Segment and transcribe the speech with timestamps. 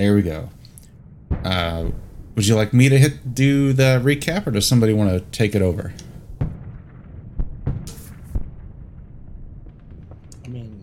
[0.00, 0.48] There we go.
[1.44, 1.90] Uh,
[2.34, 5.54] would you like me to hit do the recap, or does somebody want to take
[5.54, 5.92] it over?
[10.42, 10.82] I mean,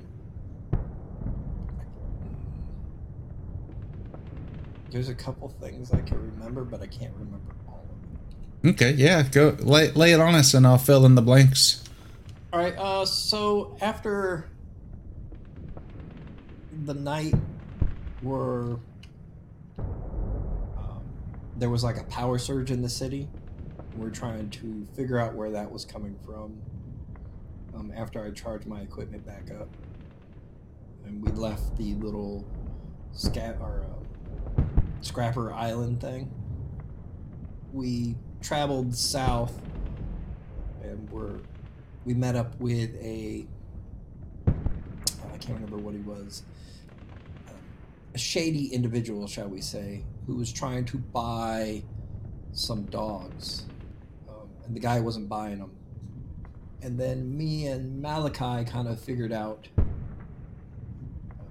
[4.91, 8.69] there's a couple things I can remember, but I can't remember all of them.
[8.75, 11.83] Okay, yeah, go lay, lay it on us, and I'll fill in the blanks.
[12.53, 12.77] All right.
[12.77, 14.47] Uh, so after
[16.85, 17.33] the night
[18.21, 18.81] where um,
[21.57, 23.27] there was like a power surge in the city,
[23.95, 26.55] we're trying to figure out where that was coming from.
[27.75, 29.67] Um, after I charged my equipment back up,
[31.05, 32.45] and we left the little
[33.11, 34.61] scat or uh,
[35.01, 36.31] scrapper island thing,
[37.73, 39.59] we traveled south,
[40.83, 41.39] and we're
[42.05, 43.45] we met up with a
[44.47, 46.43] I can't remember what he was
[47.49, 47.55] um,
[48.15, 51.81] a shady individual shall we say who was trying to buy
[52.51, 53.65] some dogs
[54.29, 55.71] um, and the guy wasn't buying them
[56.81, 61.47] and then me and Malachi kind of figured out um,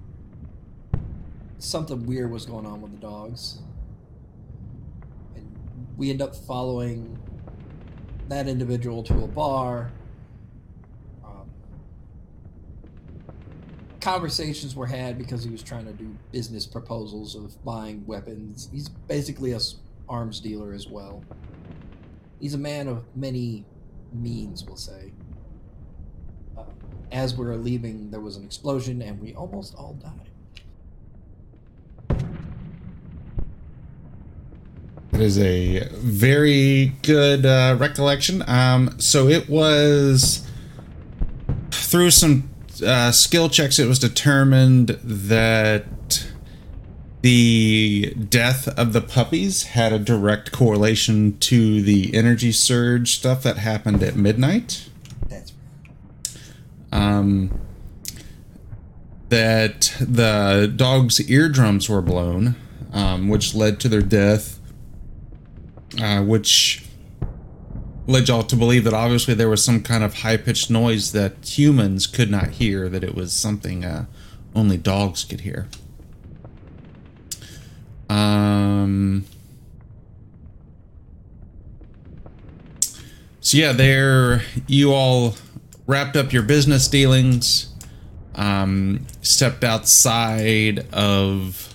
[1.59, 3.59] something weird was going on with the dogs.
[5.35, 5.47] And
[5.97, 7.19] we end up following
[8.29, 9.91] that individual to a bar
[11.25, 11.51] um,
[14.01, 18.69] conversations were had because he was trying to do business proposals of buying weapons.
[18.73, 19.61] He's basically a
[20.09, 21.23] arms dealer as well.
[22.41, 23.65] He's a man of many
[24.13, 25.13] means, we'll say.
[26.57, 26.65] Uh,
[27.13, 30.31] as we were leaving, there was an explosion, and we almost all died.
[35.13, 38.45] It is a very good uh, recollection.
[38.47, 40.47] Um, so it was
[41.71, 42.51] through some
[42.83, 43.79] uh, skill checks.
[43.79, 46.27] It was determined that
[47.23, 53.59] the death of the puppies had a direct correlation to the energy surge stuff that
[53.59, 54.89] happened at midnight.
[55.29, 55.53] That's
[56.93, 57.59] Um,
[59.29, 62.55] that the dog's eardrums were blown,
[62.93, 64.61] um, which led to their death,
[66.01, 66.86] uh, which
[68.07, 71.45] led y'all to believe that obviously there was some kind of high pitched noise that
[71.45, 74.07] humans could not hear, that it was something uh,
[74.55, 75.69] only dogs could hear.
[78.09, 79.25] Um,
[83.41, 85.35] so yeah, there you all
[85.87, 87.73] wrapped up your business dealings,
[88.35, 91.75] um, stepped outside of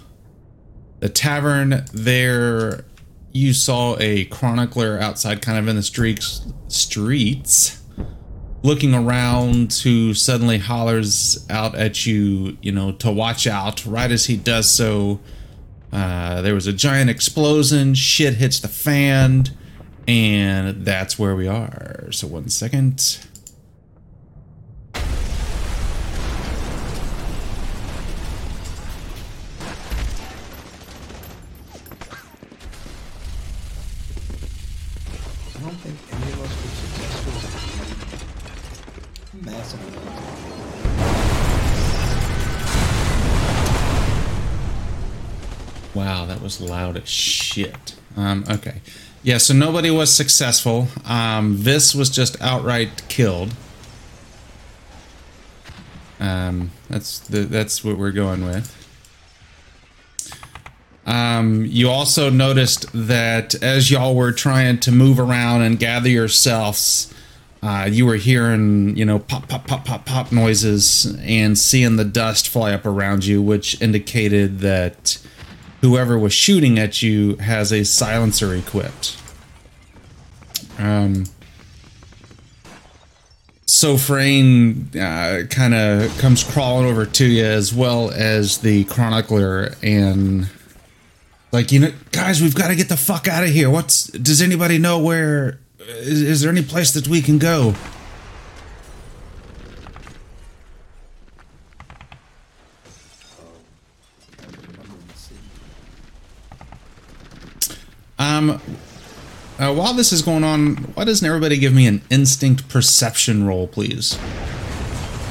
[1.00, 1.86] the tavern.
[1.94, 2.86] There,
[3.32, 7.82] you saw a chronicler outside, kind of in the streets, streets,
[8.64, 9.74] looking around.
[9.84, 13.86] Who suddenly hollers out at you, you know, to watch out.
[13.86, 15.20] Right as he does so,
[15.92, 17.94] uh, there was a giant explosion.
[17.94, 19.46] Shit hits the fan,
[20.08, 22.12] and that's where we are.
[22.12, 23.20] So one second.
[46.60, 47.96] Was loud as shit.
[48.18, 48.82] Um, okay.
[49.24, 50.88] Yeah, so nobody was successful.
[51.06, 53.54] Um, this was just outright killed.
[56.20, 58.78] Um, that's the, that's what we're going with.
[61.06, 67.14] Um, you also noticed that as y'all were trying to move around and gather yourselves,
[67.64, 72.06] uh, you were hearing, you know, pop, pop, pop, pop, pop noises and seeing the
[72.06, 75.20] dust fly up around you, which indicated that
[75.82, 79.18] whoever was shooting at you has a silencer equipped.
[80.78, 81.26] Um,
[83.66, 89.76] so Frayne uh, kind of comes crawling over to you as well as the chronicler
[89.82, 90.50] and
[91.52, 94.42] like you know guys we've got to get the fuck out of here what's does
[94.42, 97.74] anybody know where is, is there any place that we can go
[108.50, 108.62] um
[109.60, 113.68] uh, while this is going on why doesn't everybody give me an instinct perception roll
[113.68, 114.18] please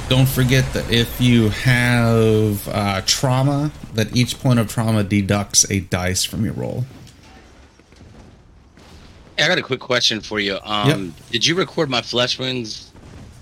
[0.09, 5.81] don't forget that if you have uh, trauma that each point of trauma deducts a
[5.81, 6.85] dice from your roll
[9.41, 10.59] Hey, I got a quick question for you.
[10.65, 12.93] Um, Did you record my flesh wounds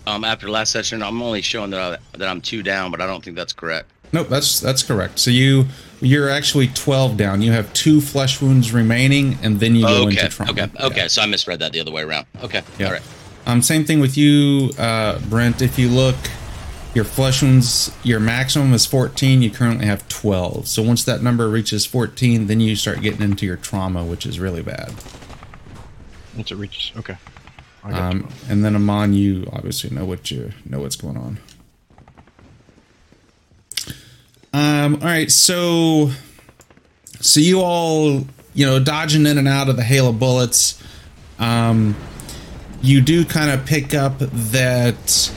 [0.07, 1.03] um, after last session?
[1.03, 3.91] I'm only showing that I, that I'm two down, but I don't think that's correct.
[4.13, 5.19] Nope, that's that's correct.
[5.19, 5.67] So you
[6.01, 7.43] you're actually 12 down.
[7.43, 10.21] You have two flesh wounds remaining, and then you go okay.
[10.21, 10.53] into trauma.
[10.53, 10.69] Okay.
[10.81, 10.97] Okay.
[10.97, 11.07] Yeah.
[11.09, 12.27] So I misread that the other way around.
[12.43, 12.63] Okay.
[12.79, 12.87] Yeah.
[12.87, 13.03] All right.
[13.47, 15.63] Um, same thing with you, uh, Brent.
[15.63, 16.17] If you look,
[16.95, 19.43] your flesh wounds, your maximum is 14.
[19.43, 20.69] You currently have 12.
[20.69, 24.39] So once that number reaches 14, then you start getting into your trauma, which is
[24.39, 24.93] really bad.
[26.37, 27.17] Once it reaches, okay.
[27.83, 31.39] I got Um, and then Amon, you obviously know what you know what's going on.
[34.53, 36.11] Um, all right, so
[37.21, 40.83] so you all you know dodging in and out of the hail of bullets.
[41.39, 41.97] Um,
[42.81, 45.33] you do kind of pick up that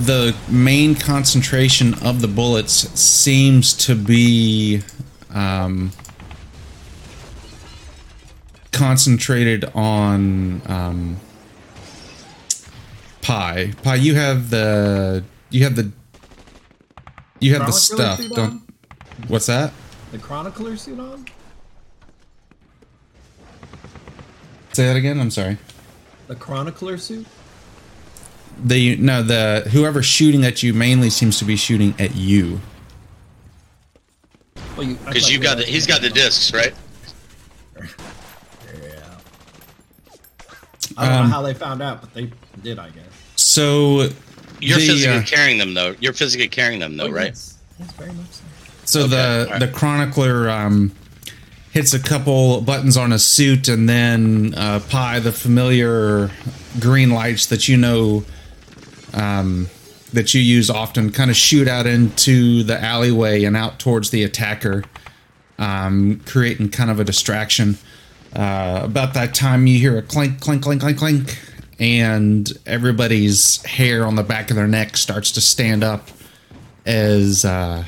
[0.00, 4.82] the main concentration of the bullets seems to be
[5.32, 5.92] um,
[8.72, 11.16] concentrated on um,
[13.20, 13.72] Pi.
[13.82, 15.92] Pi, you have the you have the
[17.42, 18.20] you have the stuff.
[18.30, 18.38] Don't.
[18.38, 18.62] on?
[19.28, 19.72] What's that?
[20.12, 21.26] The chronicler suit on?
[24.72, 25.20] Say that again.
[25.20, 25.58] I'm sorry.
[26.28, 27.26] The chronicler suit?
[28.64, 32.60] The no the whoever's shooting at you mainly seems to be shooting at you.
[34.76, 36.72] Well, you Because you've got the, he's got the discs, right?
[38.80, 39.18] Yeah.
[40.96, 42.30] I don't Um, know how they found out, but they
[42.62, 43.04] did, I guess.
[43.36, 44.08] So
[44.62, 45.94] You're the, physically uh, carrying them though.
[46.00, 47.26] You're physically carrying them though, Oh, right?
[47.28, 48.42] Yes, yes, very much so.
[48.84, 49.60] So Okay, the alright.
[49.60, 50.92] the chronicler um,
[51.72, 56.30] hits a couple buttons on a suit, and then uh, Pi, the familiar
[56.80, 58.24] green lights that you know
[59.14, 59.68] um,
[60.12, 64.22] that you use often, kind of shoot out into the alleyway and out towards the
[64.24, 64.84] attacker,
[65.58, 67.78] um, creating kind of a distraction.
[68.34, 71.38] Uh, about that time, you hear a clink, clink, clink, clink, clink,
[71.78, 76.08] and everybody's hair on the back of their neck starts to stand up
[76.86, 77.84] as uh,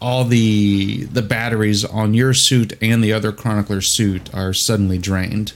[0.00, 5.52] all the the batteries on your suit and the other chronicler's suit are suddenly drained.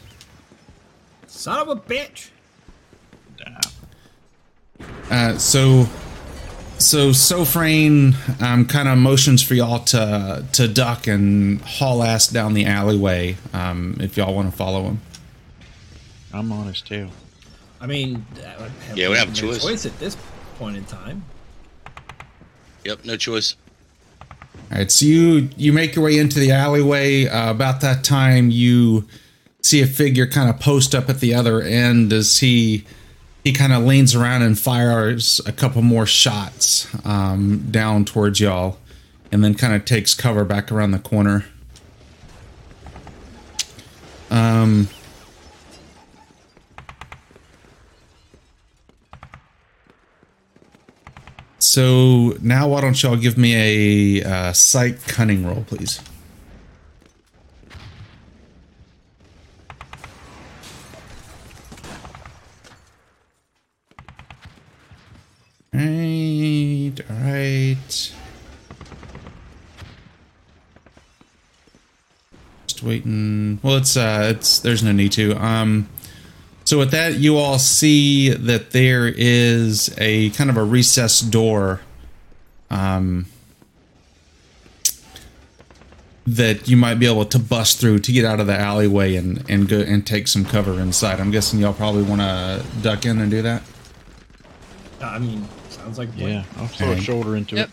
[1.26, 2.31] Son of a bitch!
[5.10, 5.87] Uh, so
[6.78, 12.55] so Sofrain um, kind of motions for y'all to to duck and haul ass down
[12.55, 15.00] the alleyway um, if y'all want to follow him.
[16.32, 17.10] I'm on his tail.
[17.80, 19.86] I mean, uh, Yeah, we have a no choice.
[19.86, 20.16] at this
[20.58, 21.25] point in time.
[22.84, 23.04] Yep.
[23.04, 23.54] No choice.
[24.70, 27.26] All right, so you you make your way into the alleyway.
[27.26, 29.06] Uh, about that time, you
[29.62, 32.84] see a figure kind of post up at the other end as he
[33.44, 38.78] he kind of leans around and fires a couple more shots um, down towards y'all,
[39.32, 41.46] and then kind of takes cover back around the corner.
[44.31, 44.88] Um.
[51.58, 56.00] So now, why don't y'all give me a uh, sight cunning roll, please?
[65.72, 67.76] Right, all right.
[72.66, 73.60] Just waiting.
[73.62, 75.34] Well, it's uh, it's there's no need to.
[75.34, 75.88] Um,
[76.69, 81.81] so with that, you all see that there is a kind of a recessed door,
[82.69, 83.25] um,
[86.26, 89.43] that you might be able to bust through to get out of the alleyway and
[89.48, 91.20] and go and take some cover inside.
[91.20, 93.63] I'm guessing y'all probably want to duck in and do that.
[95.01, 96.10] Uh, I mean, sounds like.
[96.17, 96.98] Yeah, I'll throw Okay.
[97.01, 97.69] a shoulder into Yep.
[97.69, 97.72] it.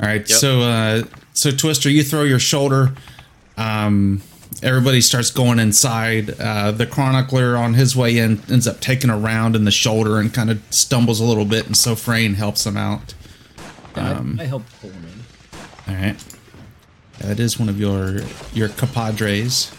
[0.00, 0.38] All right, Yep.
[0.38, 1.02] so uh,
[1.32, 2.94] so Twister, you throw your shoulder.
[3.56, 4.22] Um,
[4.62, 6.38] everybody starts going inside.
[6.40, 10.18] Uh, the chronicler on his way in ends up taking a round in the shoulder
[10.18, 13.14] and kind of stumbles a little bit, and so Frayne helps him out.
[13.96, 15.94] Yeah, I- Um, I, helped pull him in.
[15.94, 16.24] All right,
[17.20, 18.20] that is one of your
[18.52, 19.70] your compadres.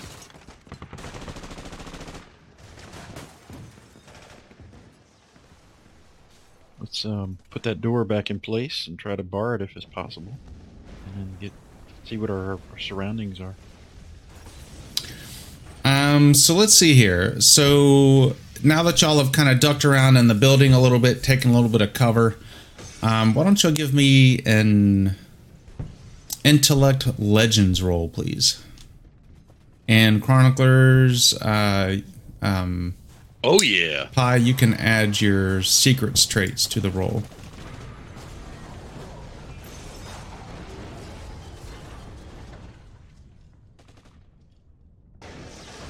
[6.79, 9.85] Let's um, put that door back in place and try to bar it if it's
[9.85, 10.37] possible,
[11.07, 11.51] and then get
[12.05, 13.55] see what our, our surroundings are.
[16.09, 17.39] Um, so let's see here.
[17.39, 21.23] So now that y'all have kind of ducked around in the building a little bit,
[21.23, 22.37] taking a little bit of cover,
[23.01, 25.15] um, why don't y'all give me an
[26.43, 28.63] intellect legends roll, please?
[29.87, 31.97] And chroniclers, uh,
[32.41, 32.95] um,
[33.43, 34.09] Oh yeah.
[34.11, 37.23] Pi, you can add your secrets traits to the roll.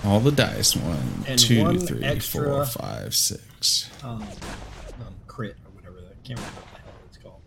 [0.10, 0.75] all the dice.
[0.75, 3.89] One, two, one three, extra, four, five, six.
[4.04, 5.98] Um, um, crit or whatever.
[6.00, 7.42] I can't remember what the hell it's called.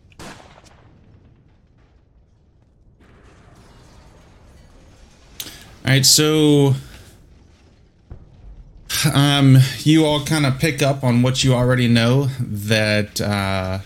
[5.84, 6.74] All right, so
[9.12, 13.80] um, you all kind of pick up on what you already know that uh,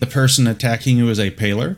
[0.00, 1.76] the person attacking you is a paler,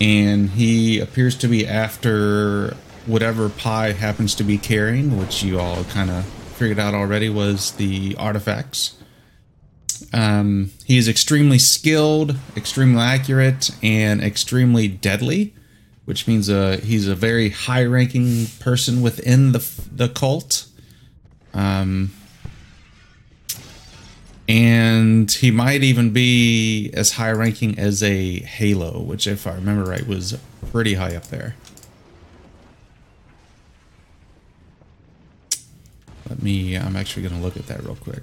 [0.00, 2.76] and he appears to be after
[3.08, 7.72] whatever Pi happens to be carrying, which you all kind of figured out already was
[7.72, 8.94] the artifacts.
[10.12, 15.54] Um, he is extremely skilled, extremely accurate, and extremely deadly,
[16.04, 20.66] which means uh, he's a very high-ranking person within the the cult.
[21.54, 22.12] Um,
[24.48, 30.06] and he might even be as high-ranking as a Halo, which, if I remember right,
[30.06, 30.38] was
[30.70, 31.54] pretty high up there.
[36.28, 36.76] Let me.
[36.76, 38.22] I'm actually going to look at that real quick.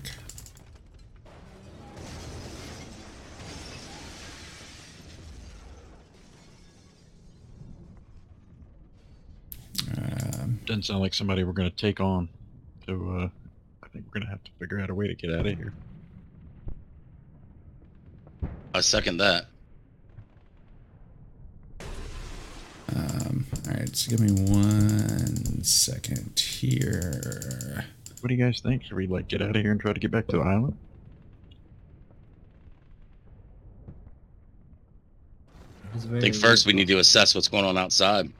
[9.98, 12.30] Um, Doesn't sound like somebody we're going to take on.
[12.86, 13.30] So uh,
[13.84, 15.58] I think we're going to have to figure out a way to get out of
[15.58, 15.74] here.
[18.74, 19.48] I second that.
[22.96, 27.86] Um, all right, so give me one second here.
[28.26, 28.84] What do you guys think?
[28.84, 30.76] Should we like get out of here and try to get back to the island?
[35.94, 38.32] I think first we need to assess what's going on outside.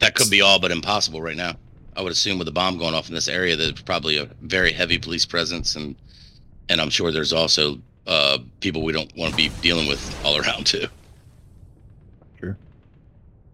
[0.00, 1.56] That could be all but impossible right now.
[1.96, 4.72] I would assume with the bomb going off in this area, there's probably a very
[4.72, 5.96] heavy police presence, and
[6.68, 10.36] and I'm sure there's also uh, people we don't want to be dealing with all
[10.36, 10.86] around too.
[12.38, 12.58] Sure.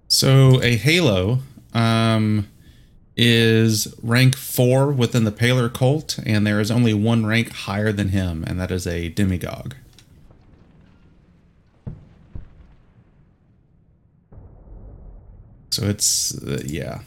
[0.09, 1.39] So a Halo
[1.75, 2.49] um,
[3.17, 8.09] is rank four within the Paler cult, and there is only one rank higher than
[8.09, 9.77] him, and that is a demigod.
[15.71, 17.01] So it's uh, yeah.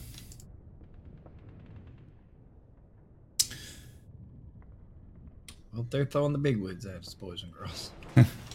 [5.74, 7.92] Well, they're throwing the big woods at us, boys and girls.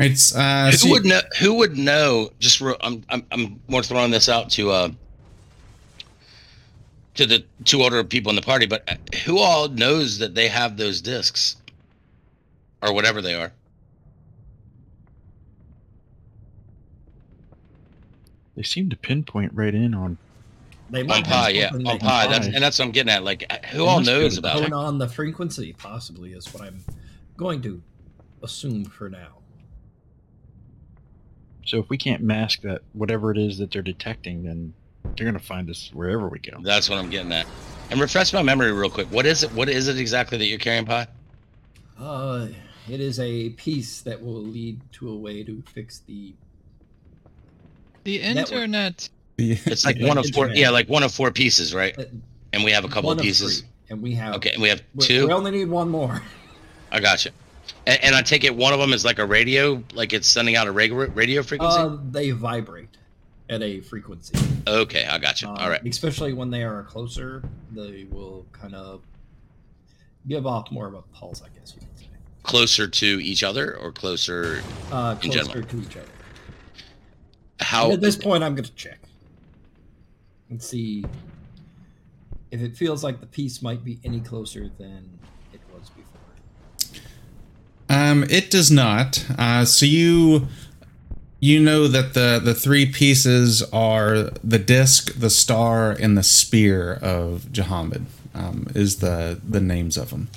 [0.00, 1.20] It's uh, who so- would know?
[1.40, 2.30] Who would know?
[2.38, 4.88] Just re- I'm I'm I'm more throwing this out to uh
[7.14, 10.48] to the two older people in the party, but uh, who all knows that they
[10.48, 11.56] have those discs
[12.82, 13.52] or whatever they are?
[18.56, 20.18] They seem to pinpoint right in on.
[20.90, 22.26] They On might have pie, yeah, on they pie.
[22.26, 23.22] That's and that's what I'm getting at.
[23.22, 24.72] Like, uh, who They all must be able knows about it?
[24.72, 26.82] on the frequency, possibly, is what I'm
[27.36, 27.80] going to
[28.42, 29.39] assume for now.
[31.70, 34.74] So if we can't mask that whatever it is that they're detecting, then
[35.16, 36.58] they're gonna find us wherever we go.
[36.62, 37.46] That's what I'm getting at.
[37.92, 39.06] And refresh my memory real quick.
[39.12, 39.52] What is it?
[39.52, 41.06] What is it exactly that you're carrying, Pi?
[41.96, 42.48] Uh,
[42.90, 46.34] it is a piece that will lead to a way to fix the.
[48.02, 48.50] The Network.
[48.52, 49.08] internet.
[49.38, 50.46] It's like Yeah, one of four.
[50.46, 50.60] internet.
[50.60, 51.96] Yeah, like one of four pieces, right?
[51.96, 52.04] uh,
[52.52, 53.60] And we have a couple one of pieces.
[53.60, 54.34] three, and we have.
[54.36, 55.28] Okay, and we have we- two.
[55.28, 56.20] We only need one more.
[56.90, 57.30] I got you.
[57.86, 60.56] And, and I take it one of them is like a radio, like it's sending
[60.56, 61.78] out a radio radio frequency.
[61.78, 62.96] Uh, they vibrate
[63.48, 64.38] at a frequency.
[64.66, 65.48] okay, I got you.
[65.48, 65.84] Um, All right.
[65.84, 69.02] Especially when they are closer, they will kind of
[70.28, 72.06] give off more of a pulse, I guess you could say.
[72.42, 74.62] Closer to each other or closer?
[74.90, 76.06] Uh, closer to each other.
[77.60, 77.84] How?
[77.84, 78.98] And at this point, I'm going to check
[80.48, 81.04] and see
[82.50, 85.19] if it feels like the piece might be any closer than it was before.
[87.90, 89.26] Um, it does not.
[89.36, 90.46] Uh, so you
[91.40, 96.94] you know that the the three pieces are the disc, the star, and the spear
[97.02, 98.06] of Jehammed.
[98.32, 100.28] Um, is the the names of them.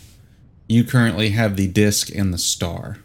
[0.68, 2.98] You currently have the disc and the star.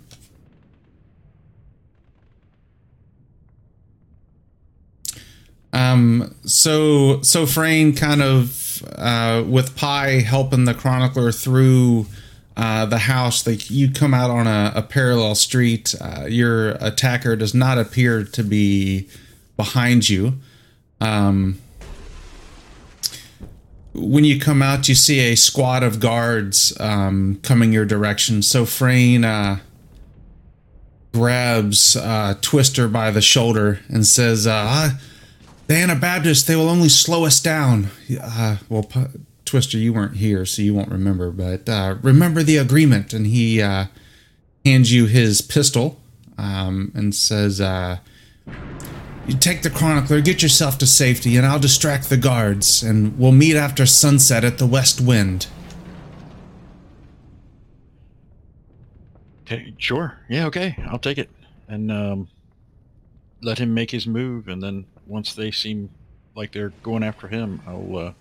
[5.74, 12.06] Um, so so Frayne kind of uh, with Pi helping the chronicler through
[12.58, 13.46] uh, the house.
[13.46, 15.94] Like you come out on a, a parallel street.
[16.00, 19.08] Uh, your attacker does not appear to be
[19.56, 20.34] behind you.
[21.00, 21.60] Um,
[23.94, 28.42] when you come out, you see a squad of guards um, coming your direction.
[28.42, 29.60] So Frayne uh,
[31.12, 35.00] grabs uh, Twister by the shoulder and says, uh, "Ah,
[35.68, 37.88] "The Anabaptists, they will only slow us down."
[38.68, 38.88] Well,
[39.48, 41.30] Twister, you weren't here, so you won't remember.
[41.30, 43.86] But uh, remember the agreement, and he uh,
[44.64, 46.00] hands you his pistol
[46.36, 47.98] um, and says, uh,
[49.26, 53.32] "You take the chronicler, get yourself to safety, and I'll distract the guards, and we'll
[53.32, 55.46] meet after sunset at the West Wind."
[59.78, 60.18] Sure.
[60.28, 60.76] Yeah, okay.
[60.88, 61.30] I'll take it.
[61.68, 62.28] And um,
[63.42, 64.48] let him make his move.
[64.48, 65.90] And then once they seem
[66.34, 68.12] like they're going after him, I'll uh,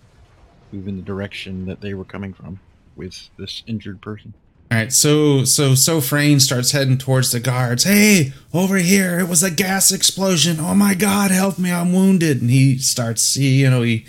[0.72, 2.60] move in the direction that they were coming from
[2.96, 4.34] with this injured person.
[4.70, 7.84] All right, so so so Frayne starts heading towards the guards.
[7.84, 9.18] Hey, over here!
[9.18, 10.60] It was a gas explosion.
[10.60, 11.72] Oh my God, help me!
[11.72, 12.42] I'm wounded.
[12.42, 14.04] And he starts, he you know he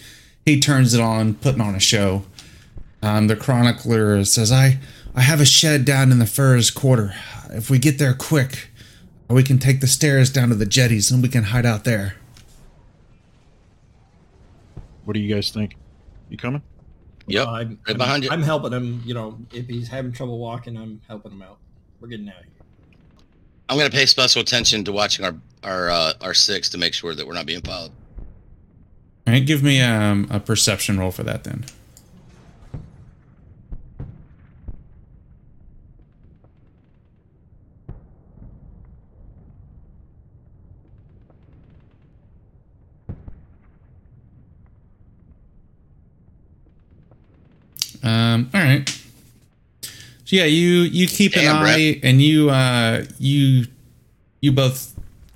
[0.45, 2.23] he turns it on, putting on a show.
[3.01, 4.79] Um, the chronicler says, "I
[5.15, 7.13] I have a shed down in the Furs Quarter.
[7.51, 8.69] If we get there quick,
[9.29, 12.15] we can take the stairs down to the jetties and we can hide out there."
[15.05, 15.75] What do you guys think?
[16.29, 16.61] You coming?
[17.27, 17.47] Yep.
[17.47, 18.29] Uh, I'm, right I'm- behind you.
[18.31, 19.01] I'm helping him.
[19.05, 21.57] You know, if he's having trouble walking, I'm helping him out.
[21.99, 22.53] We're getting out of here.
[23.67, 27.13] I'm gonna pay special attention to watching our our uh, our six to make sure
[27.13, 27.91] that we're not being followed.
[29.27, 31.65] All right, give me um, a perception roll for that then.
[48.03, 48.87] Um, all right.
[50.25, 51.77] So yeah, you you keep an Damn, Brett.
[51.79, 53.65] eye, and you uh you
[54.41, 54.93] you both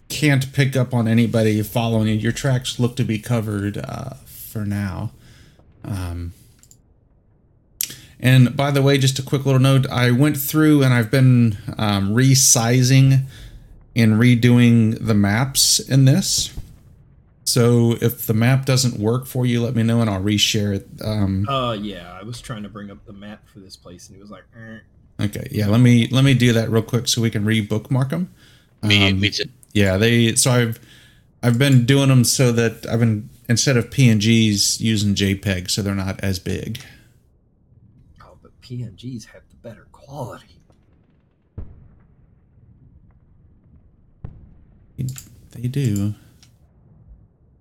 [0.10, 2.14] can't pick up on anybody following you.
[2.14, 5.12] Your tracks look to be covered uh, for now.
[5.84, 6.34] Um,
[8.20, 11.58] and by the way, just a quick little note: I went through and I've been
[11.78, 13.24] um, resizing
[13.96, 16.54] and redoing the maps in this.
[17.54, 20.88] So if the map doesn't work for you, let me know and I'll reshare it.
[21.06, 24.16] Um, Uh, yeah, I was trying to bring up the map for this place, and
[24.16, 25.26] he was like, eh.
[25.26, 28.34] okay, yeah, let me let me do that real quick so we can re-bookmark them.
[28.82, 29.44] Me, Um, me too.
[29.72, 30.34] Yeah, they.
[30.34, 30.80] So I've
[31.44, 35.94] I've been doing them so that I've been instead of PNGs using JPEG, so they're
[35.94, 36.80] not as big.
[38.20, 40.58] "Oh, but PNGs have the better quality."
[45.52, 46.16] They do.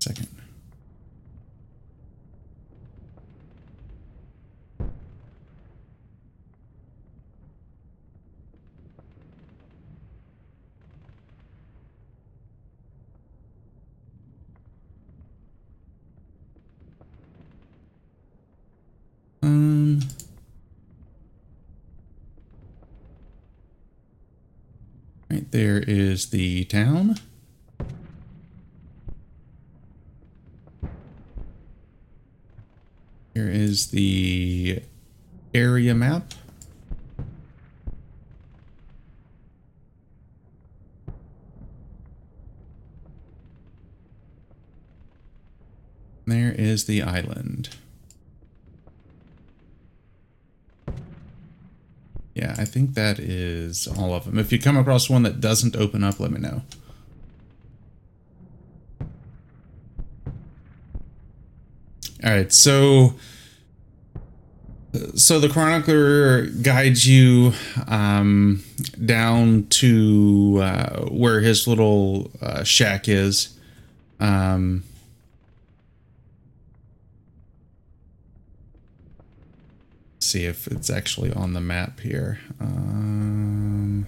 [0.02, 0.26] Second.
[19.42, 20.00] Um.
[25.30, 27.16] Right there is the town.
[33.34, 34.82] Here is the
[35.54, 36.34] area map.
[46.26, 47.70] There is the island.
[52.34, 54.38] Yeah, I think that is all of them.
[54.38, 56.62] If you come across one that doesn't open up, let me know.
[62.24, 63.14] All right, so
[65.14, 67.52] so the chronicler guides you
[67.88, 68.62] um,
[69.04, 73.58] down to uh, where his little uh, shack is.
[74.20, 74.84] Um,
[80.22, 82.40] see if it's actually on the map here.
[82.60, 84.06] Um,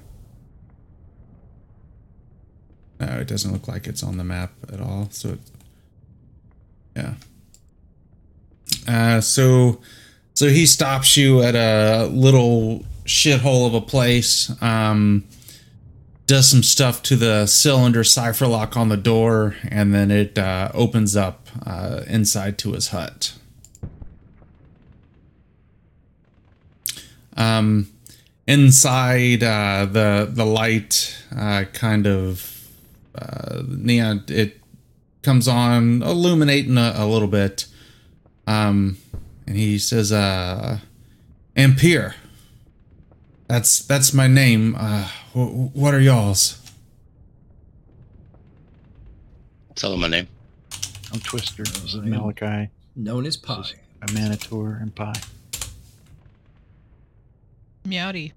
[3.00, 5.08] no, it doesn't look like it's on the map at all.
[5.10, 5.38] So, it,
[6.96, 7.14] yeah.
[8.86, 9.80] Uh, so,
[10.34, 14.50] so he stops you at a little shithole of a place.
[14.62, 15.24] Um,
[16.26, 20.70] does some stuff to the cylinder cipher lock on the door, and then it uh,
[20.72, 23.34] opens up uh, inside to his hut.
[27.36, 27.90] Um,
[28.46, 32.68] inside, uh, the the light uh, kind of
[33.14, 34.60] uh, neon it
[35.22, 37.66] comes on, illuminating a, a little bit.
[38.46, 38.98] Um,
[39.46, 40.78] and he says, uh,
[41.56, 42.14] Ampere.
[43.48, 44.74] That's that's my name.
[44.78, 46.60] Uh, wh- what are y'all's?
[49.74, 50.28] Tell him my name.
[51.12, 51.62] I'm Twister.
[51.64, 52.70] This is I am- Malachi.
[52.96, 53.64] Known as Pi.
[54.08, 55.12] A Manitor and Pi.
[57.86, 58.32] Meowdy.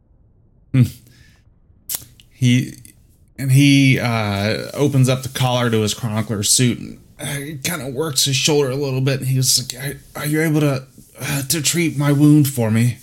[2.29, 2.73] He
[3.39, 7.93] and he uh, opens up the collar to his chronicler suit and uh, kind of
[7.93, 9.19] works his shoulder a little bit.
[9.19, 9.83] And he was like,
[10.15, 10.85] "Are- "Are you able to
[11.19, 12.97] uh, to treat my wound for me?"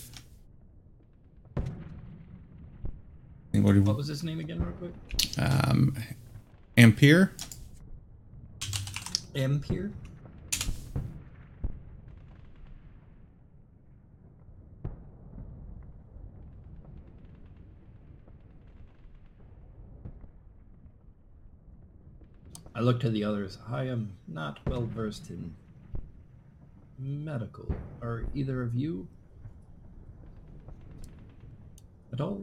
[3.53, 4.93] And What What was his name again, real quick?
[5.39, 5.97] um,
[6.77, 7.33] Ampere?
[9.37, 9.91] Ampere.
[22.75, 23.59] I look to the others.
[23.71, 25.55] I am not well versed in
[26.99, 27.73] medical.
[28.03, 29.07] Are either of you
[32.13, 32.43] at all?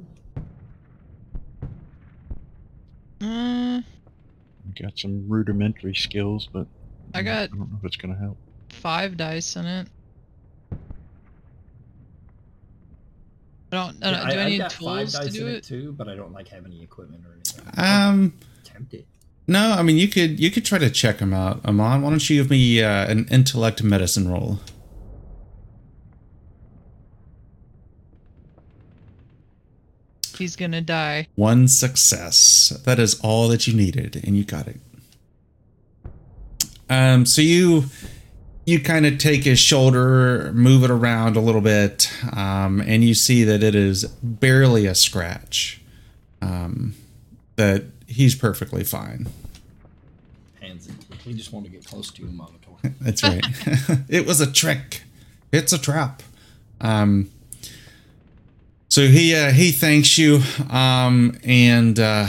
[3.20, 3.84] Mm,
[4.82, 6.65] Got some rudimentary skills, but
[7.13, 8.38] I got I don't know if it's gonna help.
[8.70, 9.88] five dice in it.
[13.74, 14.04] I don't.
[14.04, 15.58] I don't do I, I've need got five tools to dice do in it?
[15.58, 17.74] it too, but I don't like have any equipment or anything.
[17.78, 19.06] Um, tempted.
[19.47, 22.01] No, I mean you could you could try to check him out, Amon.
[22.01, 24.60] Why don't you give me uh, an intellect medicine roll?
[30.38, 31.27] He's gonna die.
[31.36, 32.69] One success.
[32.86, 34.80] That is all that you needed, and you got it.
[36.89, 37.86] Um, so you
[38.65, 43.13] you kind of take his shoulder, move it around a little bit, um, and you
[43.13, 45.82] see that it is barely a scratch.
[46.41, 46.95] Um,
[47.56, 49.28] that he's perfectly fine.
[50.60, 50.91] Pansy.
[51.26, 52.69] We just want to get close to you, Monitor.
[53.02, 53.45] That's right.
[54.10, 55.04] it was a trick.
[55.52, 56.24] It's a trap.
[56.80, 57.30] Um,
[58.89, 62.28] so he uh, he thanks you um, and uh,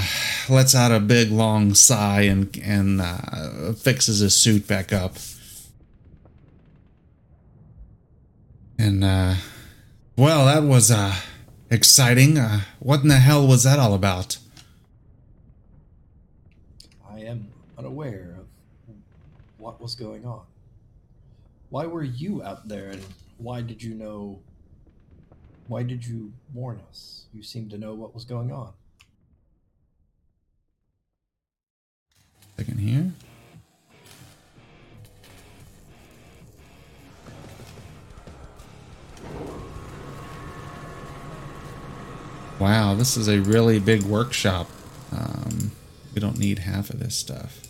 [0.49, 5.17] lets out a big long sigh and and uh, fixes his suit back up.
[8.79, 9.35] And uh,
[10.17, 11.17] well, that was uh,
[11.71, 12.39] exciting.
[12.39, 14.39] Uh, what in the hell was that all about?
[17.11, 18.47] I am unaware of
[19.59, 20.43] what was going on.
[21.71, 23.03] Why were you out there, and
[23.39, 24.41] why did you know?
[25.69, 27.27] Why did you warn us?
[27.33, 28.73] You seemed to know what was going on.
[32.57, 33.13] Second here.
[42.59, 44.69] Wow, this is a really big workshop.
[45.11, 45.73] Um,
[46.15, 47.62] we don't need half of this stuff.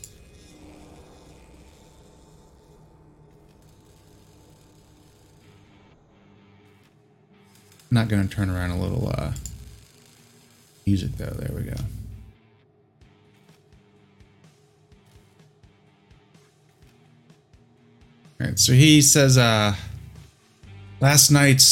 [7.92, 9.33] Not going to turn around a little uh,
[10.87, 11.26] music though.
[11.26, 11.76] There we go.
[18.40, 19.74] All right, so he says, uh,
[21.00, 21.62] last night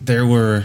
[0.00, 0.64] there were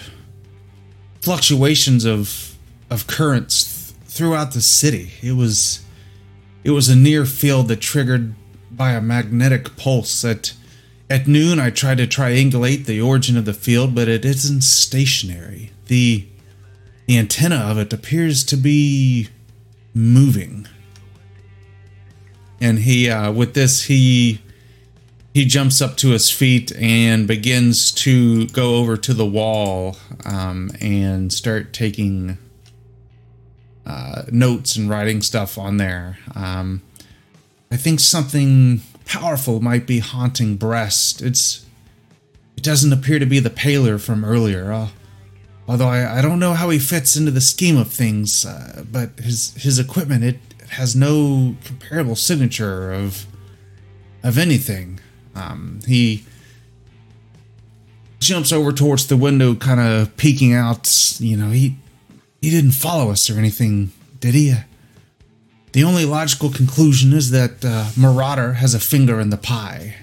[1.20, 2.56] fluctuations of
[2.90, 5.12] of currents th- throughout the city.
[5.22, 5.84] It was
[6.64, 8.34] it was a near field that triggered
[8.72, 10.24] by a magnetic pulse.
[10.24, 10.54] At
[11.12, 15.72] at noon, I try to triangulate the origin of the field, but it isn't stationary.
[15.88, 16.26] the
[17.08, 19.28] The antenna of it appears to be
[19.94, 20.68] moving.
[22.62, 24.40] And he, uh, with this, he
[25.34, 30.72] he jumps up to his feet and begins to go over to the wall um,
[30.80, 32.38] and start taking
[33.86, 36.20] uh, notes and writing stuff on there.
[36.36, 36.82] Um,
[37.70, 41.22] I think something powerful might be haunting breast.
[41.22, 41.66] It's
[42.56, 44.72] it doesn't appear to be the paler from earlier.
[44.72, 44.90] Uh,
[45.68, 49.20] although I, I don't know how he fits into the scheme of things, uh, but
[49.20, 53.26] his his equipment it, has no comparable signature of
[54.24, 55.02] of anything.
[55.36, 56.26] Um, he
[58.20, 61.18] jumps over towards the window, kind of peeking out.
[61.20, 61.78] You know, he
[62.42, 64.54] he didn't follow us or anything, did he?
[65.74, 69.96] The only logical conclusion is that uh, Marauder has a finger in the pie.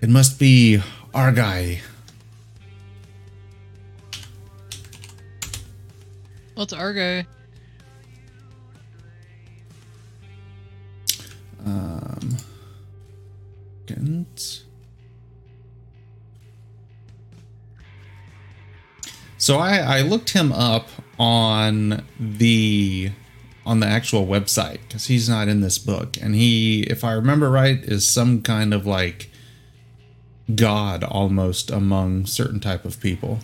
[0.00, 0.82] It must be
[1.14, 1.80] our guy.
[6.54, 7.26] What's our guy?
[11.64, 12.36] Um.
[19.46, 20.88] So I, I looked him up
[21.20, 23.12] on the
[23.66, 27.50] on the actual website because he's not in this book, and he, if I remember
[27.50, 29.28] right, is some kind of like
[30.54, 33.40] god almost among certain type of people.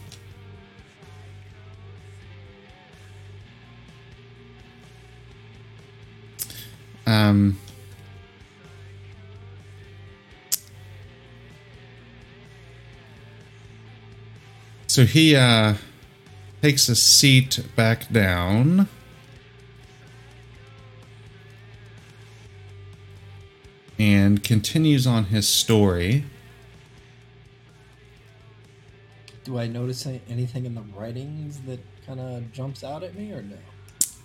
[7.05, 7.59] Um,
[14.87, 15.75] so he uh,
[16.63, 18.89] takes a seat back down.
[23.99, 26.25] And continues on his story.
[29.45, 33.43] Do I notice anything in the writings that kind of jumps out at me, or
[33.43, 33.57] no?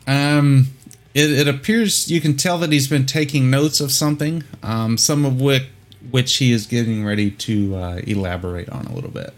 [0.08, 0.68] Um,
[1.14, 5.26] it, it appears you can tell that he's been taking notes of something, um, some
[5.26, 5.64] of which
[6.12, 9.34] which he is getting ready to uh, elaborate on a little bit.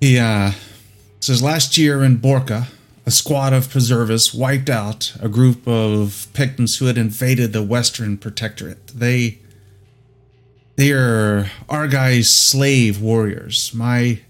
[0.00, 0.52] He uh,
[1.20, 2.68] says last year in Borca,
[3.08, 8.18] a squad of preservists wiped out a group of Pictons who had invaded the Western
[8.18, 8.88] Protectorate.
[8.88, 9.38] They
[10.76, 13.72] they are Argai's slave warriors.
[13.72, 14.20] My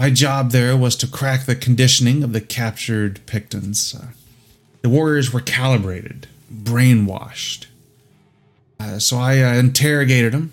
[0.00, 3.94] my job there was to crack the conditioning of the captured Pictons.
[3.94, 4.08] Uh,
[4.80, 7.66] the warriors were calibrated, brainwashed.
[8.80, 10.52] Uh, so I uh, interrogated them,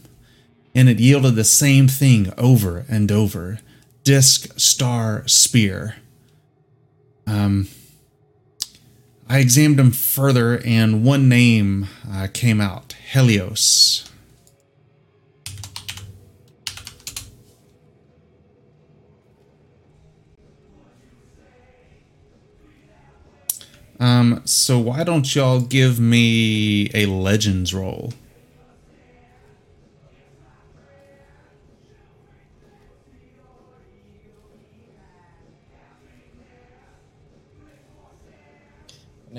[0.75, 3.57] and it yielded the same thing over and over
[4.03, 5.95] disc, star, spear.
[7.29, 7.67] Um,
[9.29, 14.09] I examined them further, and one name uh, came out Helios.
[23.99, 28.13] Um, so why don't y'all give me a legends roll?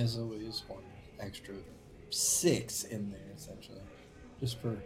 [0.00, 0.82] There's always one
[1.20, 1.54] extra
[2.08, 3.82] six in there, essentially,
[4.40, 4.78] just for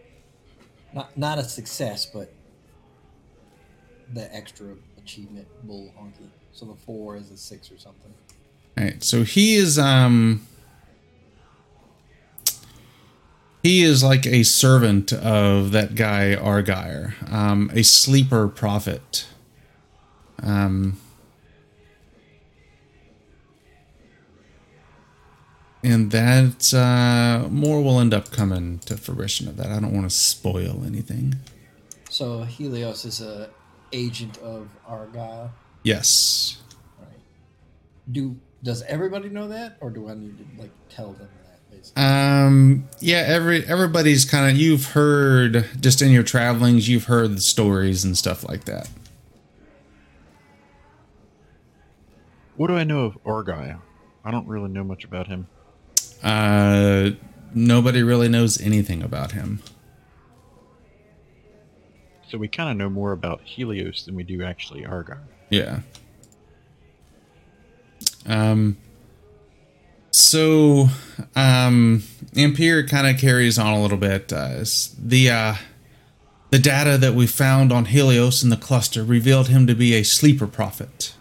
[0.92, 2.32] not not a success, but
[4.12, 6.28] the extra achievement bull honky.
[6.52, 8.12] So the four is a six or something.
[8.76, 10.44] All right, so he is um
[13.62, 19.26] he is like a servant of that guy Argyre, um, a sleeper prophet.
[20.42, 20.98] Um,
[25.84, 29.66] and that uh, more will end up coming to fruition of that.
[29.66, 31.36] I don't want to spoil anything.
[32.08, 33.50] So Helios is a
[33.92, 35.52] agent of Argyle.
[35.82, 36.62] Yes.
[36.98, 37.08] Right.
[38.10, 41.70] Do does everybody know that, or do I need to like tell them that?
[41.70, 42.02] Basically?
[42.02, 42.88] Um.
[43.00, 43.24] Yeah.
[43.26, 46.88] Every everybody's kind of you've heard just in your travelings.
[46.88, 48.88] You've heard the stories and stuff like that.
[52.56, 53.82] What do I know of Argyle?
[54.24, 55.48] I don't really know much about him.
[56.24, 57.10] Uh,
[57.54, 59.62] nobody really knows anything about him.
[62.28, 65.20] So we kind of know more about Helios than we do actually Argyle.
[65.50, 65.80] Yeah.
[68.26, 68.78] Um.
[70.10, 70.88] So,
[71.36, 72.04] um,
[72.36, 74.32] Ampere kind of carries on a little bit.
[74.32, 74.64] Uh,
[74.98, 75.54] the uh,
[76.50, 80.02] the data that we found on Helios in the cluster revealed him to be a
[80.04, 81.14] sleeper prophet.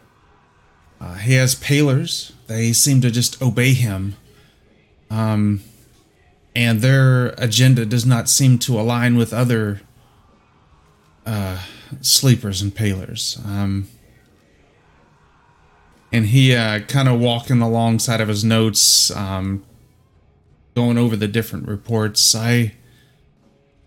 [1.01, 2.31] Uh, he has palers.
[2.47, 4.15] They seem to just obey him.
[5.13, 5.61] Um,
[6.55, 9.81] and their agenda does not seem to align with other
[11.25, 11.59] uh,
[12.01, 13.43] sleepers and palers.
[13.45, 13.87] Um,
[16.11, 19.63] and he uh, kind of walking alongside of his notes, um,
[20.75, 22.33] going over the different reports.
[22.35, 22.73] I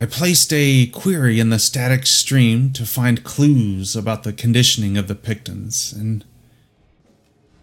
[0.00, 5.08] I placed a query in the static stream to find clues about the conditioning of
[5.08, 6.24] the Pictons, and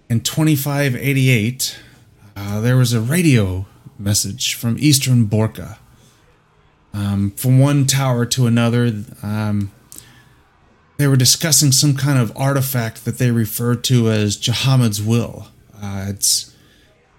[0.09, 1.77] in 2588,
[2.35, 3.65] uh, there was a radio
[3.97, 5.77] message from Eastern Borca.
[6.93, 8.91] Um, from one tower to another,
[9.23, 9.71] um,
[10.97, 15.47] they were discussing some kind of artifact that they referred to as Jehammed's will.
[15.81, 16.55] Uh, it's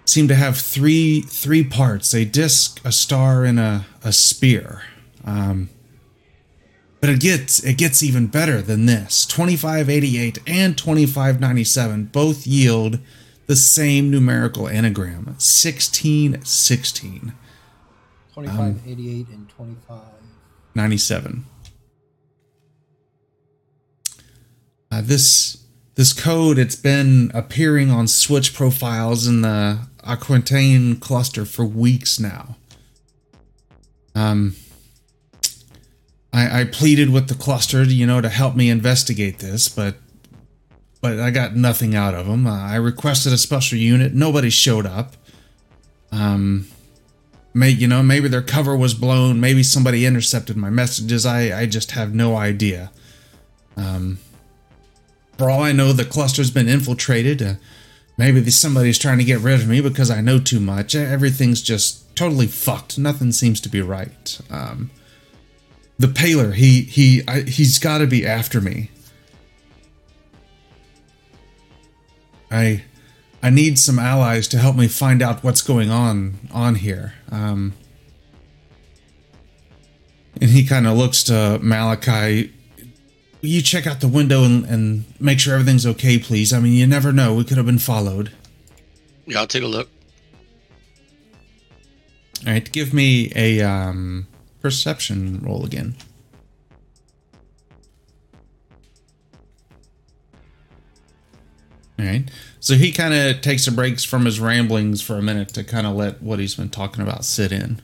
[0.05, 4.83] seemed to have three three parts: a disc, a star, and a, a spear.
[5.25, 5.69] Um,
[7.01, 9.25] but it gets it gets even better than this.
[9.25, 12.99] 2588 and 2597 both yield
[13.47, 17.33] the same numerical anagram, 1616.
[18.33, 19.99] 25, 88, and 25.
[20.73, 21.45] 97.
[24.91, 25.63] Uh, this
[25.95, 32.57] this code it's been appearing on switch profiles in the Aquitaine cluster for weeks now.
[34.13, 34.55] Um,
[36.31, 39.95] I, I pleaded with the cluster, you know, to help me investigate this, but
[41.05, 42.47] but I got nothing out of them.
[42.47, 45.13] Uh, I requested a special unit, nobody showed up.
[46.11, 46.67] Um,
[47.53, 49.39] may you know maybe their cover was blown.
[49.39, 51.23] Maybe somebody intercepted my messages.
[51.23, 52.91] I i just have no idea.
[53.77, 54.17] Um
[55.37, 57.39] for all i know the cluster's been infiltrated.
[57.39, 57.53] Uh,
[58.17, 60.95] maybe somebody's trying to get rid of me because i know too much.
[60.95, 62.97] Everything's just totally fucked.
[62.97, 64.41] Nothing seems to be right.
[64.49, 64.89] Um
[65.99, 68.89] the paler he he I, he's got to be after me
[72.51, 72.83] i
[73.43, 77.13] I need some allies to help me find out what's going on on here.
[77.31, 77.73] Um,
[80.41, 82.51] and he kind of looks to Malachi.
[83.41, 86.53] You check out the window and, and make sure everything's okay, please.
[86.53, 87.35] I mean, you never know.
[87.35, 88.31] We could have been followed.
[89.27, 89.89] Yeah, I'll take a look.
[92.45, 94.27] All right, give me a um,
[94.61, 95.95] perception roll again.
[101.97, 102.29] All right.
[102.59, 105.87] So he kind of takes a breaks from his ramblings for a minute to kind
[105.87, 107.81] of let what he's been talking about sit in.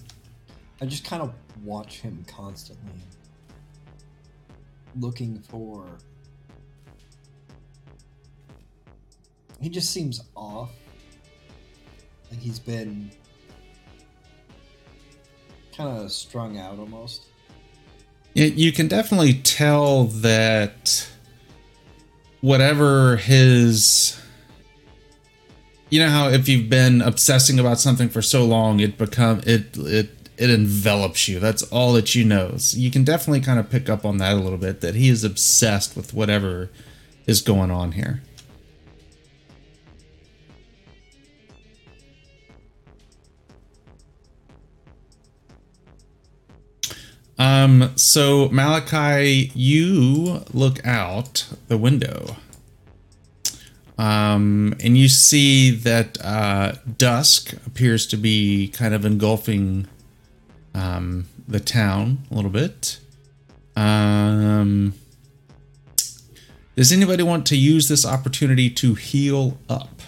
[0.81, 2.91] I just kind of watch him constantly,
[4.99, 5.85] looking for.
[9.61, 10.71] He just seems off.
[12.31, 13.11] Like he's been
[15.75, 17.27] kind of strung out almost.
[18.33, 21.09] Yeah, you can definitely tell that
[22.41, 24.19] whatever his
[25.89, 29.77] you know how if you've been obsessing about something for so long it become it
[29.77, 30.09] it
[30.41, 31.39] it envelops you.
[31.39, 32.57] That's all that you know.
[32.57, 35.07] So you can definitely kind of pick up on that a little bit that he
[35.07, 36.71] is obsessed with whatever
[37.27, 38.23] is going on here
[47.41, 52.35] um so malachi you look out the window
[53.97, 59.85] um, and you see that uh, dusk appears to be kind of engulfing
[60.73, 62.97] um, the town a little bit.
[63.75, 64.95] Um,
[66.75, 70.01] does anybody want to use this opportunity to heal up?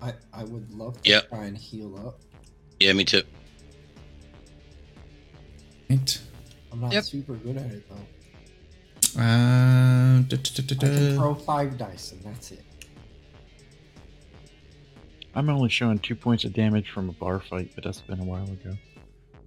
[0.00, 1.28] I I would love to Yep.
[1.28, 2.18] try and heal up.
[2.80, 3.24] Yeah, me too.
[5.90, 6.20] Right.
[6.72, 7.04] I'm not Yep.
[7.04, 9.20] super good at it though.
[9.20, 12.62] Uh, da, da, da, da, I can throw five dice and that's it.
[15.34, 18.24] I'm only showing two points of damage from a bar fight, but that's been a
[18.24, 18.76] while ago.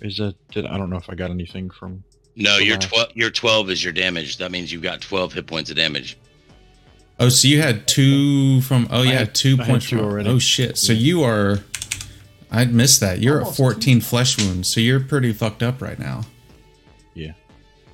[0.01, 0.35] Is that?
[0.51, 2.03] Did, I don't know if I got anything from.
[2.35, 3.09] No, your twelve.
[3.13, 4.37] Your twelve is your damage.
[4.37, 6.17] That means you've got twelve hit points of damage.
[7.19, 8.87] Oh, so you had two from.
[8.89, 10.05] Oh, I yeah, had- two I had points two from.
[10.05, 10.29] already.
[10.29, 10.77] Oh shit!
[10.77, 10.99] So Yeah.
[10.99, 11.59] you are.
[12.51, 13.19] I'd missed that.
[13.19, 16.23] You're Almost at 14 flesh wounds, so you're pretty fucked up right now.
[17.13, 17.31] Yeah.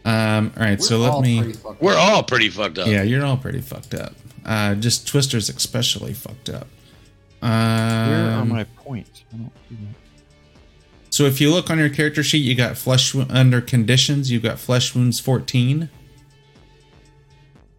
[0.04, 0.52] Um.
[0.58, 0.82] All right.
[0.82, 1.54] so We're let me.
[1.80, 2.00] We're up.
[2.00, 2.88] all pretty fucked up.
[2.88, 4.14] Yeah, you're all pretty fucked up.
[4.46, 6.68] Uh, just Twister's especially fucked up.
[7.42, 7.50] Um,
[8.10, 9.24] Where are my points?
[9.34, 9.96] I don't see that.
[11.10, 14.32] So if you look on your character sheet, you got flesh wo- under conditions.
[14.32, 15.90] You've got flesh wounds 14,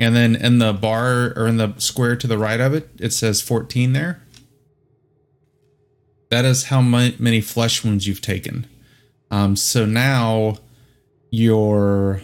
[0.01, 3.13] and then in the bar or in the square to the right of it, it
[3.13, 4.23] says 14 there.
[6.31, 8.67] That is how mu- many flesh wounds you've taken.
[9.31, 10.59] Um, so now
[11.31, 12.23] your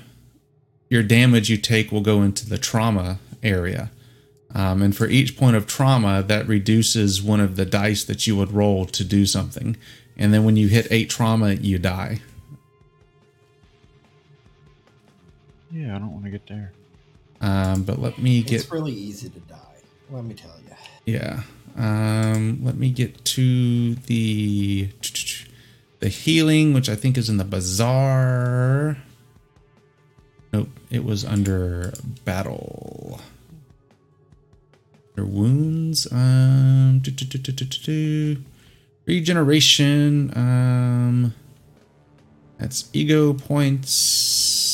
[0.90, 3.90] your damage you take will go into the trauma area.
[4.54, 8.36] Um, and for each point of trauma, that reduces one of the dice that you
[8.36, 9.76] would roll to do something.
[10.16, 12.20] And then when you hit eight trauma, you die.
[15.72, 16.72] Yeah, I don't want to get there.
[17.40, 19.56] Um, but let me get It's really easy to die.
[20.10, 20.76] Let me tell you.
[21.12, 21.42] yeah.
[21.76, 24.88] Um, let me get to the
[26.00, 28.98] the healing, which I think is in the bazaar.
[30.52, 31.92] Nope, it was under
[32.24, 33.20] battle.
[35.16, 36.06] Under wounds.
[36.12, 37.02] Um,
[39.06, 40.32] regeneration.
[40.36, 41.34] Um,
[42.58, 44.73] that's ego points.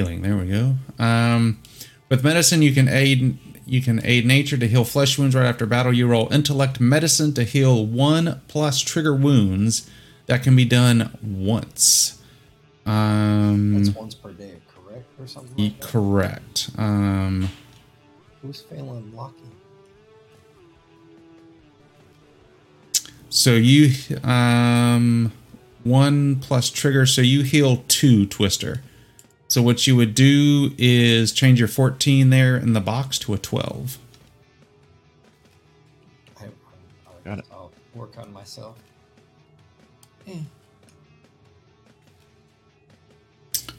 [0.00, 0.22] Healing.
[0.22, 0.76] There we go.
[0.98, 1.60] Um
[2.08, 5.66] with medicine you can aid you can aid nature to heal flesh wounds right after
[5.66, 5.92] battle.
[5.92, 9.88] You roll intellect medicine to heal one plus trigger wounds
[10.26, 12.20] that can be done once.
[12.86, 15.04] Um That's once per day, correct?
[15.20, 16.70] Or something like correct.
[16.78, 17.50] Um
[18.42, 19.36] Who's failing lucky?
[23.32, 23.92] so you
[24.24, 25.30] um
[25.84, 28.82] one plus trigger so you heal two twister
[29.50, 33.38] so what you would do is change your 14 there in the box to a
[33.38, 33.98] 12
[36.38, 36.48] I, I,
[37.24, 37.44] Got it.
[37.50, 38.78] I'll work on myself.
[40.28, 40.38] Eh.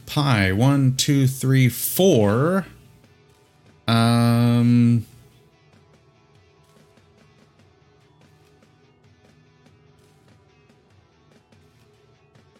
[0.05, 0.51] Pi.
[0.51, 2.65] One, two, three, four.
[3.88, 5.06] Um.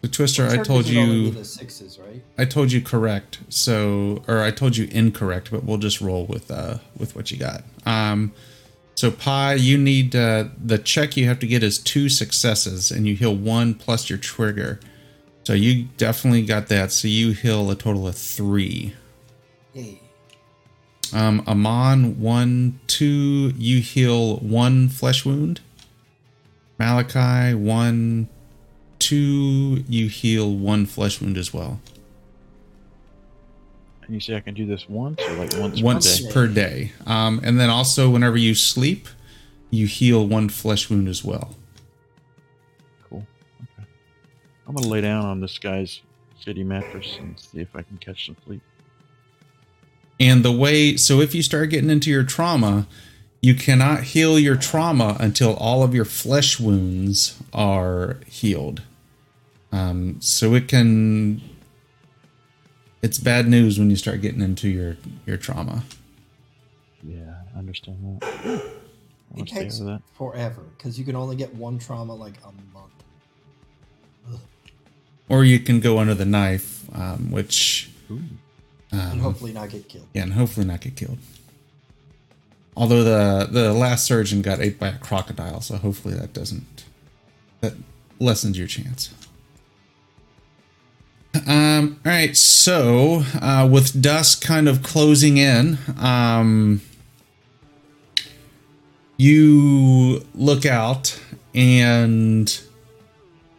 [0.00, 2.01] The twister, I told would only be you, the sixes, right?
[2.42, 3.38] I told you correct.
[3.50, 7.36] So, or I told you incorrect, but we'll just roll with uh with what you
[7.38, 7.62] got.
[7.86, 8.32] Um.
[8.96, 13.06] So Pi, you need uh, the check you have to get is two successes, and
[13.06, 14.80] you heal one plus your trigger.
[15.44, 16.90] So you definitely got that.
[16.90, 18.94] So you heal a total of three.
[19.72, 20.00] Yay.
[21.12, 25.60] Um, Amon, one, two, you heal one flesh wound.
[26.78, 28.28] Malachi, one,
[28.98, 31.80] two, you heal one flesh wound as well.
[34.12, 36.32] You say I can do this once or like once, Once per day?
[36.32, 36.92] per day.
[37.06, 39.08] Um, and then also, whenever you sleep,
[39.70, 41.54] you heal one flesh wound as well.
[43.08, 43.26] Cool.
[43.62, 43.88] Okay.
[44.68, 46.02] I'm gonna lay down on this guy's
[46.44, 48.60] shitty mattress and see if I can catch some sleep.
[50.20, 52.86] And the way, so if you start getting into your trauma,
[53.40, 58.82] you cannot heal your trauma until all of your flesh wounds are healed.
[59.72, 61.40] Um, so it can,
[63.02, 64.96] it's bad news when you start getting into your
[65.26, 65.84] your trauma.
[67.02, 68.62] Yeah, I understand that.
[69.36, 70.02] I It takes that.
[70.14, 72.92] forever because you can only get one trauma like a month.
[75.28, 78.20] Or you can go under the knife, um, which, Ooh.
[78.90, 80.06] and um, hopefully not get killed.
[80.12, 81.18] yeah, and hopefully not get killed.
[82.76, 86.84] Although the the last surgeon got ate by a crocodile, so hopefully that doesn't
[87.62, 87.74] that
[88.18, 89.14] lessens your chance.
[91.34, 96.82] Um, all right, so uh, with dusk kind of closing in, um,
[99.16, 101.18] you look out
[101.54, 102.60] and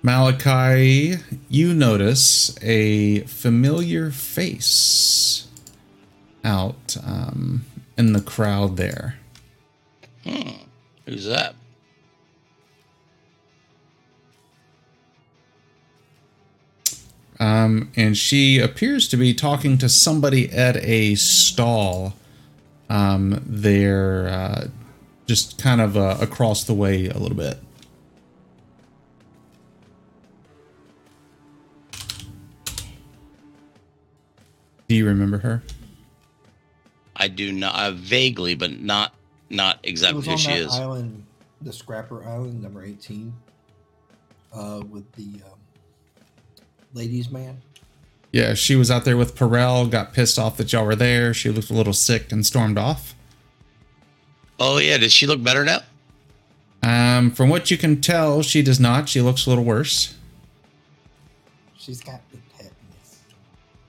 [0.03, 1.15] Malachi,
[1.49, 5.47] you notice a familiar face
[6.43, 7.65] out um,
[7.97, 9.17] in the crowd there.
[10.23, 10.49] Hmm.
[11.05, 11.55] Who's that?
[17.43, 22.13] Um, and she appears to be talking to somebody at a stall
[22.89, 24.67] um, there, uh,
[25.25, 27.59] just kind of uh, across the way a little bit.
[34.87, 35.63] Do you remember her?
[37.13, 39.15] I do not uh, vaguely, but not
[39.49, 40.71] not exactly who she that is.
[40.71, 41.25] island,
[41.61, 43.33] the Scrapper Island, number eighteen,
[44.53, 45.59] uh, with the um,
[46.93, 47.61] ladies' man.
[48.31, 51.33] Yeah, she was out there with Perel, got pissed off that y'all were there.
[51.33, 53.13] She looked a little sick and stormed off.
[54.59, 55.81] Oh yeah, does she look better now?
[56.81, 59.07] Um, from what you can tell, she does not.
[59.07, 60.15] She looks a little worse.
[61.77, 63.19] She's got the tetanus.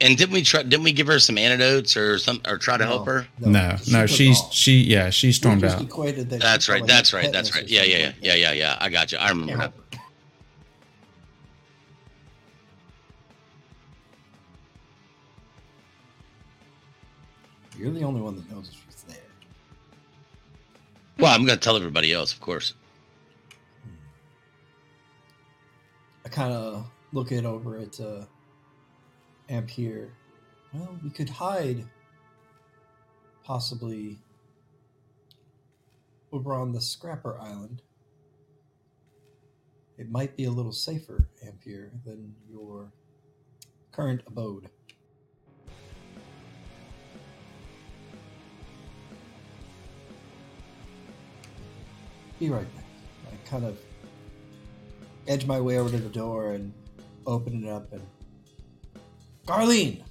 [0.00, 0.62] And didn't we try?
[0.62, 3.26] Didn't we give her some antidotes or some, or try to help her?
[3.40, 4.52] No, she no, took she's off.
[4.52, 5.80] she yeah, she stormed out.
[5.80, 6.86] equated that That's right.
[6.86, 7.32] That's right.
[7.32, 7.66] That's right.
[7.68, 8.78] Yeah, yeah, yeah, yeah, yeah, yeah.
[8.80, 9.18] I got you.
[9.18, 9.83] I remember Can't now.
[17.78, 19.18] You're the only one that knows she's there.
[21.18, 22.74] Well, I'm gonna tell everybody else, of course.
[26.24, 28.24] I kind of look it over at uh,
[29.48, 30.12] Ampere.
[30.72, 31.84] Well, we could hide,
[33.44, 34.18] possibly,
[36.32, 37.82] over on the Scrapper Island.
[39.96, 42.90] It might be a little safer, Ampere, than your
[43.92, 44.68] current abode.
[52.44, 52.84] Be right back.
[53.32, 53.78] I kind of
[55.26, 56.74] edge my way over to the door and
[57.26, 58.02] open it up and
[59.46, 60.02] Garlene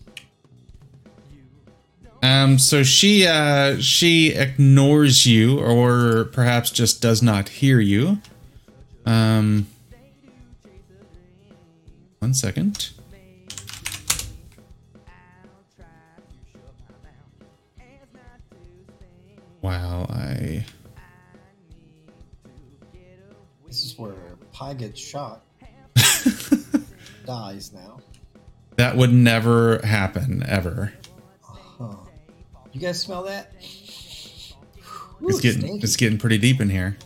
[2.23, 8.17] Um, so she uh she ignores you, or perhaps just does not hear you.
[9.05, 9.67] Um,
[12.17, 12.89] one second.
[19.61, 20.65] Wow, I
[23.97, 24.13] where
[24.51, 25.43] Pi gets shot
[27.25, 27.99] dies now
[28.75, 30.93] that would never happen ever.
[31.41, 31.95] huh.
[32.71, 33.51] you guys smell that
[35.21, 35.83] Ooh, It's getting stinky.
[35.83, 36.97] it's getting pretty deep in here.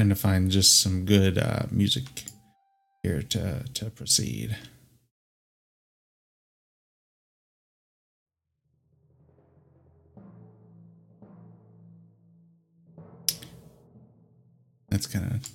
[0.00, 2.04] Trying to find just some good uh, music
[3.02, 4.56] here to to proceed.
[14.88, 15.50] That's kind of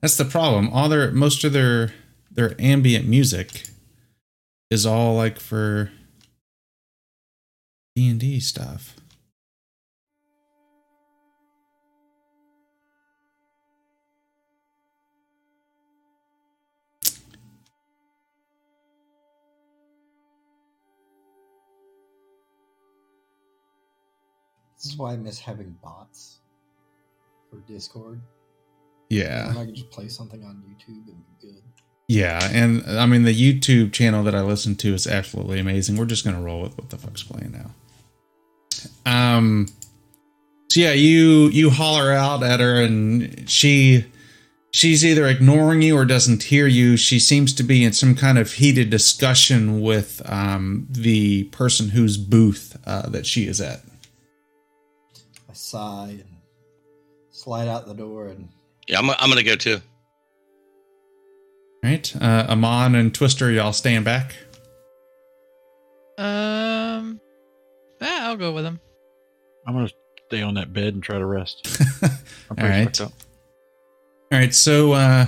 [0.00, 0.70] that's the problem.
[0.70, 1.92] All their most of their
[2.30, 3.64] their ambient music
[4.70, 5.92] is all like for
[7.94, 8.96] D and D stuff.
[24.82, 26.38] This is why I miss having bots
[27.50, 28.20] for Discord
[29.10, 29.50] Yeah.
[29.50, 31.62] and I can just play something on YouTube and be good
[32.08, 35.96] Yeah, and I mean the YouTube channel that I listen to is absolutely amazing.
[35.96, 37.70] We're just gonna roll with what the fuck's playing now.
[39.06, 39.68] Um,
[40.70, 44.04] So yeah, you you holler out at her, and she
[44.72, 46.96] she's either ignoring you or doesn't hear you.
[46.96, 52.16] She seems to be in some kind of heated discussion with um, the person whose
[52.16, 53.82] booth uh, that she is at.
[55.74, 56.24] I sigh and
[57.30, 58.48] slide out the door and
[58.88, 59.80] Yeah, I'm, I'm gonna go too.
[61.82, 64.36] Right, uh, Amon and Twister, y'all staying back.
[66.16, 67.20] Um,
[68.00, 68.80] yeah, I'll go with him.
[69.66, 69.88] I'm gonna
[70.28, 71.66] stay on that bed and try to rest.
[72.02, 72.10] I'm
[72.50, 72.84] All pretty right.
[72.84, 73.12] fucked up.
[74.30, 75.26] All right, so uh,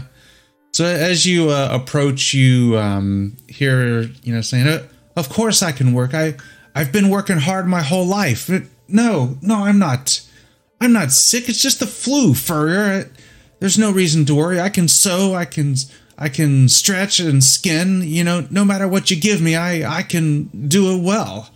[0.72, 4.86] so as you uh, approach, you um, hear you know saying, "Uh,
[5.16, 6.14] "Of course I can work.
[6.14, 6.36] I
[6.74, 8.48] I've been working hard my whole life.
[8.86, 10.20] No, no, I'm not.
[10.84, 11.48] I'm not sick.
[11.48, 13.10] It's just the flu, Furrier.
[13.58, 14.60] There's no reason to worry.
[14.60, 15.34] I can sew.
[15.34, 15.76] I can
[16.18, 18.02] I can stretch and skin.
[18.02, 21.50] You know, no matter what you give me, I I can do it well."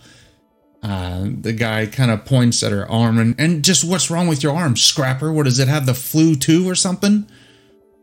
[0.81, 4.41] Uh, the guy kind of points at her arm and, and just what's wrong with
[4.41, 5.31] your arm, Scrapper?
[5.31, 7.29] What does it have the flu too or something?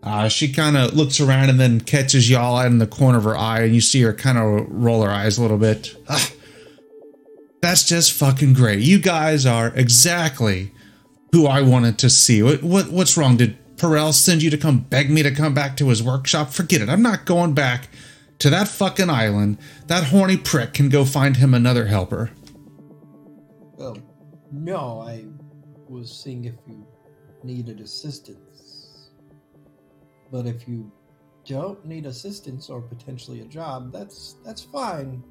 [0.03, 3.25] Uh, she kind of looks around and then catches y'all out in the corner of
[3.25, 5.97] her eye, and you see her kind of roll her eyes a little bit.
[6.09, 6.31] Ah,
[7.63, 8.81] that's just fucking great.
[8.81, 10.71] You guys are exactly
[11.37, 12.43] who I wanted to see.
[12.43, 13.37] What, what what's wrong?
[13.37, 16.51] Did Perel send you to come beg me to come back to his workshop?
[16.51, 16.89] Forget it.
[16.89, 17.89] I'm not going back
[18.39, 19.59] to that fucking island.
[19.87, 22.31] That horny prick can go find him another helper.
[23.77, 23.99] well,
[24.51, 25.27] no, I
[25.89, 26.87] was seeing if you
[27.43, 29.11] needed assistance.
[30.33, 30.91] But if you
[31.45, 35.23] don't need assistance or potentially a job, that's that's fine.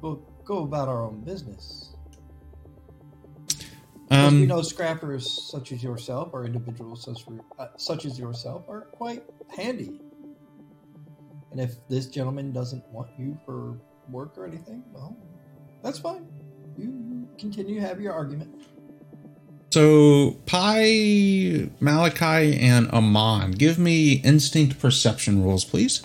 [0.00, 1.89] We'll go about our own business.
[4.10, 7.24] Because we Um, know scrappers such as yourself, or individuals such,
[7.60, 10.00] uh, such as yourself, are quite handy.
[11.52, 13.78] And if this gentleman doesn't want you for
[14.10, 15.16] work or anything, well,
[15.82, 16.26] that's fine.
[16.76, 18.52] You you continue to have your argument.
[19.72, 26.02] So, Pi, Malachi, and Amon, give me instinct perception rules, please.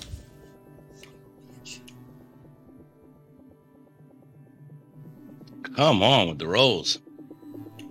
[5.75, 6.99] Come on with the rolls.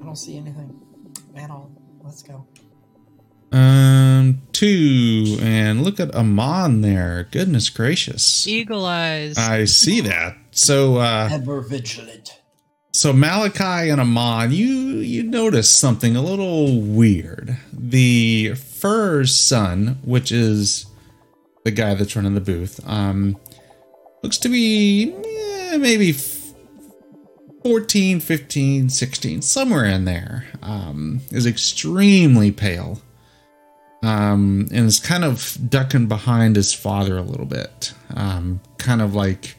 [0.05, 0.79] I don't see anything
[1.35, 1.73] at all.
[2.05, 2.47] Let's go.
[3.53, 7.27] Um, two, and look at Amon there.
[7.31, 9.39] Goodness gracious, Eagle eyes.
[9.39, 10.37] I see that.
[10.51, 12.39] So, uh, Ever vigilant.
[12.93, 17.57] so Malachi and Amon, you you notice something a little weird.
[17.73, 20.85] The Fur's son, which is
[21.65, 23.39] the guy that's running the booth, um,
[24.23, 26.34] looks to be eh, maybe f-
[27.65, 30.45] 14, 15, 16, somewhere in there.
[30.63, 33.01] Um, is extremely pale.
[34.03, 37.95] Um, and is kind of ducking behind his father a little bit.
[38.15, 39.57] Um, kind of like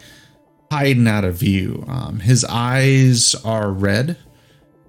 [0.72, 1.84] hiding out of view.
[1.88, 4.18] Um, his eyes are red.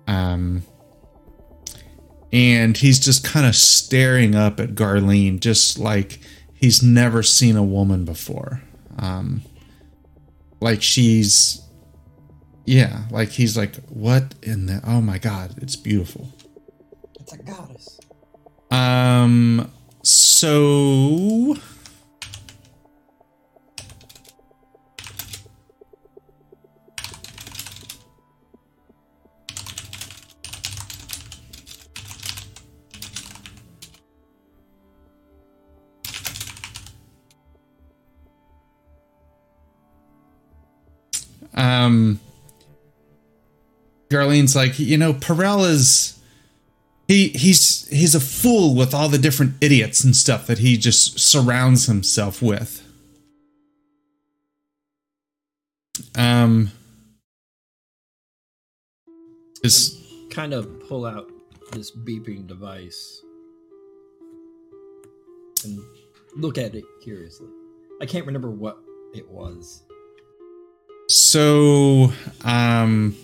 [0.06, 0.62] Um,
[2.34, 6.20] and he's just kind of staring up at Garlene, just like
[6.52, 8.60] he's never seen a woman before.
[8.98, 9.40] Um,
[10.60, 11.65] like she's,
[12.66, 16.28] yeah, like he's like, what in the, oh my God, it's beautiful.
[17.20, 18.00] It's a goddess.
[18.72, 19.70] Um,
[20.02, 21.56] so
[41.54, 42.20] um
[44.08, 46.18] Garlene's like, you know, Perel is
[47.08, 51.18] he he's he's a fool with all the different idiots and stuff that he just
[51.18, 52.82] surrounds himself with.
[56.16, 56.72] Um
[59.62, 61.30] is Kind of pull out
[61.72, 63.22] this beeping device
[65.64, 65.80] and
[66.36, 67.48] look at it curiously.
[68.00, 68.78] I can't remember what
[69.14, 69.82] it was.
[71.08, 72.12] so
[72.44, 73.16] um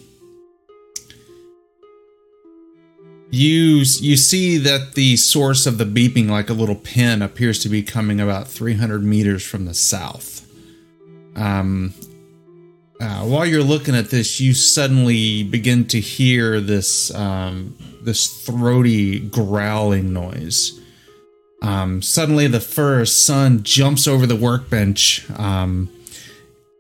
[3.33, 7.71] you you see that the source of the beeping like a little pin appears to
[7.71, 10.47] be coming about 300 meters from the south.
[11.35, 11.95] Um
[13.01, 19.21] uh, while you're looking at this you suddenly begin to hear this um this throaty
[19.21, 20.79] growling noise.
[21.63, 25.89] Um suddenly the first son jumps over the workbench um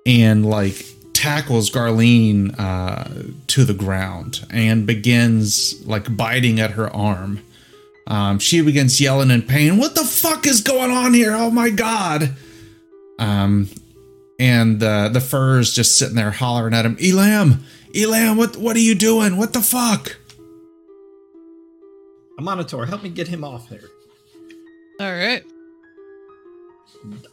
[0.04, 0.84] and like
[1.22, 7.40] tackles Garlene uh, to the ground and begins like biting at her arm.
[8.08, 9.78] Um, she begins yelling in pain.
[9.78, 11.32] What the fuck is going on here?
[11.32, 12.34] Oh my god!
[13.20, 13.68] Um,
[14.40, 16.96] and uh, the fur is just sitting there hollering at him.
[17.00, 17.62] Elam,
[17.94, 19.36] Elam, what what are you doing?
[19.36, 20.16] What the fuck?
[22.36, 23.84] A monitor, help me get him off there.
[24.98, 25.44] All right.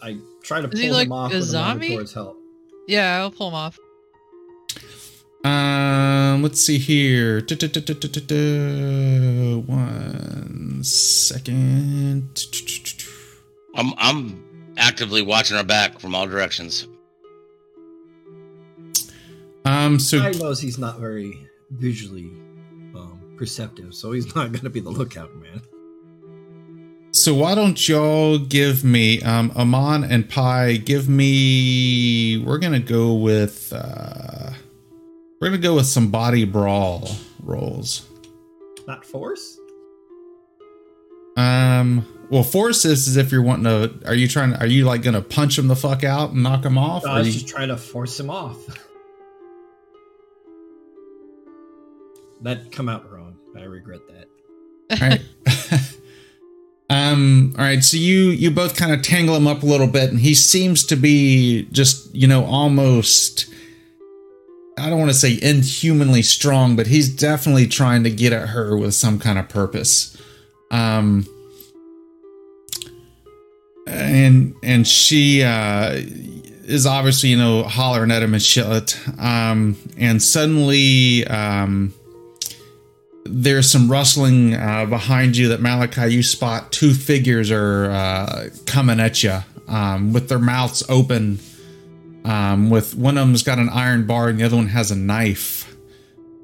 [0.04, 1.88] I try to Is pull he him off a with zombie?
[1.88, 2.39] the monitor's help.
[2.90, 3.78] Yeah, I'll pull him off.
[5.46, 7.40] Um, let's see here.
[7.40, 9.64] Du-du-du-du-du-du.
[9.68, 12.44] One second.
[13.76, 16.88] I'm I'm actively watching our back from all directions.
[19.66, 22.32] Um, so Guy knows he's not very visually
[22.96, 25.62] um, perceptive, so he's not going to be the lookout man.
[27.12, 30.78] So why don't y'all give me um Amon and Pi?
[30.78, 32.38] Give me.
[32.46, 33.72] We're gonna go with.
[33.76, 34.52] uh
[35.40, 37.10] We're gonna go with some body brawl
[37.44, 38.06] rolls.
[38.88, 39.58] Not force?
[41.38, 42.06] Um.
[42.30, 43.92] Well, force is as if you're wanting to.
[44.08, 44.54] Are you trying?
[44.56, 47.04] Are you like gonna punch him the fuck out and knock him off?
[47.06, 48.58] No, or I was you- just trying to force him off.
[52.42, 53.36] that come out wrong.
[53.58, 55.02] I regret that.
[55.02, 55.22] All right.
[56.90, 57.54] um.
[57.58, 57.84] All right.
[57.84, 60.84] So you you both kind of tangle him up a little bit, and he seems
[60.86, 63.48] to be just you know almost.
[64.78, 68.78] I don't want to say inhumanly strong, but he's definitely trying to get at her
[68.78, 70.18] with some kind of purpose.
[70.72, 71.28] Um.
[73.86, 75.92] And and she uh
[76.66, 78.98] is obviously you know hollering at him and shit.
[79.20, 79.76] Um.
[79.98, 81.94] And suddenly um
[83.30, 89.00] there's some rustling uh, behind you that Malachi you spot two figures are uh, coming
[89.00, 91.40] at you um, with their mouths open.
[92.26, 94.96] Um, with one of them's got an iron bar and the other one has a
[94.96, 95.74] knife.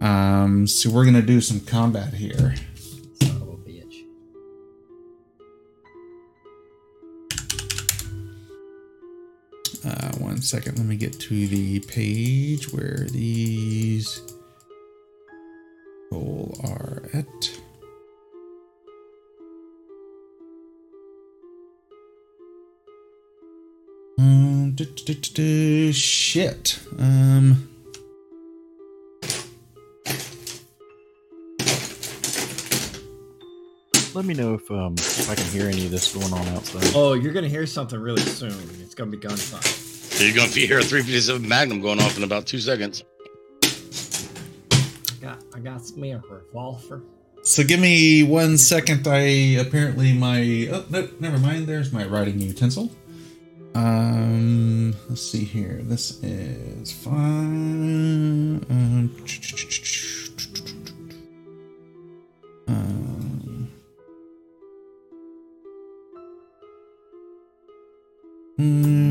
[0.01, 2.55] Um, so we're gonna do some combat here.
[9.85, 12.73] Uh, one second let me get to the page.
[12.73, 14.19] Where these
[16.15, 17.25] all are at
[24.17, 24.75] Um,
[25.91, 26.79] shit.
[26.97, 27.69] Um,
[34.13, 36.89] Let me know if um if I can hear any of this going on outside.
[36.95, 38.53] Oh, you're going to hear something really soon.
[38.81, 39.59] It's going to be gunfire.
[40.23, 43.03] You're gonna be hear a 357 Magnum going off in about two seconds.
[45.65, 47.01] Got, me a revolver.
[47.41, 49.07] so give me one second.
[49.07, 51.65] I apparently my oh no, never mind.
[51.65, 52.91] There's my writing utensil.
[53.73, 55.81] Um, let's see here.
[55.81, 58.63] This is fine.
[58.69, 59.15] Um,
[62.67, 63.71] um,
[68.57, 69.04] hmm,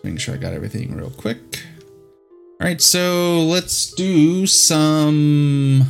[0.00, 1.38] just making sure I got everything real quick.
[2.60, 5.82] All right, so let's do some.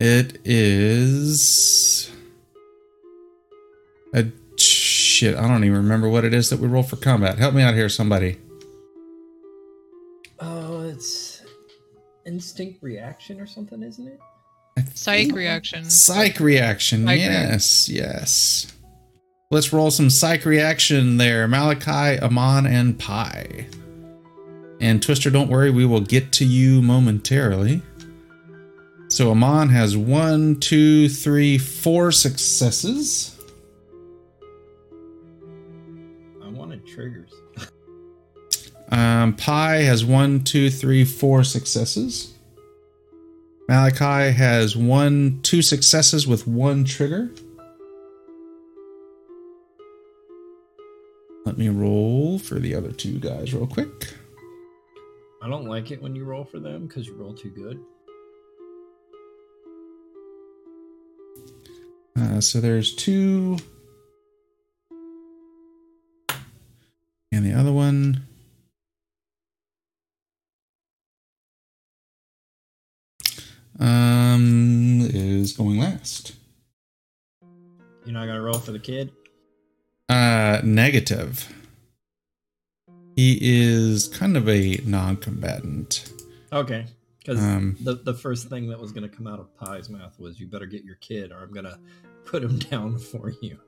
[0.00, 2.10] It is
[4.14, 4.26] a
[4.56, 5.36] shit.
[5.36, 7.38] I don't even remember what it is that we roll for combat.
[7.38, 8.38] Help me out here, somebody.
[10.40, 11.42] Oh, it's
[12.26, 14.18] instinct reaction or something, isn't it?
[14.76, 15.84] I Psych think- reaction.
[15.90, 17.04] Psych reaction.
[17.06, 18.66] Psych yes, yes.
[19.52, 21.46] Let's roll some psych reaction there.
[21.46, 23.66] Malachi, Amon, and Pi.
[24.80, 27.82] And Twister, don't worry, we will get to you momentarily.
[29.08, 33.38] So Amon has one, two, three, four successes.
[36.42, 37.30] I wanted triggers.
[38.88, 42.32] Um, Pi has one, two, three, four successes.
[43.68, 47.30] Malachi has one, two successes with one trigger.
[51.52, 54.14] Let me roll for the other two guys real quick.
[55.42, 57.78] I don't like it when you roll for them because you roll too good.
[62.18, 63.58] Uh, so there's two.
[67.30, 68.22] And the other one.
[73.78, 76.34] Um, is going last.
[78.06, 79.12] You're not going to roll for the kid?
[80.42, 81.54] Uh, negative.
[83.14, 86.12] He is kind of a non-combatant.
[86.52, 86.84] Okay.
[87.20, 90.18] Because Um, the, the first thing that was going to come out of Pi's mouth
[90.18, 91.78] was, you better get your kid or I'm going to
[92.24, 93.60] put him down for you.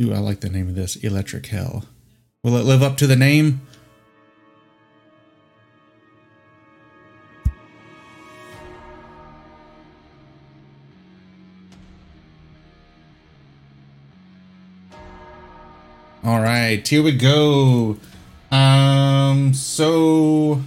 [0.00, 1.84] Ooh, I like the name of this, Electric Hell.
[2.42, 3.60] Will it live up to the name?
[16.30, 17.96] All right, here we go.
[18.52, 20.62] Um, so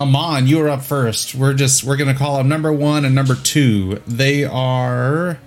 [0.00, 1.34] Amon, you are up first.
[1.34, 4.00] We're just we're gonna call them number one and number two.
[4.06, 5.38] They are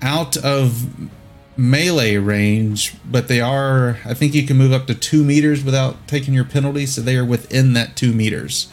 [0.00, 1.10] out of
[1.58, 3.98] melee range, but they are.
[4.06, 7.18] I think you can move up to two meters without taking your penalty, so they
[7.18, 8.72] are within that two meters.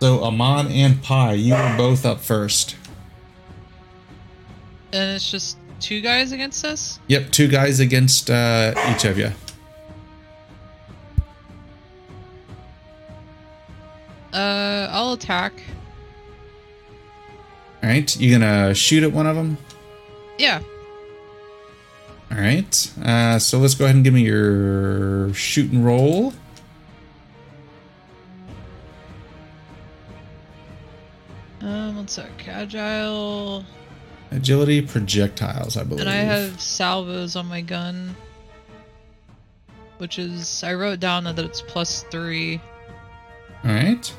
[0.00, 2.74] So Amon and Pi, you are both up first.
[4.92, 6.98] And it's just two guys against us?
[7.08, 9.30] Yep, two guys against uh, each of you.
[14.32, 15.52] Uh, I'll attack.
[17.82, 19.56] All right, you gonna shoot at one of them?
[20.38, 20.60] Yeah.
[22.30, 22.92] All right.
[23.02, 26.32] Uh, so let's go ahead and give me your shoot and roll.
[31.60, 32.46] Um, one sec.
[32.48, 33.64] Agile.
[34.30, 36.00] Agility projectiles, I believe.
[36.00, 38.16] And I have salvos on my gun.
[39.98, 42.60] Which is, I wrote down that it's plus three.
[43.64, 44.14] All right.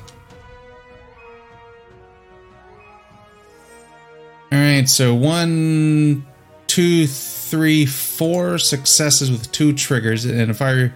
[4.50, 4.88] All right.
[4.88, 6.26] So one,
[6.66, 10.90] two, three, four successes with two triggers, and if I,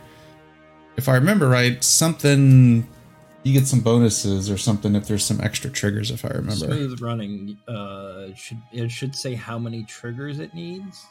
[0.97, 2.87] if I remember right, something
[3.45, 6.11] you get some bonuses or something if there's some extra triggers.
[6.11, 6.67] If I remember.
[6.67, 7.59] Smooth running.
[7.67, 11.07] Uh, should it should say how many triggers it needs?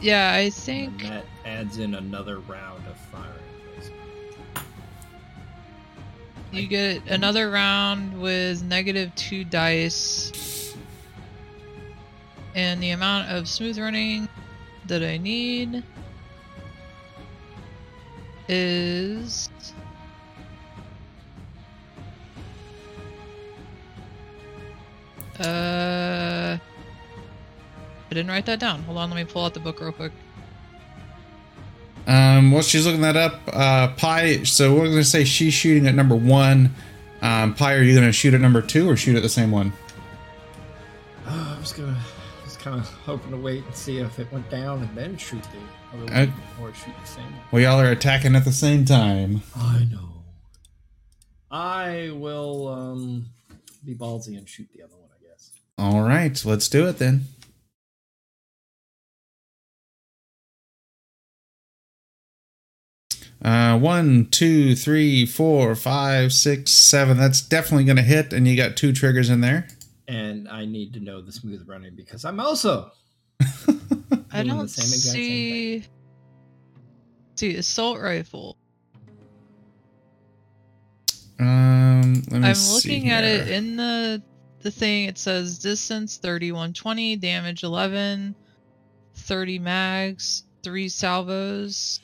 [0.00, 1.02] Yeah, I And think.
[1.02, 3.32] that adds in another round of firing.
[3.76, 3.98] basically.
[6.52, 10.74] You get another round with negative two dice.
[12.56, 14.28] And the amount of smooth running
[14.86, 15.82] that I need
[18.48, 19.48] is.
[25.40, 26.58] Uh.
[28.10, 28.82] I didn't write that down.
[28.84, 30.12] Hold on, let me pull out the book real quick.
[32.06, 34.42] Um, while she's looking that up, uh, Pi.
[34.44, 36.74] So we're gonna say she's shooting at number one.
[37.22, 39.72] Um, Pi, are you gonna shoot at number two or shoot at the same one?
[41.26, 41.96] I was gonna,
[42.40, 45.16] I was kind of hoping to wait and see if it went down and then
[45.16, 47.24] shoot the other I- one, or shoot the same.
[47.24, 47.40] one.
[47.50, 49.40] Well, y'all are attacking at the same time.
[49.56, 50.10] I know.
[51.50, 53.26] I will um
[53.84, 55.03] be ballsy and shoot the other one.
[55.78, 55.94] I guess.
[55.94, 57.26] All right, let's do it then.
[63.42, 67.18] Uh, one, two, three, four, five, six, seven.
[67.18, 69.68] That's definitely gonna hit, and you got two triggers in there.
[70.08, 72.90] And I need to know the smooth running because I'm also
[73.40, 73.78] I doing
[74.30, 75.84] the don't same exact same see.
[77.36, 78.56] See, assault rifle.
[81.38, 84.22] Um, let me I'm see looking at it in the
[84.64, 85.04] the thing.
[85.04, 88.34] It says distance 3120, damage 11,
[89.14, 92.00] 30 mags, three salvos,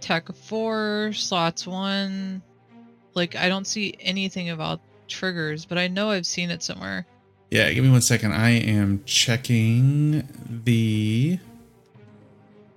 [0.00, 2.42] tech four, slots one.
[3.14, 7.06] Like I don't see anything about triggers, but I know I've seen it somewhere.
[7.50, 8.32] Yeah, give me one second.
[8.32, 10.28] I am checking
[10.64, 11.38] the.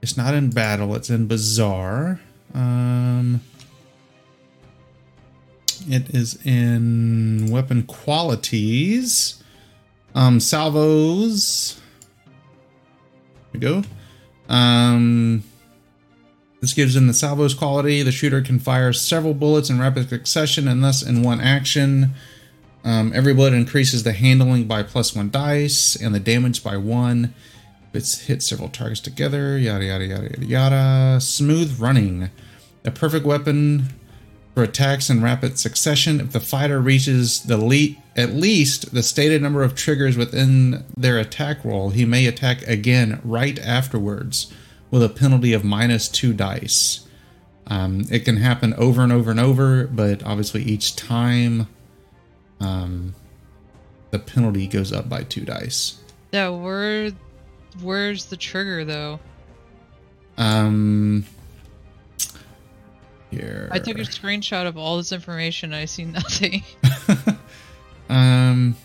[0.01, 0.95] It's not in battle.
[0.95, 2.22] It's in bazaar.
[2.53, 3.41] Um,
[5.90, 9.44] it is in weapon qualities.
[10.16, 11.80] Um, salvos.
[13.54, 13.84] We go.
[14.48, 15.44] Um,
[16.62, 18.04] this gives in the salvos quality.
[18.04, 22.14] The shooter can fire several bullets in rapid succession and thus in one action.
[22.84, 27.34] Um, every bullet increases the handling by plus one dice and the damage by one.
[27.90, 31.22] If it's hit several targets together, yada yada yada yada yada.
[31.22, 32.30] Smooth running.
[32.86, 33.99] A perfect weapon
[34.60, 36.20] for attacks in rapid succession.
[36.20, 41.18] If the fighter reaches the le- at least the stated number of triggers within their
[41.18, 44.53] attack roll, he may attack again right afterwards
[44.91, 47.07] with a penalty of minus two dice.
[47.68, 51.70] Um, it can happen over and over and over, but obviously each time
[52.60, 53.16] um,
[54.12, 56.03] the penalty goes up by two dice.
[56.34, 57.12] Yeah, where
[57.82, 59.22] where's the trigger though?
[60.38, 61.26] Um,
[63.32, 63.70] here.
[63.72, 65.74] I took a screenshot of all this information.
[65.74, 66.64] I see nothing.
[68.10, 68.76] um,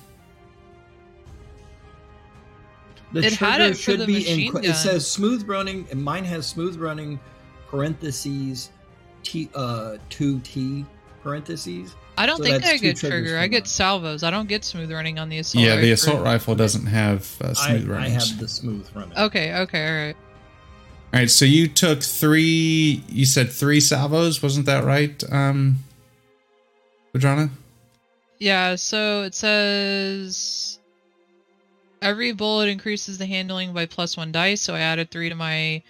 [3.13, 4.21] The It had trigger it for should the be in.
[4.21, 4.71] machine qu- gun.
[4.71, 7.21] It says smooth running, and mine has smooth running
[7.69, 8.71] parentheses
[9.23, 10.85] T uh two T
[11.23, 11.95] parentheses.
[12.19, 13.39] I don't So think I get trigger.
[13.39, 14.23] I get salvos.
[14.23, 15.65] I don't get smooth running on the assault.
[15.65, 19.17] yeah, the assault rifle doesn't have uh, I, smooth I have the smooth running.
[19.17, 20.17] Okay, okay, all right.
[21.15, 23.05] All right, so you took three.
[23.09, 25.77] You said three salvos, wasn't that right, um,
[27.15, 27.51] Vadrana?
[28.41, 30.81] Yeah, so it says
[32.03, 35.85] every bullet increases the handling by plus one dice, so I added three to my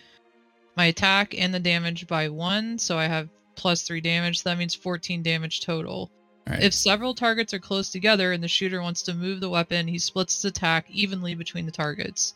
[0.77, 4.43] my attack and the damage by one, so I have plus three damage.
[4.43, 6.11] So that means 14 damage total.
[6.47, 6.63] Right.
[6.63, 9.99] If several targets are close together and the shooter wants to move the weapon, he
[9.99, 12.35] splits his attack evenly between the targets.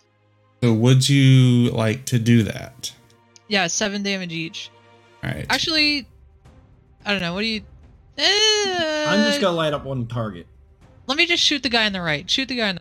[0.62, 2.92] So would you like to do that?
[3.48, 4.70] Yeah, seven damage each.
[5.22, 5.46] All right.
[5.48, 6.06] Actually,
[7.04, 7.34] I don't know.
[7.34, 7.62] What do you?
[8.18, 10.46] Eh, I'm just gonna light up one target.
[11.06, 12.28] Let me just shoot the guy on the right.
[12.28, 12.80] Shoot the guy on the.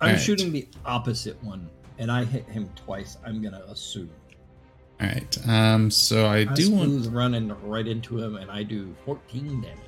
[0.00, 0.22] I'm Alright.
[0.22, 1.68] shooting the opposite one,
[1.98, 3.16] and I hit him twice.
[3.24, 4.10] I'm gonna assume.
[5.00, 5.48] All right.
[5.48, 5.90] Um.
[5.90, 6.90] So I, I do want.
[6.90, 9.78] smooth running right into him, and I do 14 damage.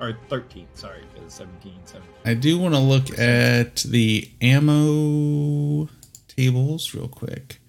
[0.00, 2.10] Or 13, sorry, because 17, 17.
[2.24, 5.88] I do want to look at the ammo
[6.36, 7.60] tables real quick.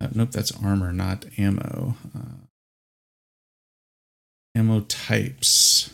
[0.00, 1.96] Uh, nope, that's armor, not ammo.
[2.16, 2.46] Uh,
[4.54, 5.90] ammo types.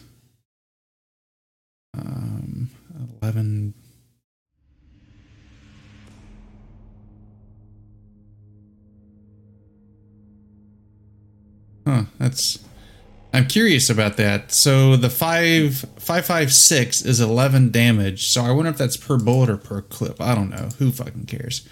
[1.97, 2.71] Um,
[3.21, 3.75] eleven.
[11.87, 12.05] Huh.
[12.19, 12.65] That's.
[13.33, 14.53] I'm curious about that.
[14.53, 18.29] So the five five five six is eleven damage.
[18.29, 20.21] So I wonder if that's per bullet or per clip.
[20.21, 20.69] I don't know.
[20.79, 21.69] Who fucking cares?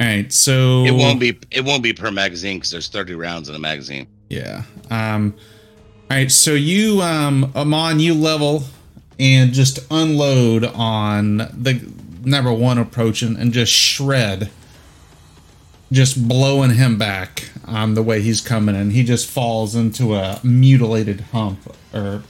[0.00, 0.32] All right.
[0.32, 1.38] So It won't be.
[1.50, 4.06] It won't be per magazine because there's 30 rounds in a magazine.
[4.30, 4.62] Yeah.
[4.90, 5.34] Um.
[6.10, 6.30] All right.
[6.30, 8.64] So you, um, Amon, you level
[9.18, 11.86] and just unload on the
[12.24, 14.50] number one approaching and just shred,
[15.92, 17.50] just blowing him back.
[17.66, 21.60] Um, the way he's coming and he just falls into a mutilated hump,
[21.92, 22.22] or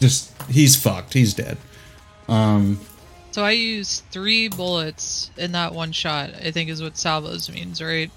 [0.00, 1.12] just he's fucked.
[1.12, 1.58] He's dead.
[2.28, 2.80] Um.
[3.34, 6.30] So I use three bullets in that one shot.
[6.36, 8.08] I think is what salvos means, right?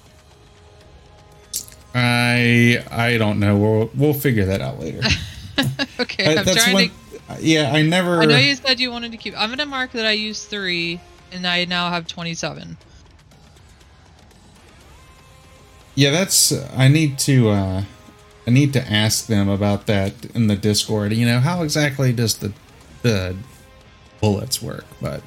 [1.95, 3.57] I I don't know.
[3.57, 4.99] We'll we'll figure that out later.
[5.99, 6.95] okay, I'm that's trying to.
[7.39, 8.21] Yeah, I never.
[8.21, 9.33] I know you said you wanted to keep.
[9.35, 11.01] I'm gonna mark that I used three,
[11.31, 12.77] and I now have 27.
[15.95, 16.53] Yeah, that's.
[16.75, 17.49] I need to.
[17.49, 17.83] uh
[18.45, 21.11] I need to ask them about that in the Discord.
[21.11, 22.53] You know, how exactly does the
[23.01, 23.35] the
[24.19, 24.85] bullets work?
[25.01, 25.21] But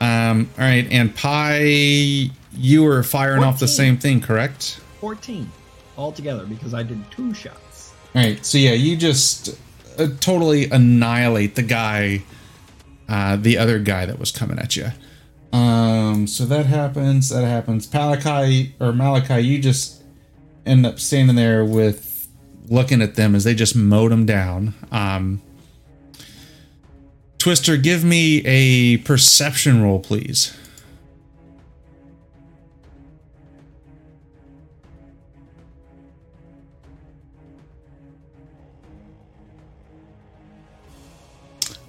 [0.00, 4.80] um, all right, and Pi, you were firing off the same thing, correct?
[5.00, 5.50] 14
[5.96, 7.92] altogether because I did two shots.
[8.14, 9.58] All right, so yeah, you just
[9.98, 12.22] uh, totally annihilate the guy,
[13.08, 14.88] uh, the other guy that was coming at you.
[15.52, 17.30] Um, so that happens.
[17.30, 17.92] That happens.
[17.92, 20.02] Malachi or Malachi, you just
[20.66, 22.28] end up standing there with
[22.68, 24.74] looking at them as they just mowed them down.
[24.90, 25.40] Um,
[27.46, 30.52] Twister, give me a perception roll, please.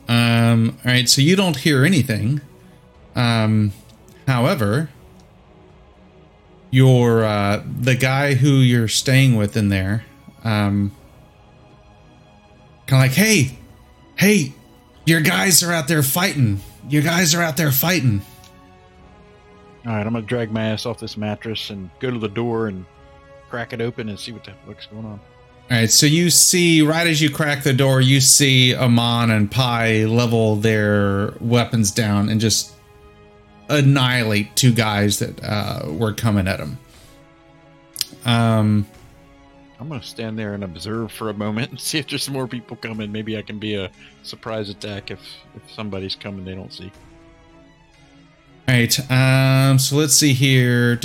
[0.08, 2.40] Um, all right, so you don't hear anything.
[3.16, 3.72] Um,
[4.28, 4.92] however,
[6.70, 10.06] your uh, the guy who you're staying with in there,
[10.44, 10.92] um,
[12.86, 13.58] kind of like, hey,
[14.18, 14.54] hey,
[15.08, 16.60] your guys are out there fighting.
[16.90, 18.22] Your guys are out there fighting.
[19.86, 22.68] All right, I'm gonna drag my ass off this mattress and go to the door
[22.68, 22.86] and
[23.50, 25.20] crack it open and see what the fuck's going on.
[25.70, 29.50] All right, so you see, right as you crack the door, you see Amon and
[29.50, 32.74] Pi level their weapons down and just
[33.70, 36.78] annihilate two guys that uh, were coming at them.
[38.26, 38.88] Um,
[39.80, 42.78] I'm gonna stand there and observe for a moment and see if there's more people
[42.78, 43.12] coming.
[43.12, 43.92] Maybe I can be a
[44.24, 45.20] surprise attack if
[45.56, 46.92] if somebody's coming they don't see.
[48.68, 50.96] all right, um, so let's see here.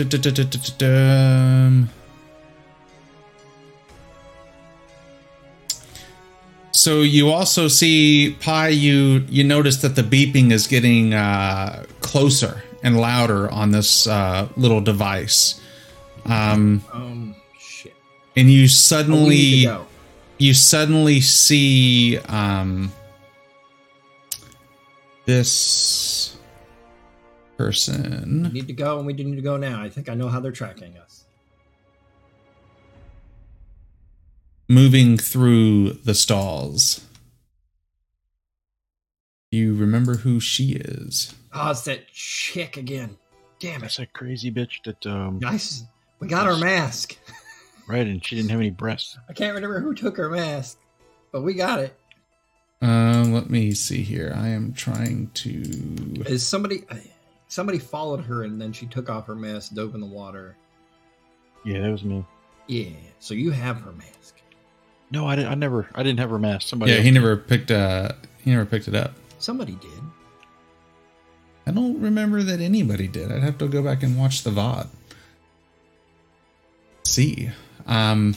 [6.74, 8.68] So you also see Pi.
[8.68, 14.48] You you notice that the beeping is getting uh, closer and louder on this uh,
[14.56, 15.60] little device,
[16.26, 17.41] um, Um, shit.
[18.36, 19.86] And you Oh, we need suddenly to go.
[20.38, 22.92] you suddenly see um,
[25.26, 26.36] this
[27.58, 28.50] We person.
[28.52, 29.80] need to go, and we need to go now.
[29.82, 31.24] I think I know how they're tracking us.
[34.68, 37.04] moving through the stalls.
[39.50, 41.34] You remember who she is?
[41.52, 43.18] Oh, it's that chick again.
[43.58, 44.02] Damn That's it.
[44.02, 45.84] that crazy bitch that um Nice.
[46.20, 47.18] We got her mask.
[47.88, 49.16] right and she didn't have any breasts.
[49.28, 50.78] I can't remember who took her mask,
[51.32, 51.98] but we got it.
[52.80, 54.32] Um, let me see here.
[54.36, 56.24] I am trying to.
[56.26, 56.82] Is somebody
[57.48, 60.56] somebody followed her and then she took off her mask, dove in the water.
[61.64, 62.24] Yeah, that was me.
[62.66, 62.90] Yeah.
[63.20, 64.40] So you have her mask.
[65.12, 66.66] No, I, didn't, I never I didn't have her mask.
[66.68, 67.20] Somebody Yeah, else he did.
[67.20, 67.70] never picked.
[67.70, 68.12] Uh,
[68.42, 69.12] he never picked it up.
[69.38, 69.90] Somebody did.
[71.66, 73.30] I don't remember that anybody did.
[73.30, 74.88] I'd have to go back and watch the VOD.
[77.04, 77.50] see.
[77.86, 78.34] Um,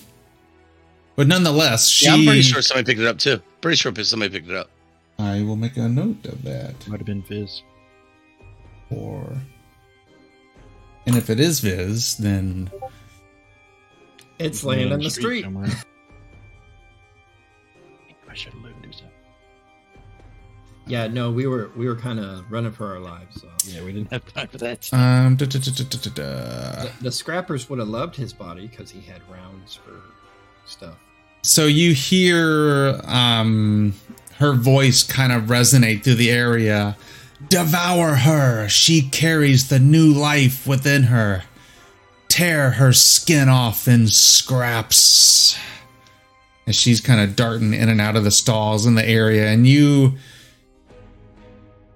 [1.16, 2.06] but nonetheless, she.
[2.06, 3.41] Yeah, I'm pretty sure somebody picked it up too.
[3.62, 4.70] Pretty sure somebody picked it up.
[5.18, 6.88] I will make a note of that.
[6.88, 7.62] Might have been Viz.
[8.89, 9.34] Or.
[11.08, 12.70] And if it is Viz, then
[14.39, 15.43] It's laying in the street.
[15.43, 15.70] somewhere.
[18.30, 18.54] I should
[20.88, 23.41] Yeah, no, we were we were kind of running for our lives.
[23.41, 23.47] So.
[23.65, 24.88] Yeah, we didn't have time for that.
[24.93, 26.83] um, da, da, da, da, da, da, da.
[26.83, 29.99] The, the scrappers would have loved his body because he had rounds for
[30.67, 30.95] stuff.
[31.41, 33.93] so you hear um
[34.39, 36.97] her voice kind of resonate through the area
[37.49, 41.43] devour her she carries the new life within her
[42.29, 45.55] tear her skin off in scraps
[46.65, 49.67] as she's kind of darting in and out of the stalls in the area and
[49.67, 50.13] you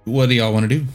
[0.09, 0.85] what do y'all want to do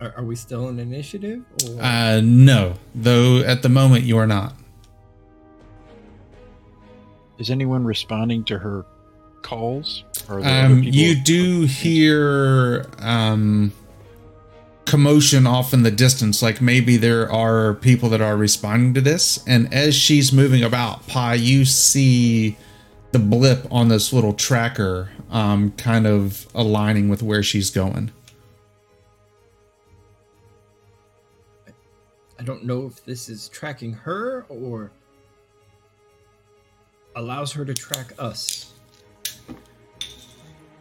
[0.00, 1.44] Are, are we still in initiative?
[1.66, 1.82] Or?
[1.82, 4.54] uh no though at the moment you are not
[7.38, 8.84] Is anyone responding to her
[9.42, 10.04] calls?
[10.28, 13.72] Or are there other Um, you do hear um,
[14.84, 19.38] commotion off in the distance, like maybe there are people that are responding to this.
[19.46, 22.56] And as she's moving about, Pi, you see
[23.12, 28.12] the blip on this little tracker, um, kind of aligning with where she's going.
[32.38, 34.92] I don't know if this is tracking her or
[37.16, 38.72] allows her to track us.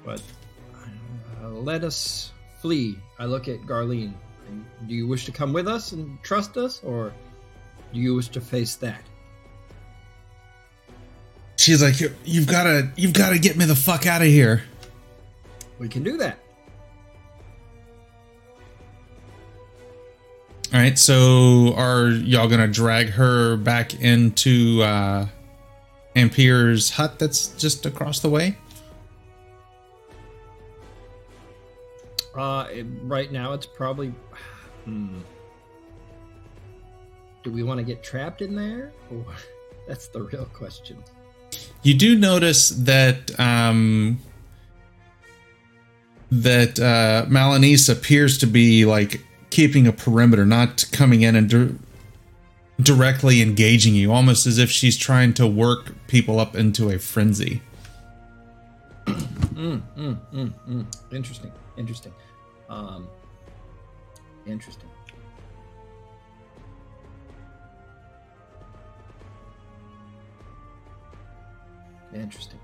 [0.06, 0.22] But
[1.42, 2.98] uh, let us flee.
[3.18, 4.14] I look at Garlene.
[4.88, 7.12] Do you wish to come with us and trust us, or
[7.92, 9.02] do you wish to face that?
[11.58, 14.28] She's like, "You- "You've got to, you've got to get me the fuck out of
[14.28, 14.64] here."
[15.80, 16.40] We can do that.
[20.74, 25.28] All right, so are y'all gonna drag her back into uh,
[26.16, 28.58] Ampere's hut that's just across the way?
[32.36, 34.14] Uh, it- right now it's probably.
[34.86, 35.20] Hmm.
[37.44, 38.92] Do we want to get trapped in there?
[39.10, 39.26] Or
[39.88, 40.98] that's the real question.
[41.84, 44.20] You do notice that um,
[46.32, 51.76] that uh, Malanese appears to be like keeping a perimeter, not coming in and dir-
[52.82, 57.62] directly engaging you, almost as if she's trying to work people up into a frenzy.
[59.06, 60.86] Mm, mm, mm, mm.
[61.14, 61.52] Interesting.
[61.78, 62.14] Interesting.
[62.70, 63.08] Um,
[64.46, 64.87] interesting.
[72.20, 72.60] Interesting.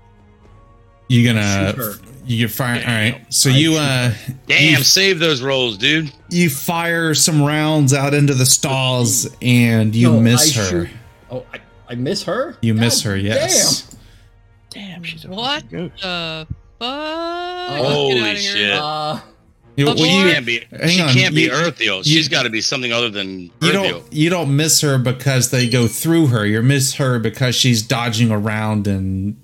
[1.08, 1.92] You gonna Shoot her.
[2.26, 2.80] you fire?
[2.86, 4.14] All right, so I you uh
[4.46, 6.10] Damn, you, save those rolls, dude.
[6.30, 10.68] you fire some rounds out into the stalls and you No, miss I her.
[10.86, 10.88] shoot-
[11.30, 11.58] Oh, I,
[11.90, 12.56] I miss her.
[12.62, 13.94] You miss God her, yes.
[14.70, 16.02] Damn, she's a What fucking ghost.
[16.02, 16.46] the
[16.78, 17.84] fuck?
[17.86, 18.52] Holy Get outta here.
[18.56, 18.72] shit.
[18.72, 19.20] Uh,
[19.76, 20.60] You, Of well, She you- can't be.
[20.88, 21.98] she on, can't be you- Earthiel.
[21.98, 25.50] you- She's got to be something other than you don't you don't miss her because
[25.50, 26.46] they go through her.
[26.46, 29.36] You miss her because she's dodging around and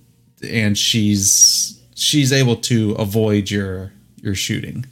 [0.49, 4.86] and she's she's able to avoid your your shooting.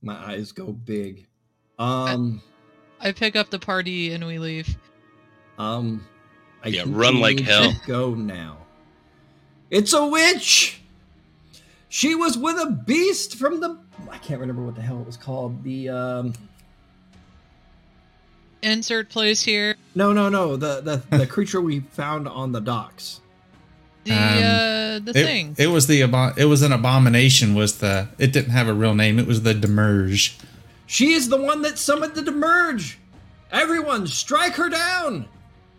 [0.00, 1.26] my eyes go big.
[1.78, 2.42] Um,
[3.00, 4.76] I pick up the party and we leave.
[5.58, 6.06] um,
[6.62, 7.72] I Yeah, run like hell.
[7.86, 8.58] Go now.
[9.70, 10.80] It's a witch.
[11.88, 13.78] She was with a beast from the.
[14.10, 15.62] I can't remember what the hell it was called.
[15.64, 16.34] The um.
[18.62, 19.74] Insert place here.
[19.96, 20.56] No, no, no.
[20.56, 23.20] The the the creature we found on the docks.
[24.04, 25.54] The Um, uh the It, thing.
[25.58, 27.54] it was the abo- it was an abomination.
[27.54, 29.18] Was the it didn't have a real name.
[29.18, 30.34] It was the Demerge.
[30.86, 32.96] She is the one that summoned the Demerge.
[33.52, 35.26] Everyone, strike her down.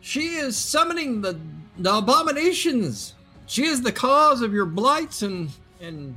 [0.01, 1.37] She is summoning the
[1.77, 3.13] the abominations.
[3.45, 5.49] She is the cause of your blights and
[5.81, 6.15] and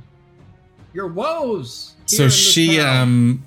[0.93, 1.93] your woes.
[2.05, 3.01] So she town.
[3.03, 3.43] um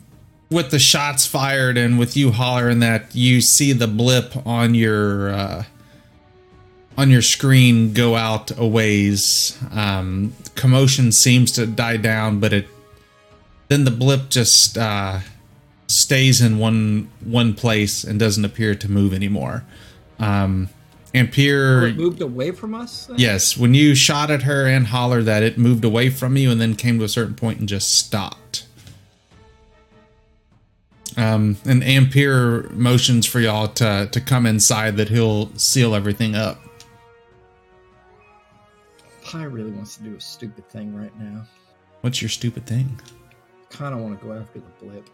[0.50, 5.30] with the shots fired and with you hollering that you see the blip on your
[5.30, 5.64] uh
[7.00, 9.58] on your screen go out a ways.
[9.72, 12.66] Um commotion seems to die down, but it
[13.68, 15.20] then the blip just uh
[15.86, 19.64] stays in one one place and doesn't appear to move anymore.
[20.18, 20.68] Um
[21.12, 23.06] Ampere it moved away from us.
[23.06, 23.18] then?
[23.18, 26.60] Yes, when you shot at her and hollered that, it moved away from you and
[26.60, 28.66] then came to a certain point and just stopped.
[31.16, 36.60] Um, and Ampere motions for y'all to to come inside that he'll seal everything up.
[39.34, 41.44] I really wants to do a stupid thing right now.
[42.00, 43.00] What's your stupid thing?
[43.68, 45.08] Kind of want to go after the blip.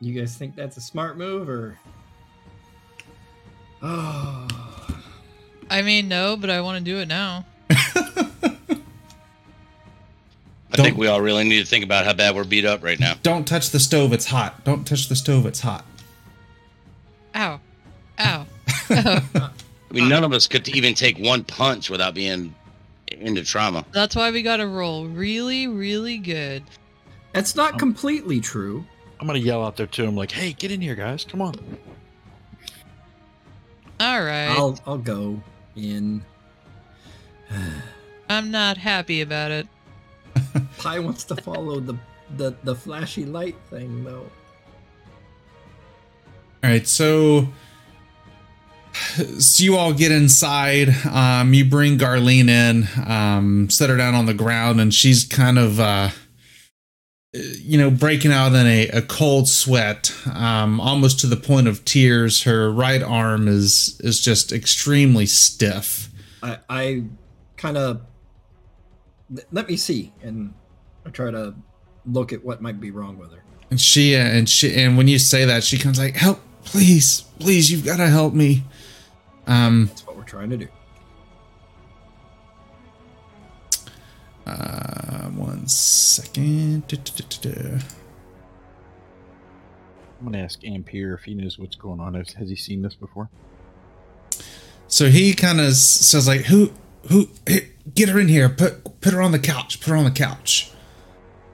[0.00, 1.78] You guys think that's a smart move or?
[3.82, 4.46] Oh.
[5.70, 7.44] I mean, no, but I want to do it now.
[10.74, 12.82] I think Don't- we all really need to think about how bad we're beat up
[12.82, 13.14] right now.
[13.22, 14.64] Don't touch the stove, it's hot.
[14.64, 15.84] Don't touch the stove, it's hot.
[17.36, 17.60] Ow.
[18.18, 18.46] Ow.
[18.90, 19.50] I
[19.92, 22.54] mean, none of us could even take one punch without being
[23.08, 23.84] into trauma.
[23.92, 26.64] That's why we got to roll really, really good.
[27.32, 28.84] that's not completely true.
[29.20, 31.24] I'm gonna yell out there to him like, "Hey, get in here, guys!
[31.24, 31.54] Come on!"
[34.00, 34.48] All right.
[34.50, 35.40] I'll I'll go
[35.76, 36.24] in.
[38.28, 39.68] I'm not happy about it.
[40.78, 41.96] Pi wants to follow the
[42.36, 44.30] the the flashy light thing though.
[46.62, 47.48] All right, so
[48.94, 50.88] so you all get inside.
[51.06, 55.58] Um, you bring Garlene in, um, set her down on the ground, and she's kind
[55.58, 56.10] of, uh,
[57.32, 61.84] you know, breaking out in a, a cold sweat, um, almost to the point of
[61.84, 62.44] tears.
[62.44, 66.10] Her right arm is is just extremely stiff.
[66.42, 67.04] I I
[67.56, 68.02] kind of
[69.52, 70.54] let me see, and
[71.06, 71.54] I try to
[72.06, 73.42] look at what might be wrong with her.
[73.70, 77.70] And she and she and when you say that, she comes like, "Help, please, please,
[77.70, 78.64] you've got to help me."
[79.46, 80.68] Um, That's what we're trying to do.
[84.46, 86.84] uh, one second.
[90.20, 92.14] I'm gonna ask Ampere if he knows what's going on.
[92.14, 93.28] Has, has he seen this before?
[94.86, 96.72] So he kind of says like, "Who,
[97.08, 98.48] who, hey, get her in here.
[98.48, 99.80] Put, put her on the couch.
[99.80, 100.70] Put her on the couch."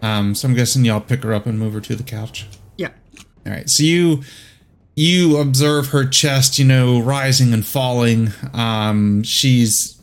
[0.03, 2.47] Um, so I'm guessing y'all pick her up and move her to the couch.
[2.77, 2.91] Yeah.
[3.47, 3.69] All right.
[3.69, 4.23] So you,
[4.97, 8.33] you observe her chest, you know, rising and falling.
[8.55, 10.01] Um, she's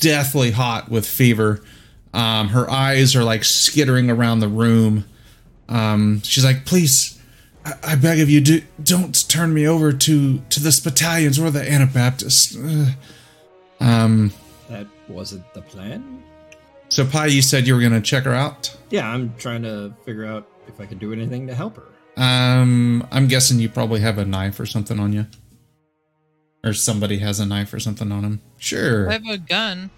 [0.00, 1.64] deathly hot with fever.
[2.14, 5.04] Um, her eyes are like skittering around the room.
[5.68, 7.20] Um, she's like, "Please,
[7.64, 11.50] I, I beg of you, do, don't turn me over to to this battalions or
[11.50, 12.92] the Anabaptists." Uh,
[13.80, 14.32] um,
[14.68, 16.22] That wasn't the plan.
[16.88, 18.74] so Pi, you said you were gonna check her out.
[18.90, 21.82] Yeah, I'm trying to figure out if I could do anything to help her.
[22.22, 25.26] Um, I'm guessing you probably have a knife or something on you,
[26.64, 28.40] or somebody has a knife or something on him.
[28.58, 29.08] Sure.
[29.08, 29.90] I have a gun.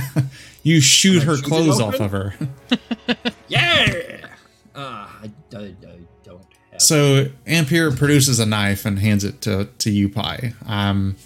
[0.62, 2.34] you shoot her shoot clothes off of her.
[3.48, 4.26] Yeah.
[4.74, 5.74] Ah, I, I, I
[6.24, 6.80] don't have.
[6.80, 10.54] So Ampere produces a knife and hands it to to you, Pi.
[10.66, 11.16] Um,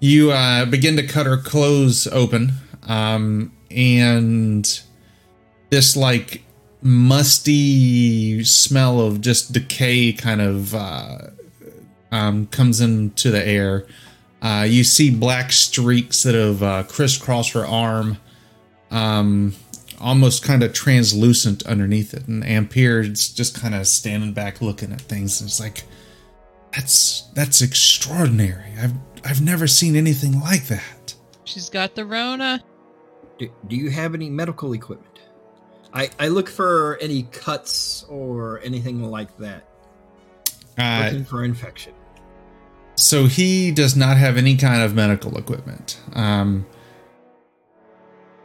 [0.00, 2.52] you uh, begin to cut her clothes open,
[2.84, 4.80] um, and
[5.70, 6.42] this like
[6.80, 11.18] musty smell of just decay kind of uh,
[12.12, 13.86] um, comes into the air.
[14.40, 18.18] Uh, you see black streaks that have uh, crisscrossed her arm.
[18.90, 19.54] Um,
[20.00, 22.26] almost kind of translucent underneath it.
[22.28, 25.40] And Ampere's just kind of standing back looking at things.
[25.40, 25.82] And it's like,
[26.74, 28.72] that's that's extraordinary.
[28.80, 28.92] I've
[29.24, 31.14] I've never seen anything like that.
[31.44, 32.62] She's got the Rona.
[33.38, 35.20] do, do you have any medical equipment?
[35.94, 39.64] I, I look for any cuts or anything like that.
[40.76, 41.94] Uh, Looking for infection.
[42.94, 45.98] so he does not have any kind of medical equipment.
[46.12, 46.66] Um,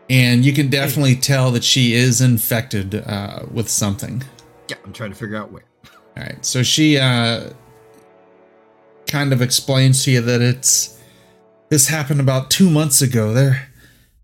[0.10, 4.24] and you can definitely tell that she is infected uh, with something.
[4.70, 5.64] Yeah, I'm trying to figure out where.
[6.18, 6.44] All right.
[6.46, 7.50] So she uh,
[9.08, 11.00] kind of explains to you that it's
[11.70, 13.34] this happened about two months ago.
[13.34, 13.70] There,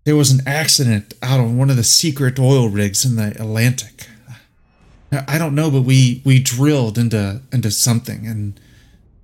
[0.04, 4.06] there was an accident out on one of the secret oil rigs in the Atlantic.
[5.12, 8.60] I don't know, but we we drilled into into something, and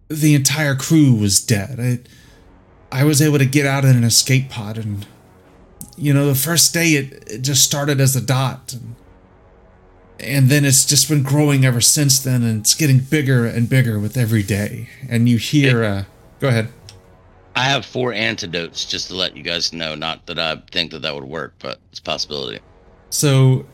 [0.08, 1.78] the entire crew was dead.
[2.92, 5.06] I I was able to get out in an escape pod, and
[5.96, 8.72] you know, the first day it, it just started as a dot.
[8.72, 8.96] And,
[10.20, 13.98] and then it's just been growing ever since then and it's getting bigger and bigger
[13.98, 14.88] with every day.
[15.08, 16.04] And you hear uh
[16.40, 16.68] go ahead.
[17.54, 19.94] I have four antidotes just to let you guys know.
[19.94, 22.60] Not that I think that that would work, but it's a possibility.
[23.10, 23.66] so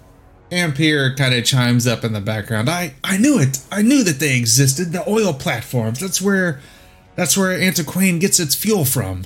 [0.53, 2.69] ampere kind of chimes up in the background.
[2.69, 3.59] I i knew it.
[3.71, 6.01] I knew that they existed the oil platforms.
[6.01, 6.61] That's where
[7.17, 9.25] that's where antiquane gets its fuel from.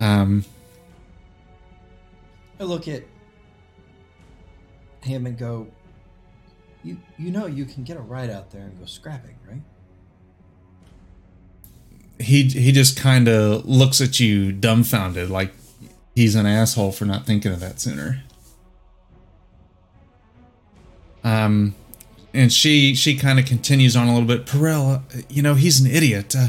[0.00, 0.44] Um
[2.58, 3.02] I look at
[5.06, 5.68] him and go,
[6.82, 9.62] "You you know you can get a ride out there and go scrapping, right?"
[12.18, 15.52] he he just kind of looks at you dumbfounded like
[16.14, 18.22] he's an asshole for not thinking of that sooner.
[21.22, 21.74] Um
[22.32, 24.46] and she she kind of continues on a little bit.
[24.46, 26.34] Perel, uh, you know he's an idiot.
[26.34, 26.48] Uh,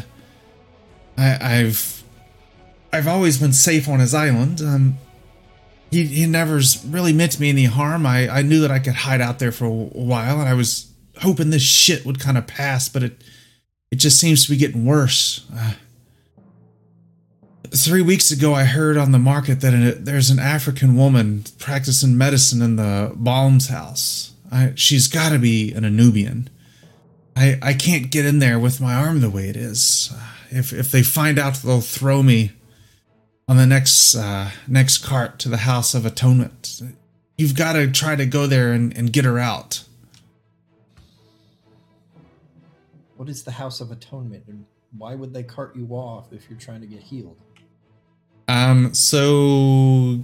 [1.17, 2.03] I, I've
[2.93, 4.61] I've always been safe on his island.
[4.61, 4.97] Um
[5.91, 9.21] he, he never's really meant me any harm I, I knew that I could hide
[9.21, 10.91] out there for a while and I was
[11.21, 13.23] hoping this shit would kind of pass, but it
[13.89, 15.45] it just seems to be getting worse.
[15.55, 15.73] Uh,
[17.73, 22.61] three weeks ago, I heard on the market that there's an African woman practicing medicine
[22.61, 24.33] in the Balm's house.
[24.51, 26.47] I, she's got to be an Anubian.
[27.35, 30.13] I I can't get in there with my arm the way it is.
[30.49, 32.51] If if they find out, they'll throw me
[33.47, 36.81] on the next uh, next cart to the House of Atonement.
[37.37, 39.83] You've got to try to go there and, and get her out.
[43.15, 44.65] What is the House of Atonement, and
[44.97, 47.37] why would they cart you off if you're trying to get healed?
[48.47, 50.21] Um, so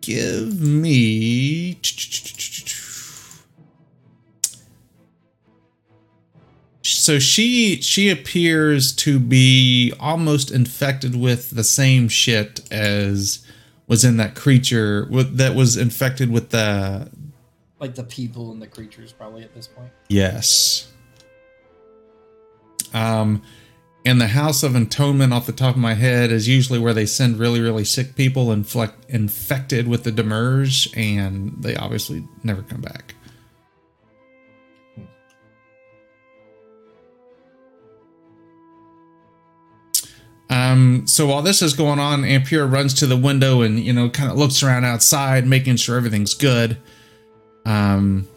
[0.00, 1.78] give me.
[7.10, 13.44] So she she appears to be almost infected with the same shit as
[13.88, 17.10] was in that creature with, that was infected with the
[17.80, 19.90] Like the people and the creatures, probably at this point.
[20.08, 20.86] Yes.
[22.94, 23.42] Um,
[24.06, 27.06] and the House of Atonement, off the top of my head, is usually where they
[27.06, 32.80] send really, really sick people inflect, infected with the Demerge, and they obviously never come
[32.80, 33.16] back.
[40.70, 44.08] Um, so while this is going on, Ampere runs to the window and you know
[44.08, 46.76] kind of looks around outside, making sure everything's good.
[47.64, 48.28] Um,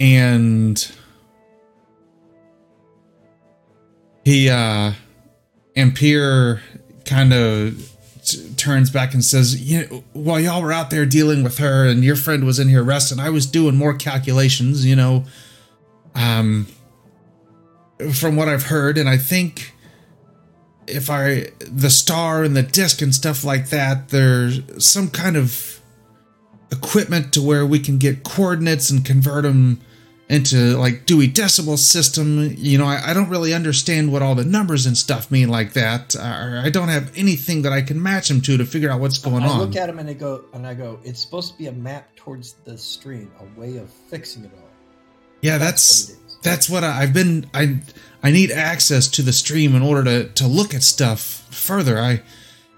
[0.00, 0.90] and
[4.24, 4.92] he uh
[5.76, 6.60] Ampere
[7.04, 7.92] kind of
[8.24, 11.86] t- turns back and says, "You know, while y'all were out there dealing with her
[11.86, 15.24] and your friend was in here resting, I was doing more calculations, you know,
[16.14, 16.66] um
[18.10, 19.72] from what I've heard and I think
[20.86, 25.80] if I the star and the disc and stuff like that, there's some kind of
[26.72, 29.80] equipment to where we can get coordinates and convert them
[30.28, 32.52] into like Dewey Decimal System.
[32.56, 35.74] You know, I, I don't really understand what all the numbers and stuff mean like
[35.74, 36.16] that.
[36.16, 39.18] Uh, I don't have anything that I can match them to to figure out what's
[39.18, 39.58] going I on.
[39.60, 42.16] look at them and I go, and I go, it's supposed to be a map
[42.16, 44.68] towards the stream, a way of fixing it all.
[45.42, 46.21] yeah, That's that's what it is.
[46.42, 47.46] That's what I, I've been.
[47.54, 47.80] I
[48.22, 51.20] I need access to the stream in order to to look at stuff
[51.50, 51.98] further.
[51.98, 52.22] I.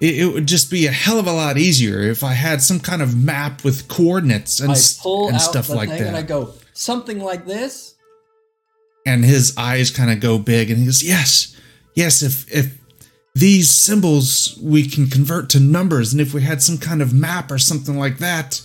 [0.00, 2.80] It, it would just be a hell of a lot easier if I had some
[2.80, 6.00] kind of map with coordinates and, I s- pull and stuff like that.
[6.00, 7.94] and I go, something like this.
[9.06, 11.56] and his eyes kind of go big and he goes yes
[11.94, 12.76] yes if if
[13.34, 17.50] these symbols we can convert to numbers and if we had some kind of map
[17.50, 18.60] or something like that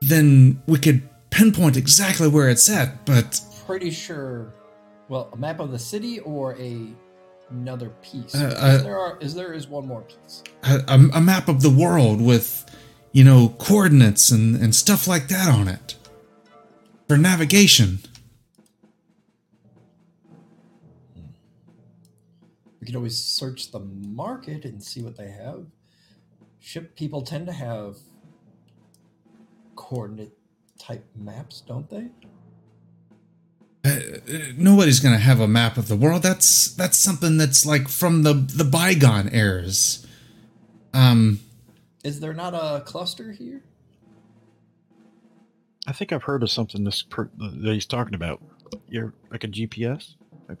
[0.00, 4.52] then we could pinpoint exactly where it's at but Pretty sure.
[5.08, 6.88] Well, a map of the city or a
[7.50, 8.34] another piece.
[8.34, 10.42] Uh, uh, there are is there is one more piece.
[10.62, 12.64] a, a, a map of the world with
[13.12, 15.96] you know coordinates and and stuff like that on it
[17.08, 17.98] for navigation
[22.82, 25.66] We could always search the market and see what they have.
[26.58, 27.96] Ship people tend to have
[29.76, 30.32] coordinate
[30.80, 32.08] type maps, don't they?
[33.84, 33.98] Uh,
[34.56, 38.32] nobody's gonna have a map of the world that's that's something that's like from the
[38.32, 40.06] the bygone eras
[40.94, 41.40] um
[42.04, 43.62] Is there not a cluster here?
[45.86, 48.40] I think I've heard of something this per, that he's talking about.
[48.88, 50.14] You're like a GPS,
[50.48, 50.58] like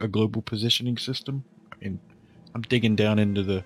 [0.00, 1.44] a global positioning system.
[1.72, 1.98] I mean,
[2.54, 3.64] I'm digging down into the,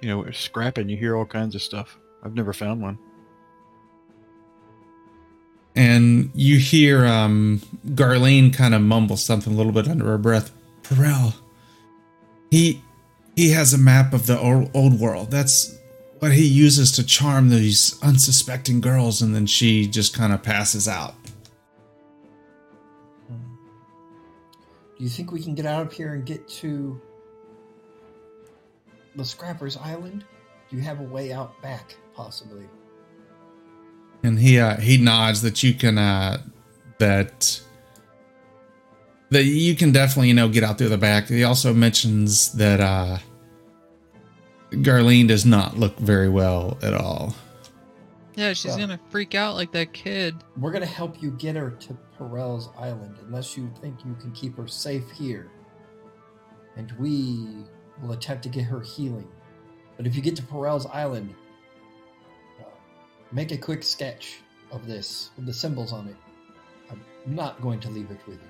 [0.00, 0.88] you know, scrapping.
[0.88, 1.98] You hear all kinds of stuff.
[2.22, 2.98] I've never found one.
[5.78, 10.50] And you hear um Garlene kind of mumble something a little bit under her breath.
[10.82, 11.34] Perel,
[12.50, 12.82] he
[13.36, 15.30] he has a map of the old, old world.
[15.30, 15.78] That's
[16.18, 20.88] what he uses to charm these unsuspecting girls, and then she just kind of passes
[20.88, 21.14] out.
[23.28, 27.00] Do you think we can get out of here and get to
[29.14, 30.24] the Scrappers Island?
[30.68, 32.64] Do you have a way out back, possibly?
[34.22, 36.42] And he uh, he nods that you can uh,
[36.98, 37.60] that
[39.30, 41.28] that you can definitely you know get out through the back.
[41.28, 43.18] He also mentions that uh,
[44.72, 47.34] Garlene does not look very well at all.
[48.34, 50.36] Yeah, she's Well- gonna freak out like that kid.
[50.56, 54.56] We're gonna help you get her to Perel's Island, unless you think you can keep
[54.56, 55.48] her safe here.
[56.76, 57.46] And we
[58.02, 59.26] will attempt to get her healing.
[59.96, 61.34] But if you get to Perel's Island,
[63.32, 64.40] make a quick sketch
[64.70, 66.16] of this with the symbols on it.
[66.90, 68.48] I'm not going to leave it with you.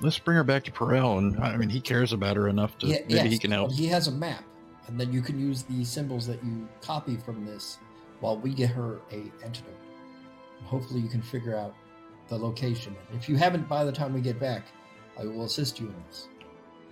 [0.00, 2.86] Let's bring her back to Perel, and I mean, he cares about her enough to
[2.86, 3.72] Yeah, maybe yes, he can help.
[3.72, 4.44] He has a map,
[4.86, 7.78] and then you can use the symbols that you copy from this
[8.20, 9.74] while we get her a antidote.
[10.64, 11.74] Hopefully, you can figure out
[12.28, 12.94] the location.
[13.12, 14.66] If you haven't by the time we get back,
[15.18, 16.28] I will assist you in this.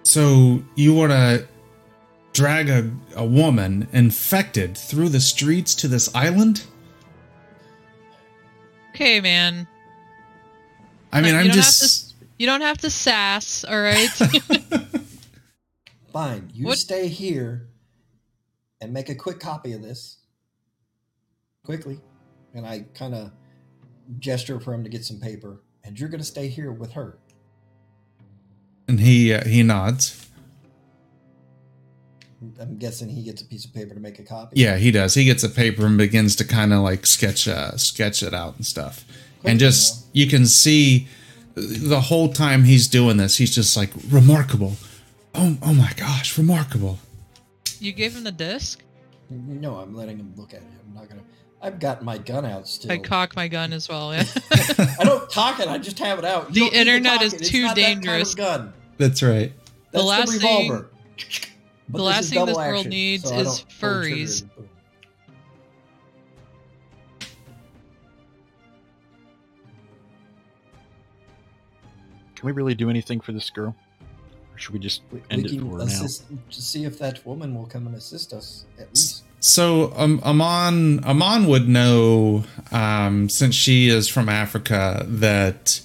[0.02, 1.46] So you want to
[2.32, 6.64] drag a, a woman infected through the streets to this island?
[8.96, 9.66] Okay, man.
[11.12, 12.14] I mean, You I'm don't have just.
[12.38, 14.08] You don't have to sass, all right?
[16.12, 17.68] Fine, you What- stay here
[18.80, 20.18] and make a quick copy of this
[21.62, 22.00] quickly.
[22.54, 23.32] And I kind of
[24.18, 25.62] gesture for him to get some paper.
[25.84, 27.18] And you're going to stay here with her.
[28.88, 30.26] and he uh, he nods.
[32.60, 34.60] I'm guessing he gets a piece of paper to make a copy.
[34.60, 35.14] Yeah, he does.
[35.14, 38.56] He gets a paper and begins to kind of like sketch uh, sketch it out
[38.56, 39.04] and stuff.
[39.40, 41.08] Quick, and just you can see
[41.54, 44.74] the whole time he's doing this, he's just like remarkable.
[45.34, 46.98] Oh, oh my gosh, remarkable.
[47.80, 48.82] you gave him the disc?
[49.30, 50.66] No, I'm letting him look at it.
[50.86, 51.26] I'm not going to.
[51.62, 52.92] I've got my gun out still.
[52.92, 54.14] I cock my gun as well.
[54.14, 54.24] Yeah.
[55.00, 55.68] I don't cock it.
[55.68, 56.48] I just have it out.
[56.48, 57.40] The You don't to internet is it.
[57.40, 58.34] It's too not that kind of dangerous.
[58.34, 58.72] gun.
[58.98, 59.52] That's right.
[59.90, 60.90] That's the, last thing- revolver.
[61.88, 64.16] But the last is thing this double world needs so is don't pull the trigger
[64.16, 64.44] furries.
[72.34, 73.74] Can we really do anything for this girl?
[74.54, 75.84] Or should we just We, end we it can for now?
[75.86, 79.24] to see if that woman will come and assist us at least.
[79.40, 85.80] So um, Amon Amon would know um, since she is from Africa that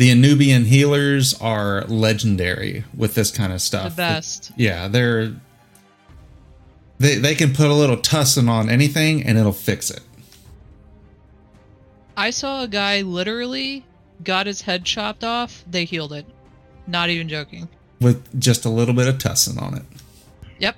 [0.00, 3.84] the Anubian healers are legendary with this kind of stuff.
[3.84, 3.96] the stuff.
[3.98, 4.52] best.
[4.56, 5.34] Yeah, they're
[6.98, 10.00] they they can put a little tussin on anything and it'll fix it.
[12.16, 13.84] I saw a guy literally
[14.24, 15.66] got his head chopped off.
[15.70, 16.24] They healed it.
[16.86, 17.68] Not even joking.
[18.00, 19.84] with just a little bit of tussin on it.
[20.60, 20.76] Yep.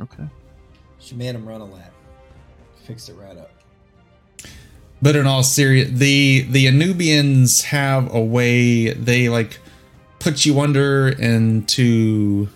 [0.00, 0.28] Okay.
[0.98, 1.92] She made him run a lap.
[2.84, 3.52] Fixed it right up.
[5.00, 9.58] But in all serious, the the Anubians have a way they like
[10.18, 12.48] put you under into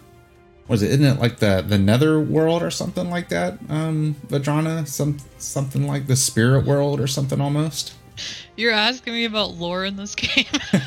[0.68, 3.58] was it isn't it like the the nether world or something like that?
[3.68, 7.94] Um, Vadrana, some something like the spirit world or something almost.
[8.56, 10.44] You're asking me about lore in this game.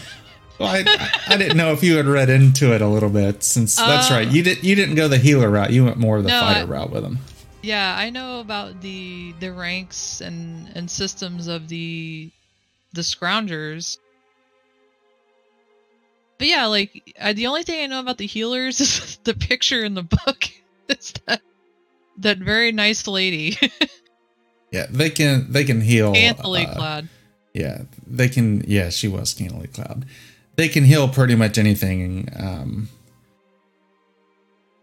[0.58, 0.86] Well, I,
[1.28, 4.14] I didn't know if you had read into it a little bit since that's Uh,
[4.14, 4.28] right.
[4.32, 5.72] You did you didn't go the healer route.
[5.72, 7.20] You went more of the No, fighter I- route with them.
[7.66, 12.32] Yeah, I know about the the ranks and and systems of the
[12.94, 13.98] the scroungers.
[16.38, 19.84] But yeah, like I, the only thing I know about the healers is the picture
[19.84, 20.46] in the book.
[20.88, 21.42] It's that
[22.20, 23.58] that very nice lady,
[24.72, 26.14] Yeah, they can they can heal.
[26.14, 27.10] scantily uh, clad.
[27.56, 28.64] Yeah, they can.
[28.68, 30.06] Yeah, she was scantily clad.
[30.58, 32.30] They can heal pretty much anything.
[32.38, 32.90] Um,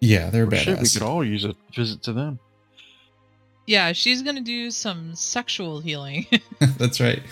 [0.00, 2.40] yeah, they're Well, shit, we could all use a visit to them.
[3.66, 6.26] Yeah, she's gonna do some sexual healing.
[6.78, 7.22] That's right.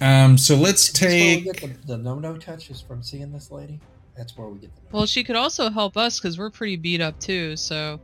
[0.00, 1.60] Um, so let's That's where we take.
[1.60, 3.80] get the, the no-no touches from seeing this lady.
[4.16, 4.82] That's where we get the.
[4.92, 7.56] well, she could also help us because we're pretty beat up too.
[7.56, 8.00] So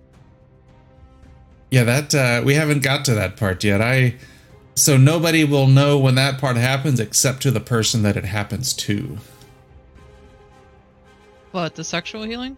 [1.71, 3.81] Yeah, that uh, we haven't got to that part yet.
[3.83, 4.15] I.
[4.75, 8.73] So nobody will know when that part happens except to the person that it happens
[8.75, 9.19] to.
[11.51, 12.57] what the sexual healing?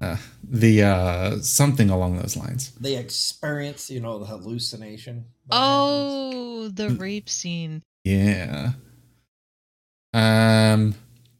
[0.00, 2.72] Uh, the uh, something along those lines.
[2.80, 5.24] They experience, you know, the hallucination.
[5.50, 7.82] Oh, the rape scene.
[8.04, 8.72] Yeah.
[10.12, 10.94] Um.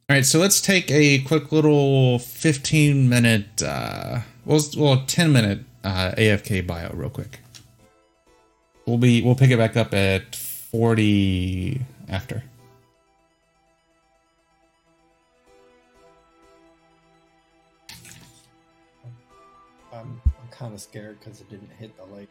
[0.08, 5.64] All right, so let's take a quick little fifteen minute, uh, well, well, ten minute
[5.82, 7.40] uh, AFK bio real quick.
[8.86, 12.44] We'll be we'll pick it back up at forty after.
[20.66, 22.28] Kind of scared because it didn't hit the lake.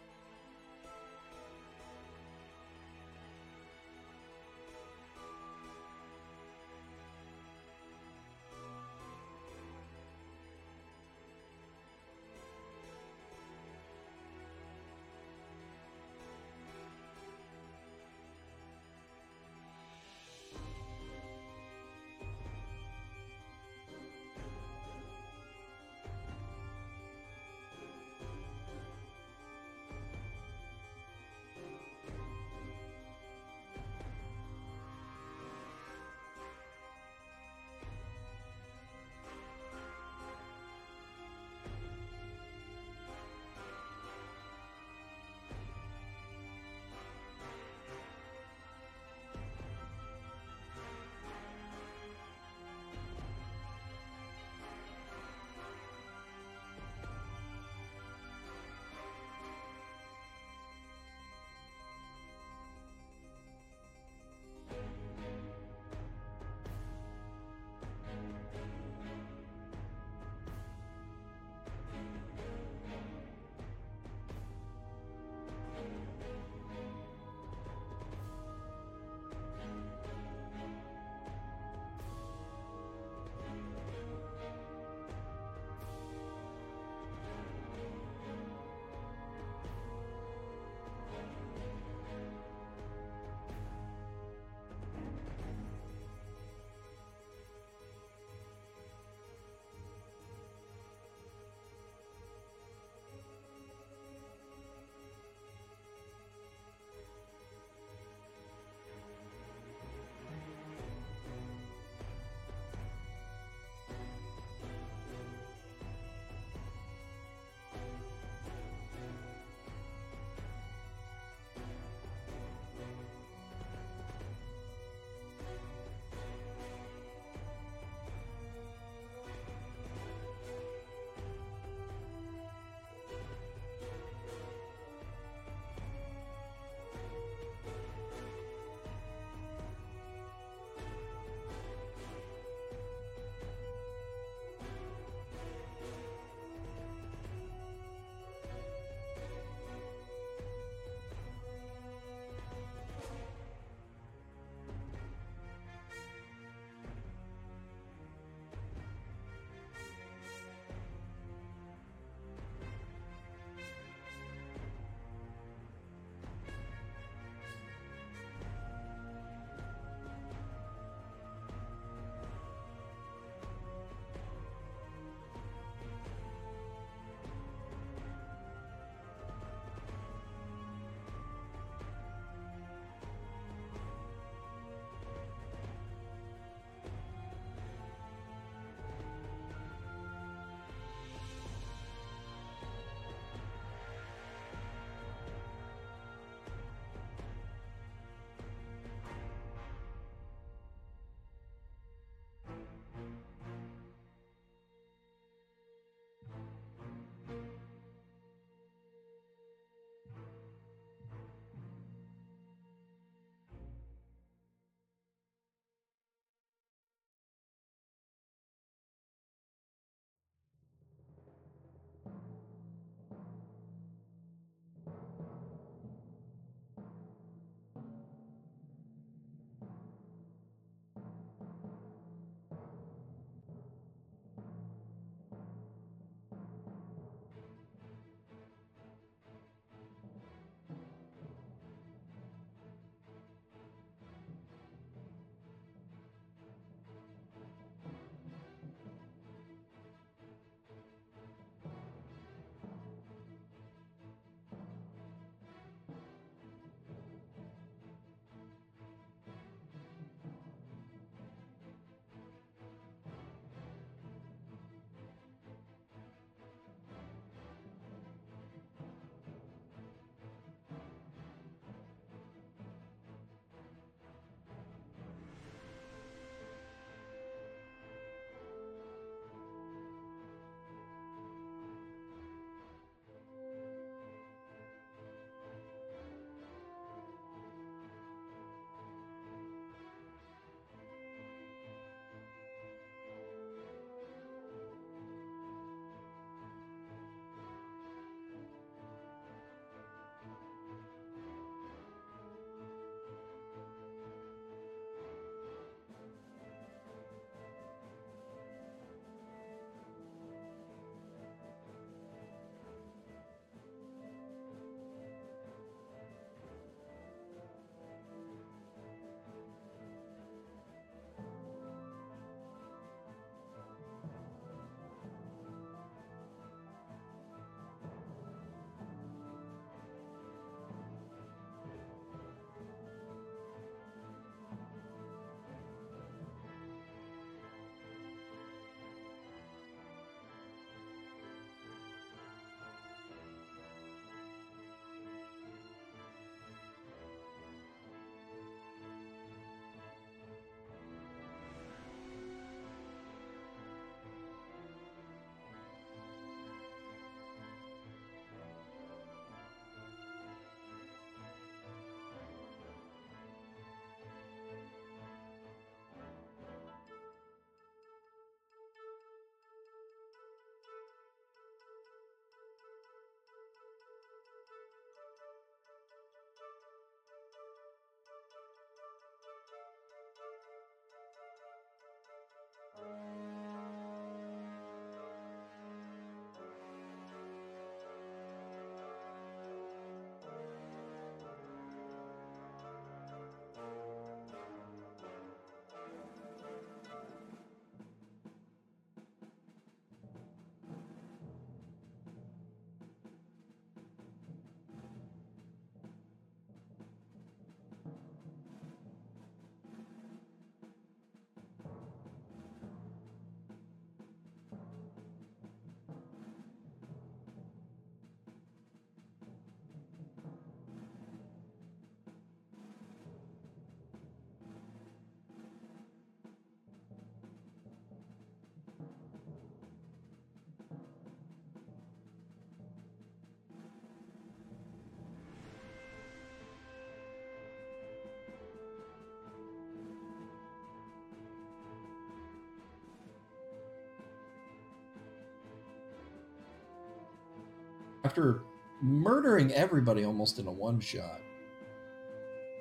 [448.05, 448.43] After
[448.83, 451.21] murdering everybody almost in a one shot,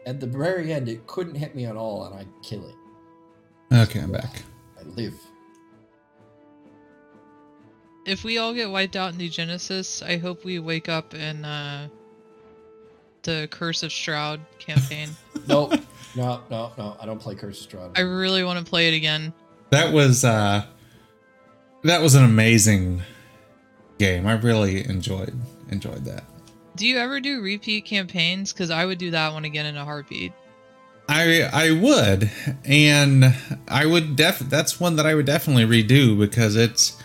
[0.06, 2.74] at the very end, it couldn't hit me at all, and I kill it.
[3.76, 4.42] Okay, I'm back.
[4.80, 5.12] I live.
[8.06, 11.44] If we all get wiped out in the Genesis, I hope we wake up in
[11.44, 11.88] uh,
[13.22, 15.10] the Curse of Strahd campaign.
[15.46, 15.74] Nope.
[16.16, 16.96] no, no, no.
[16.98, 17.98] I don't play Curse of Strahd.
[17.98, 19.34] I really want to play it again.
[19.68, 20.64] That was uh
[21.82, 23.02] that was an amazing
[23.98, 24.26] game.
[24.26, 25.34] I really enjoyed
[25.70, 26.24] enjoyed that.
[26.76, 28.52] Do you ever do repeat campaigns?
[28.52, 30.32] Because I would do that one again in a heartbeat.
[31.08, 32.30] I I would,
[32.64, 33.36] and
[33.68, 34.38] I would def.
[34.38, 36.96] That's one that I would definitely redo because it's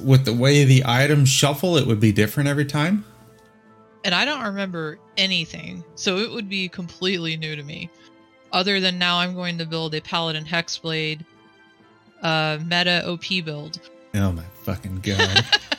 [0.00, 3.04] with the way the items shuffle, it would be different every time.
[4.04, 7.88] And I don't remember anything, so it would be completely new to me.
[8.52, 11.24] Other than now, I'm going to build a Paladin Hexblade
[12.22, 13.80] uh, meta OP build.
[14.14, 15.44] Oh my fucking god.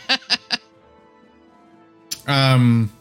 [2.27, 2.91] um.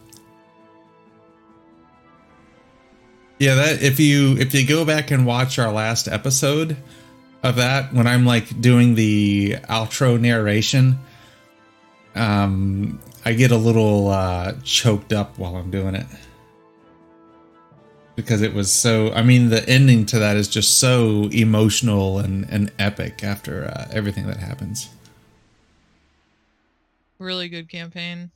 [3.38, 6.76] Yeah, that if you if you go back and watch our last episode
[7.42, 11.00] of that when I'm like doing the outro narration,
[12.14, 16.06] um I get a little uh choked up while I'm doing it.
[18.14, 22.46] Because it was so I mean the ending to that is just so emotional and
[22.48, 24.88] and epic after uh, everything that happens.
[27.18, 28.30] really good campaign.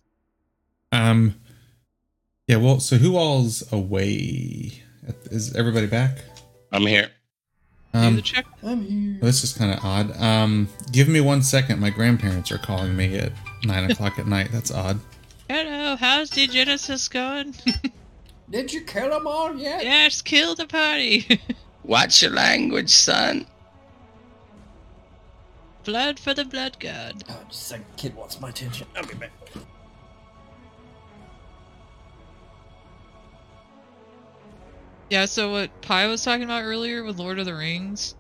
[0.97, 1.35] Um
[2.49, 4.73] yeah, well, so who all's away?
[5.33, 6.19] Is everybody back?
[6.73, 7.11] I'm here.
[7.93, 8.47] do Um, the check.
[8.63, 9.19] I'm here.
[9.21, 10.17] This is kind of odd.
[10.21, 11.81] Um, give me one second.
[11.81, 13.33] My grandparents are calling me at
[13.65, 14.51] nine o'clock at night.
[14.53, 15.01] That's odd.
[15.51, 17.55] Hello, how's the Genesis going?
[18.51, 19.83] Did you kill them all yet?
[19.83, 21.41] yes, kill the party.
[21.83, 23.47] Watch your language, son.
[25.85, 27.25] blood for the blood god.
[27.29, 27.87] Oh, just a second.
[27.97, 28.87] Kid wants my attention.
[28.97, 29.33] I'll be back.
[35.11, 38.15] Yeah, so what Pi was talking about earlier with Lord of the Rings.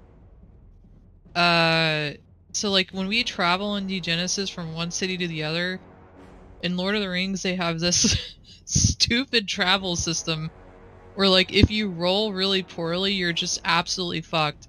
[1.35, 2.13] Uh
[2.53, 5.81] so like when we travel in Genesis from one city to the other,
[6.63, 8.17] in Lord of the Rings they have this
[8.65, 10.51] stupid travel system
[11.17, 14.69] where like if you roll really poorly, you're just absolutely fucked.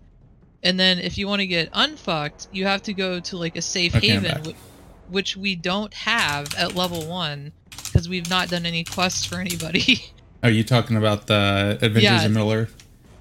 [0.64, 3.62] And then if you want to get unfucked, you have to go to like a
[3.62, 4.56] safe Okay, haven,
[5.10, 7.52] which we don't have at level 1
[7.86, 10.04] because we've not done any quests for anybody.
[10.44, 12.26] Are you talking about the Adventures Yeah.
[12.26, 12.70] of Miller?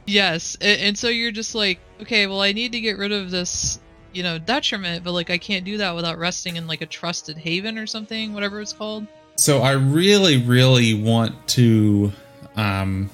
[0.07, 3.31] Yes, and, and so you're just like, okay, well, I need to get rid of
[3.31, 3.81] this,
[4.13, 7.37] you know, detriment, but like I can't do that without resting in like a trusted
[7.37, 9.07] haven or something, whatever it's called.
[9.37, 12.13] So I really, really want to
[12.55, 13.11] um,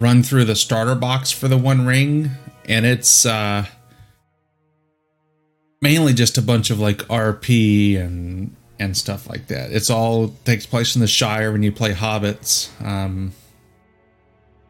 [0.00, 2.30] run through the starter box for the One Ring,
[2.68, 3.66] and it's uh,
[5.80, 9.70] mainly just a bunch of like RP and and stuff like that.
[9.72, 12.68] It's all takes place in the Shire when you play hobbits.
[12.84, 13.32] Um,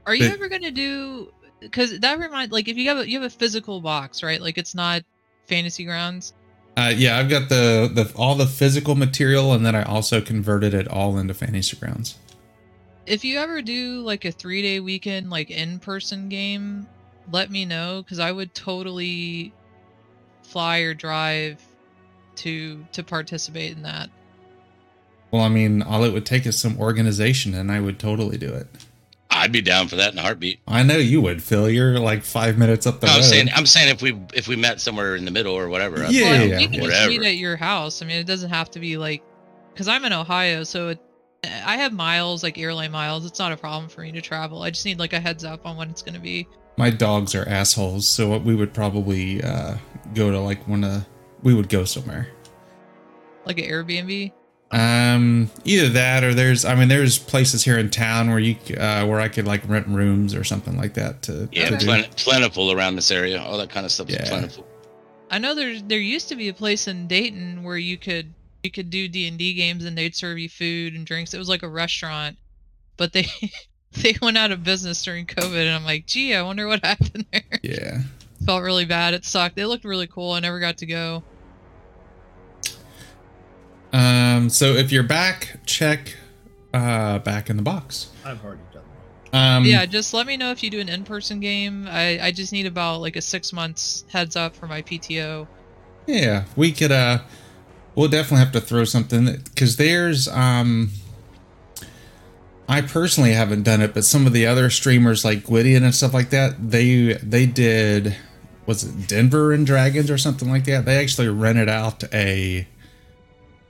[0.07, 1.33] Are you But- ever gonna do?
[1.61, 4.41] Because that remind like if you have a you have a physical box, right?
[4.41, 5.03] Like it's not
[5.49, 6.35] fantasy grounds.
[6.77, 10.75] uh, yeah, I've got the the all the physical material, and then I also converted
[10.75, 12.17] it all into Fantasy Grounds.
[13.07, 16.87] If you ever do like a three day weekend like in person game,
[17.33, 19.53] let me know because I would totally
[20.43, 21.63] fly or drive
[22.37, 24.11] to to participate in that.
[25.31, 28.53] Well, I mean, all it would take is some organization, and I would totally do
[28.53, 28.69] it.
[29.31, 30.61] I'd be down for that in a heartbeat.
[30.69, 31.69] I know you would, Phil.
[31.69, 33.19] You're like five minutes up the No, road.
[33.19, 36.05] I'm saying I'm saying if we if we met somewhere in the middle or whatever.
[36.05, 37.11] I'd Yeah, Well, yeah, we for just whatever.
[37.11, 38.01] meet at your house.
[38.01, 39.23] I mean, it doesn't have to be like,
[39.73, 41.01] because I'm in Ohio, so it,
[41.43, 43.27] I have miles, like airline miles.
[43.27, 44.63] It's not a problem for me to travel.
[44.63, 46.47] I just need like a heads up on when it's going to be.
[46.77, 49.77] My dogs are assholes, so we would probably uh,
[50.15, 51.05] go to like one of.
[51.45, 52.29] We would go somewhere.
[53.47, 54.33] Like an Airbnb.
[54.71, 56.65] Um, either that or there's.
[56.65, 59.87] I mean, there's places here in town where you uh, where I could like rent
[59.87, 61.49] rooms or something like that to.
[61.53, 63.41] Yeah, to plen- plentiful around this area.
[63.41, 64.23] All that kind of stuff Yeah.
[64.23, 64.67] is plentiful.
[65.31, 68.33] I know there there used to be a place in Dayton where you could
[68.65, 71.35] you could do D and D games and they'd serve you food and drinks.
[71.35, 72.37] It was like a restaurant,
[72.97, 73.27] but they
[73.93, 77.27] they went out of business during COVID, and I'm like, gee, I wonder what happened
[77.33, 77.43] there.
[77.63, 78.01] Yeah.
[78.45, 79.15] Felt really bad.
[79.15, 79.59] It sucked.
[79.59, 80.33] It looked really cool.
[80.33, 81.23] I never got to go.
[83.95, 84.51] Um.
[84.51, 86.17] So if you're back, check
[86.73, 88.11] uh back in the box.
[88.25, 88.83] I've already done
[89.31, 89.39] that.
[89.39, 89.65] Um.
[89.65, 91.87] yeah, just let me know if you do an in-person game.
[91.89, 95.47] I, I just need about like a six months heads up for my PTO.
[96.07, 97.21] Yeah, we could uh
[97.95, 100.91] we'll definitely have to throw something cuz there's um
[102.69, 106.15] I personally haven't done it, but some of the other streamers like Gwydion and stuff
[106.15, 108.17] like that, they they did
[108.67, 110.85] was it Denver and Dragons or something like that?
[110.85, 112.67] They actually rented out a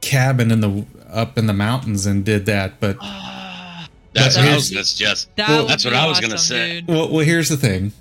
[0.05, 2.79] cabin in the up in the mountains and did that.
[2.81, 2.99] But
[4.13, 6.85] That's But what I was gonna that Well, that's what I was gonna say.
[6.87, 7.93] well, well, here's the thing.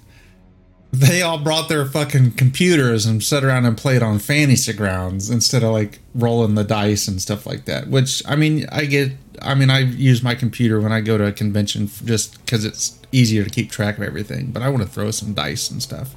[0.91, 5.63] They all brought their fucking computers and sat around and played on fantasy grounds instead
[5.63, 7.87] of like rolling the dice and stuff like that.
[7.87, 9.13] Which I mean, I get.
[9.41, 12.99] I mean, I use my computer when I go to a convention just because it's
[13.11, 14.51] easier to keep track of everything.
[14.51, 16.13] But I want to throw some dice and stuff.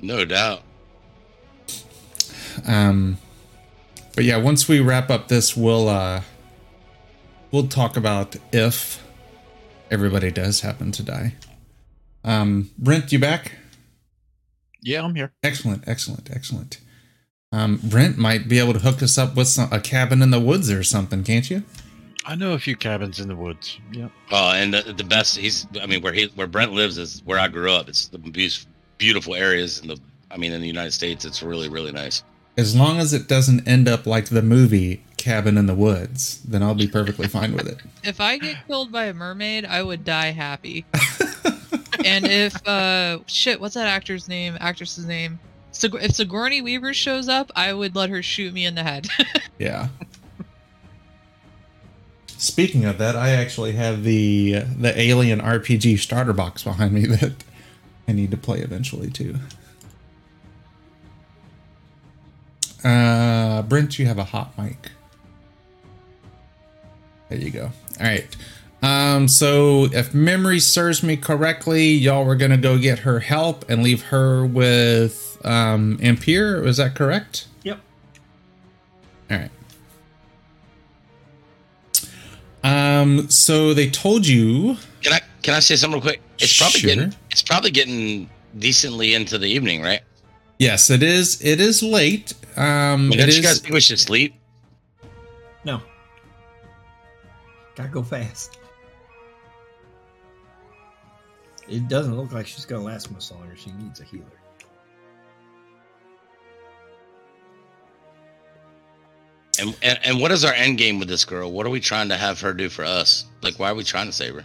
[0.00, 0.62] No doubt.
[2.66, 3.18] Um,
[4.18, 6.22] but yeah, once we wrap up this, we'll uh,
[7.52, 9.00] we'll talk about if
[9.92, 11.34] everybody does happen to die.
[12.24, 13.52] Um, Brent, you back?
[14.82, 15.30] Yeah, I'm here.
[15.44, 16.80] Excellent, excellent, excellent.
[17.52, 20.40] Um, Brent might be able to hook us up with some, a cabin in the
[20.40, 21.62] woods or something, can't you?
[22.24, 23.78] I know a few cabins in the woods.
[23.92, 24.10] Yep.
[24.32, 27.38] Oh, and the, the best he's I mean where he where Brent lives is where
[27.38, 27.88] I grew up.
[27.88, 28.66] It's the most
[28.98, 29.96] beautiful areas in the
[30.28, 31.24] I mean in the United States.
[31.24, 32.24] It's really really nice.
[32.58, 36.62] As long as it doesn't end up like the movie Cabin in the Woods, then
[36.62, 37.78] I'll be perfectly fine with it.
[38.04, 40.84] If I get killed by a mermaid, I would die happy.
[42.04, 44.56] and if uh shit, what's that actor's name?
[44.60, 45.38] Actress's name?
[45.72, 49.08] Sig- if Sigourney Weaver shows up, I would let her shoot me in the head.
[49.58, 49.88] Yeah.
[52.26, 57.44] Speaking of that, I actually have the the Alien RPG starter box behind me that
[58.06, 59.36] I need to play eventually too.
[62.84, 64.90] Uh, Brent, you have a hot mic.
[67.28, 67.70] There you go.
[68.00, 68.36] All right.
[68.82, 73.82] Um, so if memory serves me correctly, y'all were gonna go get her help and
[73.82, 76.62] leave her with um Ampere.
[76.62, 77.46] Was that correct?
[77.64, 77.80] Yep.
[79.30, 79.50] All right.
[82.64, 84.76] Um, so they told you.
[85.02, 86.20] Can I can I say something real quick?
[86.38, 86.94] It's probably Sure.
[86.94, 90.00] getting it's probably getting decently into the evening, right?
[90.58, 91.40] Yes, it is.
[91.42, 92.34] It is late.
[92.56, 93.36] Um, I mean, it don't is.
[93.36, 94.34] you guys think we should sleep?
[95.64, 95.80] No.
[97.76, 98.58] Gotta go fast.
[101.68, 103.54] It doesn't look like she's gonna last much longer.
[103.56, 104.24] She needs a healer.
[109.60, 111.50] And, and and what is our end game with this girl?
[111.50, 113.26] What are we trying to have her do for us?
[113.42, 114.44] Like, why are we trying to save her?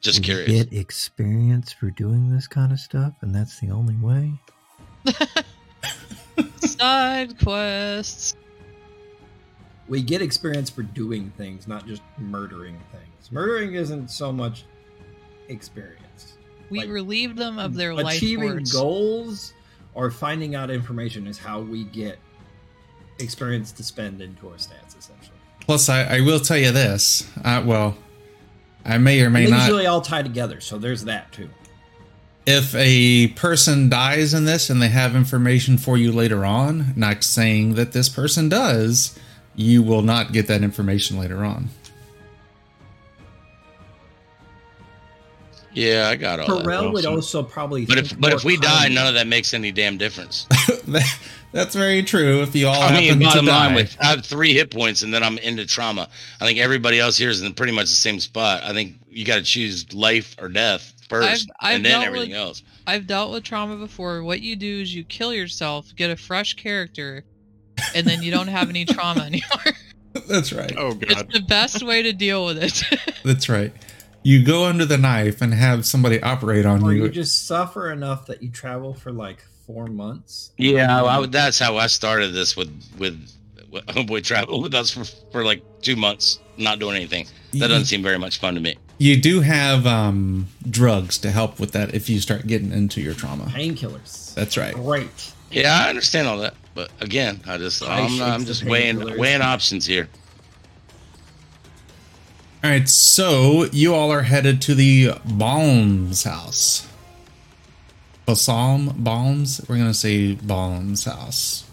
[0.00, 0.64] Just We curious.
[0.64, 4.32] get experience for doing this kind of stuff, and that's the only way.
[6.60, 8.34] Side quests.
[9.88, 13.30] We get experience for doing things, not just murdering things.
[13.30, 14.64] Murdering isn't so much
[15.48, 16.34] experience.
[16.70, 18.72] We Like, relieve them of their life Achieving force.
[18.72, 19.52] goals
[19.92, 22.18] or finding out information is how we get
[23.18, 25.36] experience to spend into our stats, essentially.
[25.60, 27.30] Plus, I, I will tell you this.
[27.44, 27.96] Uh, well,
[28.84, 29.60] I may or may they not.
[29.66, 31.48] usually all tie together, so there's that too.
[32.46, 37.24] If a person dies in this and they have information for you later on, not
[37.24, 39.18] saying that this person does,
[39.54, 41.68] you will not get that information later on.
[45.74, 46.66] Yeah, I got all that.
[46.66, 47.84] Perel would also probably.
[47.86, 50.46] But if but if we die, none of that makes any damn difference.
[50.88, 51.18] That-
[51.52, 52.42] That's very true.
[52.42, 54.70] If you all I mean, happen to bottom line, die, with I have three hit
[54.72, 56.08] points and then I'm into trauma.
[56.40, 58.64] I think everybody else here is in pretty much the same spot.
[58.64, 62.30] I think you got to choose life or death 1st I've- I've and then everything
[62.30, 62.62] with- else.
[62.86, 64.22] I've dealt with trauma before.
[64.24, 67.24] What you do is you kill yourself, get a fresh character,
[67.94, 69.74] and then you don't have any trauma anymore.
[70.28, 70.72] that's right.
[70.76, 71.26] Oh god.
[71.28, 72.82] It's the best way to deal with it.
[73.24, 73.72] That's right.
[74.24, 77.04] You go under the knife and have somebody operate on or you.
[77.04, 80.52] you just suffer enough that you travel for like four months.
[80.56, 83.30] Yeah, I that's how I started this with with,
[83.70, 87.26] with homeboy travel with us for for like two months, not doing anything.
[87.52, 88.76] That doesn't seem very much fun to me.
[88.96, 93.14] You do have um, drugs to help with that if you start getting into your
[93.14, 93.44] trauma.
[93.44, 94.34] Painkillers.
[94.34, 94.74] That's right.
[94.74, 95.32] Great.
[95.50, 99.42] Yeah, I understand all that, but again, I just I I'm, I'm just weighing weighing
[99.42, 100.08] options here.
[102.64, 106.88] All right, so you all are headed to the Balms house.
[108.24, 109.60] Balsam Balms.
[109.68, 111.64] We're gonna say Balms house.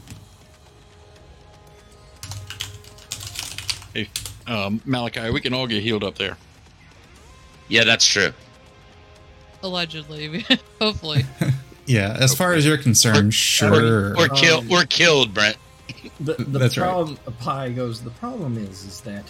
[3.94, 4.10] Hey,
[4.48, 6.36] um, Malachi, we can all get healed up there.
[7.70, 8.34] Yeah, that's true.
[9.64, 10.46] Allegedly,
[10.82, 11.24] hopefully.
[11.88, 14.16] Yeah, as far as you're concerned, sure.
[14.16, 14.66] We're killed.
[14.66, 15.58] Um, we're killed, Brent.
[16.20, 16.86] The, the That's right.
[16.86, 18.02] problem, Pi goes.
[18.02, 19.26] The problem is, is that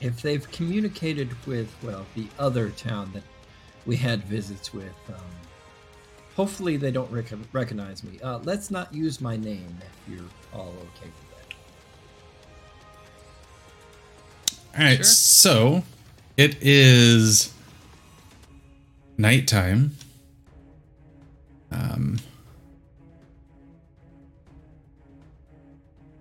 [0.00, 3.22] if they've communicated with, well, the other town that
[3.86, 5.14] we had visits with, um,
[6.36, 8.18] hopefully they don't rec- recognize me.
[8.22, 11.30] Uh, let's not use my name if you're all okay with
[14.72, 14.78] that.
[14.78, 15.04] All right, Sure.
[15.04, 15.82] so
[16.36, 17.52] it is
[19.16, 19.96] nighttime.
[21.72, 22.18] Um,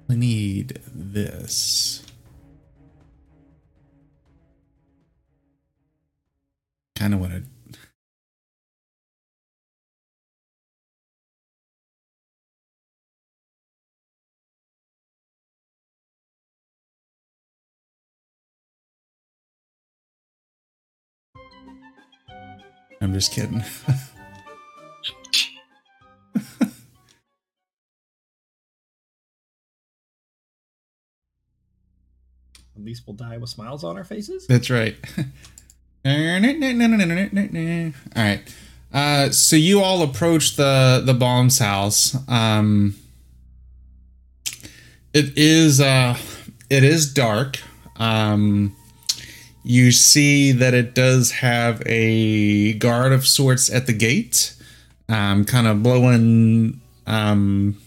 [0.07, 2.03] we need this.
[6.97, 7.43] Kind of to.
[22.99, 23.59] I'm just kidding.
[32.75, 34.47] At least we'll die with smiles on our faces.
[34.47, 34.95] That's right.
[38.15, 38.55] all right.
[38.93, 42.15] Uh, so you all approach the the bomb's house.
[42.29, 42.95] Um,
[45.13, 46.17] it is uh,
[46.69, 47.59] it is dark.
[47.97, 48.75] Um,
[49.63, 54.55] you see that it does have a guard of sorts at the gate,
[55.09, 57.77] um, kind of blowing um,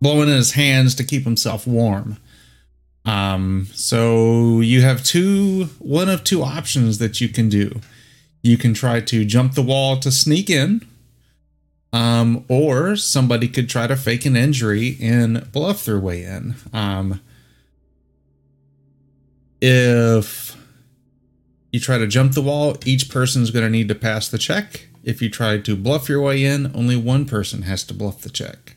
[0.00, 2.18] blowing in his hands to keep himself warm.
[3.04, 7.80] Um, so you have two, one of two options that you can do.
[8.42, 10.86] You can try to jump the wall to sneak in,
[11.92, 16.54] um, or somebody could try to fake an injury and bluff their way in.
[16.72, 17.20] Um,
[19.60, 20.56] if
[21.72, 24.88] you try to jump the wall, each person's going to need to pass the check.
[25.02, 28.30] If you try to bluff your way in, only one person has to bluff the
[28.30, 28.76] check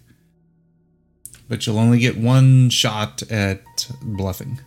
[1.54, 3.62] but you'll only get one shot at
[4.02, 4.60] bluffing.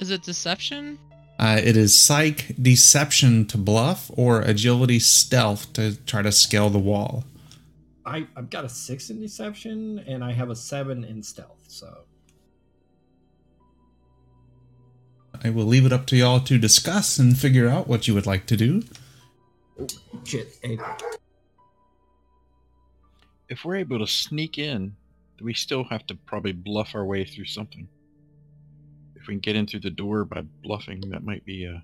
[0.00, 0.98] Is it deception?
[1.38, 6.78] Uh, it is psych deception to bluff or agility stealth to try to scale the
[6.78, 7.24] wall.
[8.06, 11.64] I, I've got a six in deception and I have a seven in stealth.
[11.68, 12.04] So
[15.44, 18.26] I will leave it up to y'all to discuss and figure out what you would
[18.26, 18.82] like to do.
[19.78, 19.86] oh,
[20.24, 20.56] shit.
[20.62, 20.78] Hey,
[23.48, 24.96] If we're able to sneak in,
[25.42, 27.88] we still have to probably bluff our way through something.
[29.26, 31.80] If we can get in through the door by bluffing, that might be uh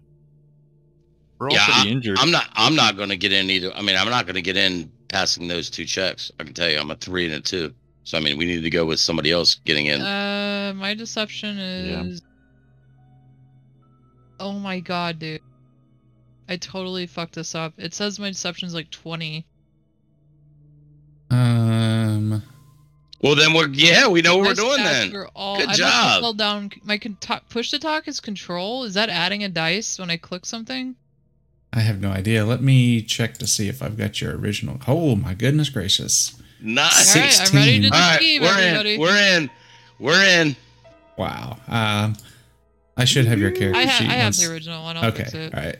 [1.40, 2.18] We're all Yeah, pretty injured.
[2.20, 2.48] I'm not.
[2.54, 3.72] I'm not going to get in either.
[3.74, 6.30] I mean, I'm not going to get in passing those two checks.
[6.38, 7.74] I can tell you, I'm a three and a two.
[8.04, 10.02] So I mean, we need to go with somebody else getting in.
[10.02, 12.04] Uh, my deception Yeah.
[12.04, 12.22] is.
[14.38, 15.40] Oh my god, dude!
[16.48, 17.72] I totally fucked this up.
[17.76, 19.46] It says my deception's like twenty.
[21.28, 22.40] Um,
[23.22, 25.16] well, then we're yeah, we know what we're doing stats then.
[25.16, 25.92] are all, Good I must job.
[25.92, 28.84] have held down my con- to- push to talk is control.
[28.84, 30.96] Is that adding a dice when I click something?
[31.72, 32.44] I have no idea.
[32.44, 34.78] Let me check to see if I've got your original.
[34.86, 36.34] Oh my goodness gracious!
[36.60, 37.16] Nice.
[37.16, 37.92] All right, I'm ready to 16.
[37.94, 38.94] All right, we're everybody.
[38.94, 39.00] in.
[39.00, 39.50] We're in.
[39.98, 40.56] We're in.
[41.16, 41.56] Wow.
[41.68, 42.16] Um,
[42.96, 44.08] I should have your character I, ha- sheet.
[44.10, 44.96] I have the original one.
[44.98, 45.18] I'll Okay.
[45.24, 45.54] fix it.
[45.54, 45.76] All right.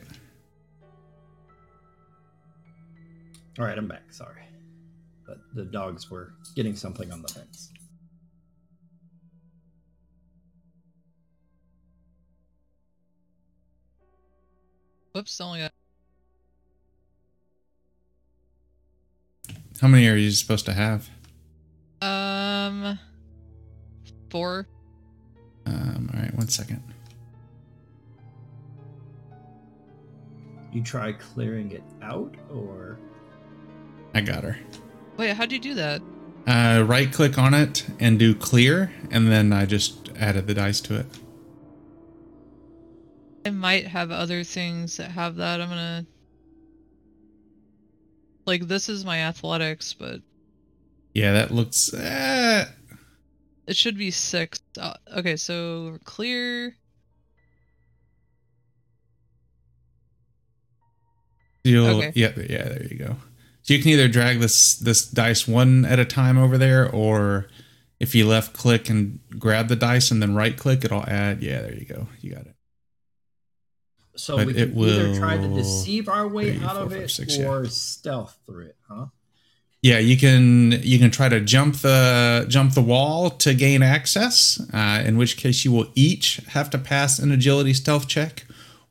[3.59, 4.01] all right, I'm back.
[4.11, 4.42] Sorry, but
[5.53, 7.71] the dogs were getting something on the fence.
[15.13, 15.71] Whoops, only got
[19.79, 21.09] How many are you supposed to have?
[22.01, 22.99] um
[24.29, 24.67] four.
[25.65, 26.33] Um, all right.
[26.35, 26.81] One second.
[30.71, 32.97] You try clearing it out, or
[34.15, 34.57] I got her.
[35.17, 36.01] Wait, how'd you do that?
[36.47, 40.81] Uh, right click on it and do clear, and then I just added the dice
[40.81, 41.05] to it.
[43.45, 45.61] I might have other things that have that.
[45.61, 46.05] I'm gonna
[48.45, 50.21] like this is my athletics, but
[51.13, 51.93] Yeah, that looks.
[51.93, 52.65] Uh,
[53.67, 54.59] it should be six.
[54.79, 56.75] Uh, okay, so clear.
[61.63, 62.11] you'll, Okay.
[62.15, 62.69] Yeah, yeah.
[62.69, 63.15] There you go.
[63.63, 67.47] So you can either drag this this dice one at a time over there, or
[67.99, 71.41] if you left click and grab the dice and then right click, it'll add.
[71.41, 72.07] Yeah, there you go.
[72.19, 72.55] You got it.
[74.15, 77.09] so But we can either try to deceive our way three, out four, of it
[77.09, 77.47] six, yeah.
[77.47, 79.05] or stealth through it, huh?
[79.81, 84.61] Yeah, you can you can try to jump the jump the wall to gain access.
[84.73, 88.45] Uh, in which case, you will each have to pass an agility stealth check,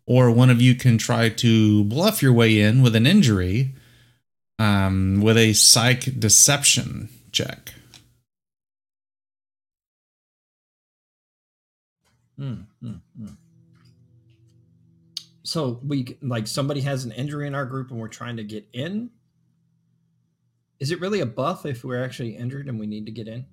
[0.07, 3.75] or one of you can try to bluff your way in with an injury,
[4.63, 7.75] um, with a psych deception check.
[12.39, 13.27] Hmm, hmm, hmm.
[15.43, 18.69] So we like somebody has an injury in our group and we're trying to get
[18.73, 19.11] in.
[20.79, 23.45] Is it really a buff if we're actually injured and we need to get in?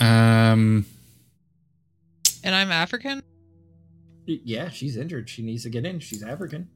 [0.00, 0.86] Um,
[2.42, 3.22] And I'm African.
[4.24, 5.28] Yeah, she's injured.
[5.28, 6.00] She needs to get in.
[6.00, 6.70] She's African.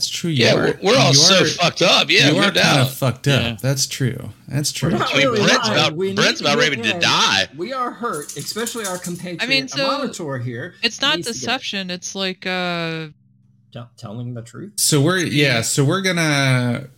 [0.00, 0.30] That's true.
[0.30, 2.08] You Yeah, are, we're, we're all so fucked up.
[2.08, 3.42] Yeah, you no are kind of fucked up.
[3.42, 3.56] Yeah.
[3.60, 4.30] That's true.
[4.48, 4.92] That's true.
[4.92, 5.78] We're not I mean, really Brent's lying.
[5.78, 7.48] about- We Brent's need about ready to die.
[7.54, 9.42] We are hurt, especially our compatriot.
[9.42, 10.72] I mean, so- Monitor here.
[10.82, 11.34] It's not needs it.
[11.34, 11.90] deception.
[11.90, 13.08] It's like uh
[13.74, 14.72] Tell- telling the truth.
[14.76, 16.88] So we're yeah, so we're gonna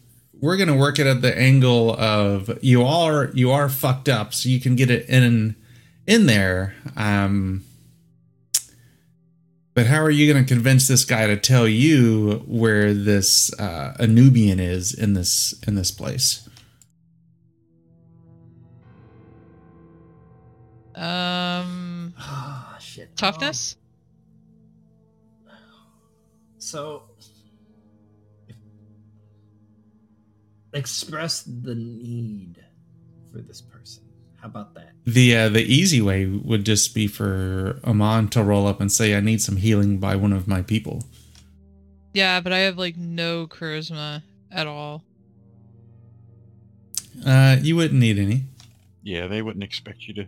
[0.41, 4.49] we're gonna work it at the angle of you are you are fucked up, so
[4.49, 5.57] you can get it in
[6.07, 6.77] in there.
[6.97, 7.65] Um
[9.75, 14.59] but how are you gonna convince this guy to tell you where this uh Anubian
[14.61, 16.49] is in this in this place?
[20.95, 23.17] um Ah, shit.
[23.17, 23.77] toughness.
[25.49, 25.55] Um,
[26.59, 27.05] so,
[30.75, 32.63] express the need
[33.33, 33.72] for this person.
[34.43, 34.91] How about that?
[35.07, 39.15] The uh, the easy way would just be for Amon to roll up and say,
[39.17, 41.05] "I need some healing by one of my people."
[42.13, 45.05] Yeah, but I have like no charisma at all.
[47.25, 48.45] Uh, you wouldn't need any.
[49.03, 50.27] Yeah, they wouldn't expect you to.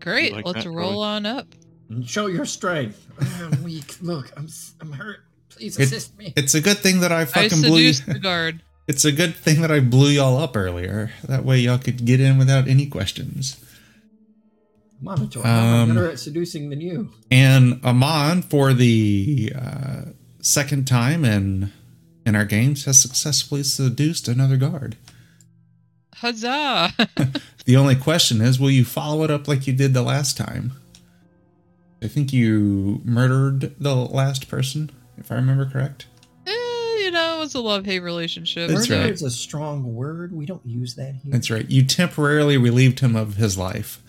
[0.00, 1.06] Great, like let's that, roll Roy?
[1.06, 1.46] on up.
[1.88, 3.06] And show your strength.
[3.40, 3.96] I'm weak.
[4.00, 5.20] Look, I'm s- I'm hurt.
[5.48, 6.32] Please It- assist me.
[6.36, 7.92] It's a good thing that I I fucking blew you.
[7.94, 8.60] seduced the guard.
[8.86, 11.10] It's a good thing that I blew y'all up earlier.
[11.24, 13.56] That way y'all could get in without any questions.
[15.00, 15.40] Monitor.
[15.44, 17.10] I'm Um, better at seducing than you.
[17.30, 20.02] And Amon, for the uh,
[20.40, 21.72] second time in
[22.26, 24.96] in our games, has successfully seduced another guard.
[26.16, 26.92] Huzzah!
[27.66, 30.72] The only question is, will you follow it up like you did the last time?
[32.02, 36.04] I think you murdered the last person, if I remember correct.
[37.44, 38.70] Was a love hate relationship.
[38.70, 39.12] That's Murder right.
[39.12, 40.32] is a strong word.
[40.32, 41.32] We don't use that here.
[41.32, 41.68] That's right.
[41.70, 44.02] You temporarily relieved him of his life.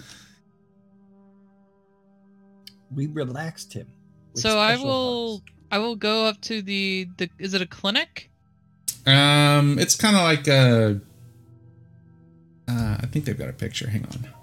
[2.94, 3.88] We relaxed him.
[4.36, 5.52] So I will hugs.
[5.72, 8.32] I will go up to the the is it a clinic?
[9.06, 11.02] Um, it's kind of like a.
[12.68, 13.90] Uh, I think they've got a picture.
[13.90, 14.35] Hang on.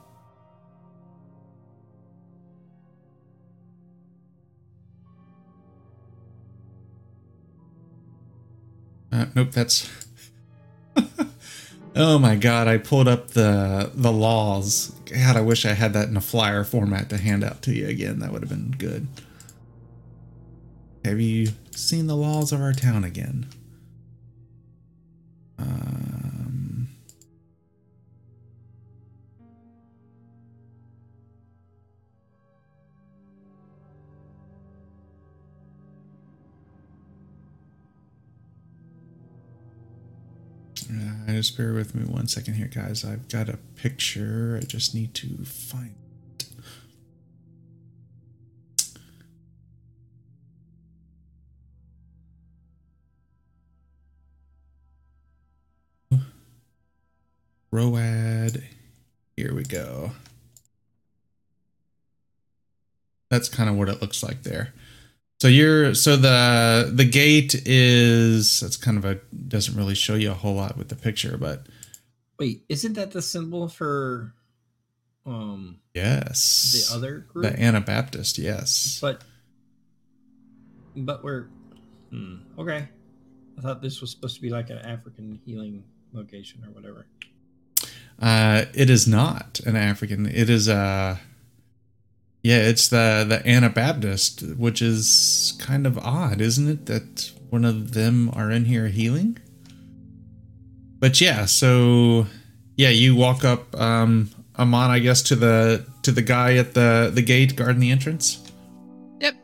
[9.13, 9.91] Uh, nope, that's.
[11.97, 12.67] oh my god!
[12.67, 14.93] I pulled up the the laws.
[15.05, 17.87] God, I wish I had that in a flyer format to hand out to you
[17.89, 18.21] again.
[18.21, 19.07] That would have been good.
[21.05, 23.47] Have you seen the laws of our town again?
[25.59, 26.52] Um,
[41.01, 43.05] uh, just bear with me one second here, guys.
[43.05, 44.59] I've got a picture.
[44.61, 45.95] I just need to find
[46.39, 46.49] it.
[57.71, 58.63] Road.
[59.37, 60.13] Here we go.
[63.31, 64.75] That's kind of what it looks like there.
[65.43, 69.17] So you're so the the gate is that's kind of a
[69.49, 71.67] doesn't really show you a whole lot with the picture, but
[72.39, 74.35] Wait, isn't that the symbol for
[75.27, 77.45] um yes, the other group?
[77.45, 79.01] the Anabaptist, yes.
[79.03, 79.25] But
[80.95, 81.49] but we're
[82.11, 82.89] hmm, okay.
[83.59, 85.83] I thought this was supposed to be like an African healing
[86.13, 87.09] location or whatever.
[88.21, 90.27] Uh, it is not an African.
[90.27, 91.17] It is uh
[92.43, 96.87] yeah, it's the the Anabaptist, which is kind of odd, isn't it?
[96.87, 99.39] That one of them are in here healing.
[100.99, 102.27] But yeah, so
[102.77, 107.11] yeah, you walk up, um, Amon, I guess, to the to the guy at the
[107.15, 108.51] the gate guarding the entrance.
[109.21, 109.37] Yep.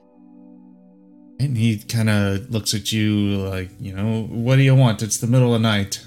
[1.38, 5.02] And he kind of looks at you like, you know, what do you want?
[5.02, 6.04] It's the middle of the night.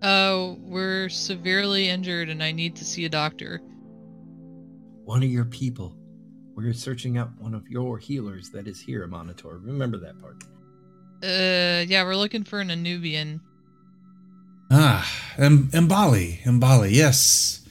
[0.00, 3.60] Uh, we're severely injured and I need to see a doctor.
[5.08, 5.96] One of your people.
[6.54, 9.56] We're searching out one of your healers that is here, Monitor.
[9.56, 10.44] Remember that part.
[11.22, 13.40] Uh, yeah, we're looking for an Anubian.
[14.70, 17.66] Ah, M- Mbali, Mbali, yes.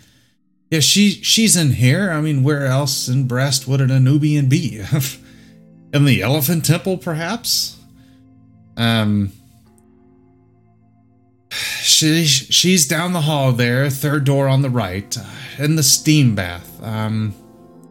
[0.72, 2.10] Yeah, she she's in here.
[2.10, 4.84] I mean, where else in Brest would an Anubian be?
[5.94, 7.78] in the Elephant Temple, perhaps?
[8.78, 9.32] Um
[11.52, 15.24] she she's down the hall there, third door on the right, uh,
[15.58, 16.82] in the steam bath.
[16.84, 17.36] Um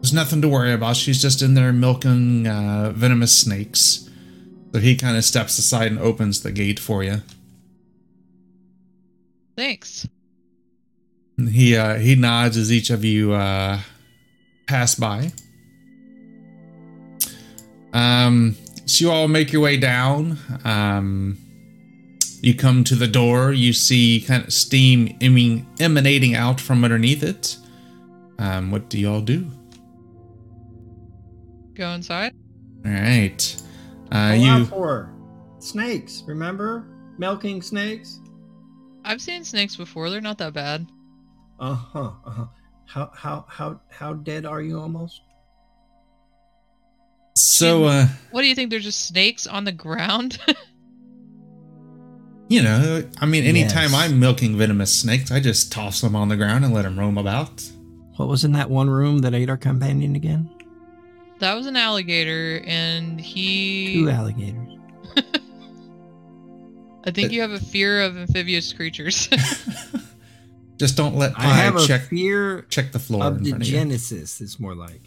[0.07, 0.95] there's nothing to worry about.
[0.95, 4.09] She's just in there milking uh, venomous snakes.
[4.73, 7.23] So he kind of steps aside and opens the gate for you.
[9.57, 10.07] Thanks.
[11.37, 13.81] He uh, he nods as each of you uh,
[14.69, 15.33] pass by.
[17.93, 20.39] Um, so you all make your way down.
[20.65, 21.37] Um,
[22.43, 23.53] you come to the door.
[23.53, 27.57] You see kind of steam eming, emanating out from underneath it.
[28.39, 29.51] Um, what do y'all do?
[31.75, 32.33] Go inside.
[32.85, 33.63] All right.
[34.11, 35.13] Uh, Pull you for
[35.59, 36.23] snakes.
[36.27, 36.87] Remember
[37.19, 38.21] milking snakes?
[39.05, 40.11] I've seen snakes before.
[40.11, 40.87] They're not that bad.
[41.59, 42.11] Uh huh.
[42.25, 42.47] Uh huh.
[42.87, 45.21] How how how how dead are you almost?
[47.37, 48.71] so uh, What do you think?
[48.71, 50.39] They're just snakes on the ground?
[52.49, 53.95] you know, I mean, anytime Yes.
[53.95, 57.19] I'm milking venomous snakes, I just toss them on the ground and let them roam
[57.19, 57.69] about.
[58.17, 60.51] What was in that one room that ate our companion again?
[61.39, 63.95] that was an alligator, and he.
[63.95, 64.79] Two alligators.
[67.05, 69.29] I think uh, you have a fear of amphibious creatures.
[70.79, 73.51] just don't let I Pie have a check fear check the floor of in the
[73.51, 73.75] front of you.
[73.75, 74.41] Genesis.
[74.41, 75.06] It's more like.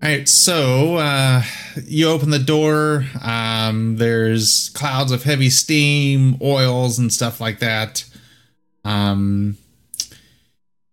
[0.00, 1.42] All right, so uh,
[1.84, 3.04] you open the door.
[3.20, 8.04] Um, there's clouds of heavy steam, oils, and stuff like that.
[8.84, 9.56] Um,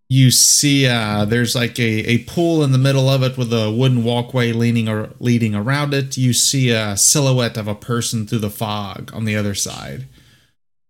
[0.10, 3.70] you see, uh, there's like a, a pool in the middle of it with a
[3.70, 6.18] wooden walkway leaning or leading around it.
[6.18, 10.08] You see a silhouette of a person through the fog on the other side.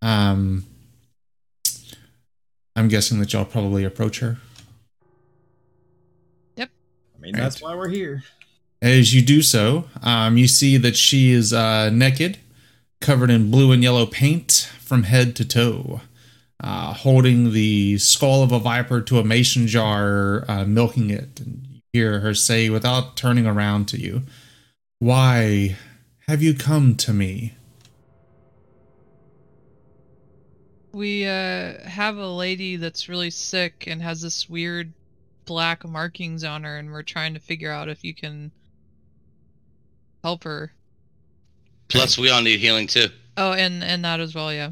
[0.02, 0.66] Um,
[2.78, 4.38] I'm guessing that y'all probably approach her.
[7.26, 7.42] I mean, Right.
[7.42, 8.24] that's why we're here.
[8.84, 12.38] As you do so, um, you see that she is uh, naked,
[13.02, 16.02] covered in blue and yellow paint from head to toe,
[16.64, 21.40] uh, holding the skull of a viper to a mason jar, uh, milking it.
[21.40, 24.22] And you hear her say, without turning around to you,
[25.00, 25.78] Why
[26.28, 27.56] have you come to me?
[30.92, 34.94] we uh, have a lady that's really sick and has this weird
[35.46, 38.52] black markings on her, and we're trying to figure out if you can
[40.24, 40.72] help her.
[41.88, 43.08] Plus, we all need healing too.
[43.38, 44.72] Oh, and and that as well, yeah.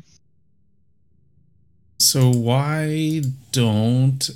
[1.99, 3.21] So, why
[3.51, 4.29] don't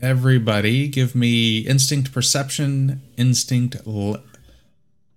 [0.00, 4.22] everybody give me instinct perception, instinct, le-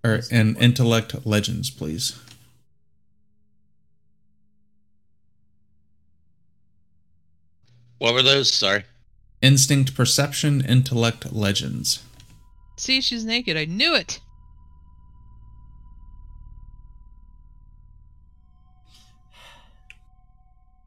[0.03, 2.17] or and intellect legends, please?
[7.97, 8.53] What were those?
[8.53, 8.83] Sorry.
[9.41, 12.03] Instinct perception, intellect legends.
[12.75, 13.55] See, she's naked.
[13.57, 14.19] I knew it.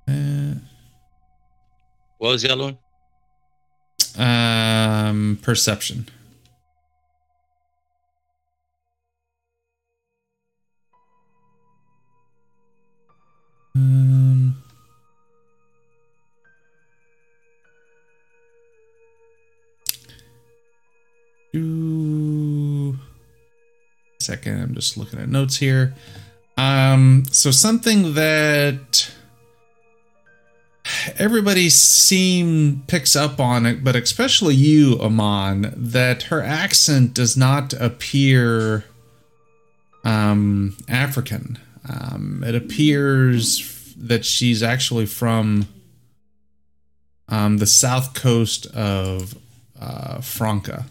[0.08, 0.54] Uh,
[2.18, 2.78] What was the other one?
[4.18, 6.08] um, perception.
[24.30, 24.62] Second.
[24.62, 25.92] I'm just looking at notes here.
[26.56, 29.10] Um, so something that
[31.18, 37.72] everybody seem picks up on it, but especially you, Amon, that her accent does not
[37.72, 38.84] appear
[40.04, 41.58] um, African.
[41.88, 45.66] Um, it appears that she's actually from
[47.28, 49.36] um, the south coast of
[49.80, 50.84] uh, Franka,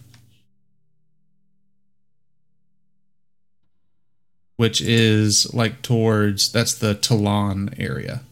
[4.59, 8.23] which is like towards that's the Toulon area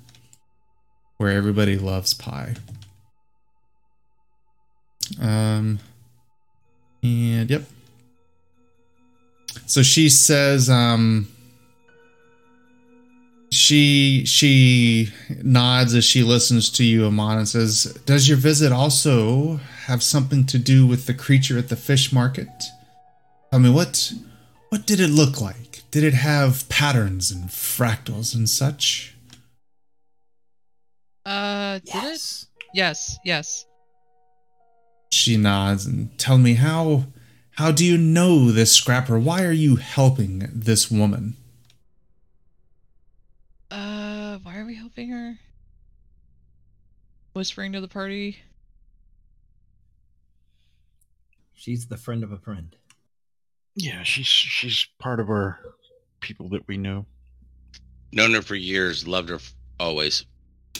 [1.15, 2.55] where everybody loves pie.
[5.21, 5.79] Um,
[7.01, 7.63] and yep.
[9.67, 11.29] So she says, um,
[13.49, 19.61] she she nods as she listens to you, Amon, and says, "Does your visit also
[19.85, 22.49] have something to do with the creature at the fish market?
[23.53, 24.11] I mean, what
[24.67, 25.66] what did it look like?
[25.97, 29.15] Did it have patterns and fractals and such?"
[31.25, 32.45] Uh, did it?
[32.71, 33.65] Yes, yes.
[35.11, 37.07] She nods and tell me how
[37.53, 39.17] how do you know this scrapper?
[39.17, 41.35] Why are you helping this woman?
[43.71, 45.39] Uh, why are we helping her?
[47.33, 48.37] Whispering to the party.
[51.55, 52.75] She's the friend of a friend.
[53.75, 55.59] Yeah, she's she's part of our
[56.19, 57.05] people that we know.
[58.11, 60.25] Known her for years, loved her f- always.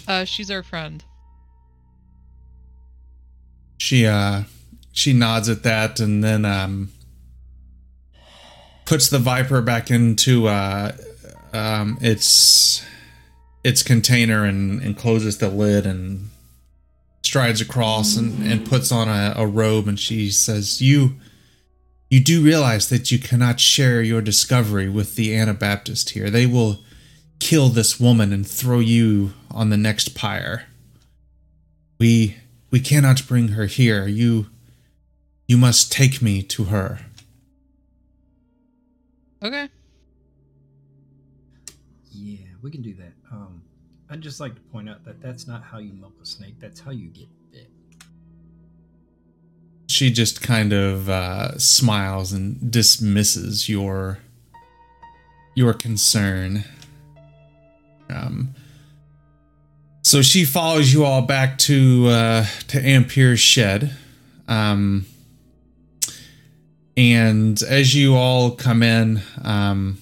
[0.07, 1.03] Uh, she's our friend.
[3.77, 4.43] She uh
[4.91, 6.89] she nods at that and then um
[8.85, 10.91] puts the viper back into uh
[11.53, 12.84] um its
[13.64, 16.30] its container and, and closes the lid and
[17.23, 21.15] strides across and, and puts on a, a robe and she says you
[22.10, 26.30] you do realize that you cannot share your discovery with the Anabaptist here.
[26.30, 26.80] They will
[27.40, 30.66] kill this woman and throw you on the next pyre.
[32.00, 32.38] We
[32.72, 34.08] we cannot bring her here.
[34.08, 34.48] You
[35.48, 37.00] you must take me to her.
[39.44, 39.70] Okay.
[42.12, 43.14] Yeah, we can do that.
[43.32, 43.62] Um,
[44.10, 46.56] I'd just like to point out that that's not how you milk a snake.
[46.60, 47.36] That's how you get bit.
[49.88, 54.19] She just kind of uh, smiles and dismisses your
[55.55, 56.64] your concern.
[58.09, 58.53] Um,
[60.03, 63.91] so she follows you all back to uh, to Ampere's shed.
[64.47, 65.05] Um,
[66.95, 69.97] and as you all come in, um,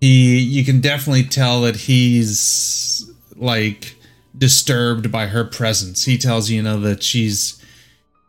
[0.00, 3.96] he you can definitely tell that he's like
[4.36, 6.04] disturbed by her presence.
[6.04, 7.57] He tells you, you know, that she's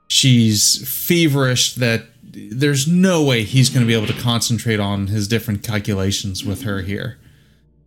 [0.10, 5.28] she's feverish that there's no way he's going to be able to concentrate on his
[5.28, 7.18] different calculations with her here.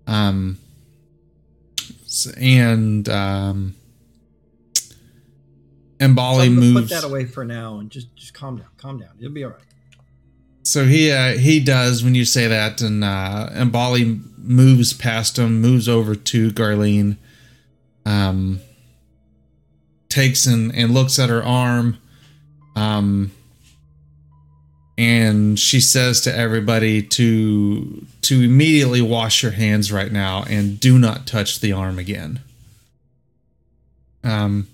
[0.07, 0.59] Um
[2.37, 3.75] and um
[6.01, 8.99] and Bali I'm moves put that away for now and just just calm down, calm
[8.99, 9.11] down.
[9.19, 9.61] It'll be all right.
[10.65, 15.39] So he uh, he does when you say that, and uh, and Bali moves past
[15.39, 17.17] him, moves over to Garlene,
[18.07, 18.61] um,
[20.09, 21.99] takes and and looks at her arm,
[22.77, 23.33] um,
[24.99, 30.99] and she says to everybody to to immediately wash your hands right now and do
[30.99, 32.41] not touch the arm again.
[34.25, 34.69] Um,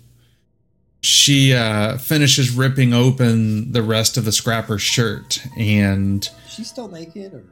[1.00, 7.34] she uh, finishes ripping open the rest of the scrapper's shirt and She's still naked,
[7.34, 7.44] or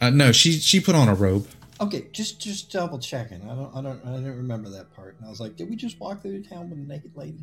[0.00, 1.46] uh, no she she put on a robe
[1.80, 2.06] okay?
[2.12, 3.42] Just just double checking.
[3.48, 5.16] I don't I don't I didn't remember that part.
[5.18, 7.40] And I was like, did we just walk through town with a naked lady?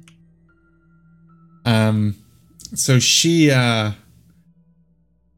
[1.67, 2.15] Um
[2.73, 3.91] so she uh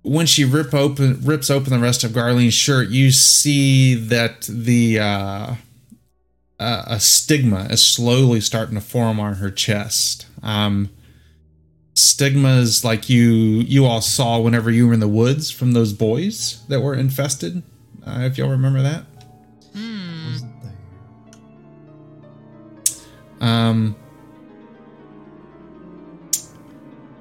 [0.04, 5.00] when she rip open rips open the rest of Garlene's shirt you see that the
[5.00, 5.56] uh
[6.60, 10.90] uh, a stigma is slowly starting to form on her chest um
[11.94, 16.64] stigmas like you you all saw whenever you were in the woods from those boys
[16.68, 17.64] that were infested
[18.06, 19.06] uh, if y'all remember that
[19.74, 20.38] Hmm.
[23.42, 23.96] Um.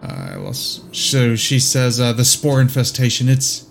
[0.09, 3.29] Uh, well, so she says uh, the spore infestation.
[3.29, 3.67] It's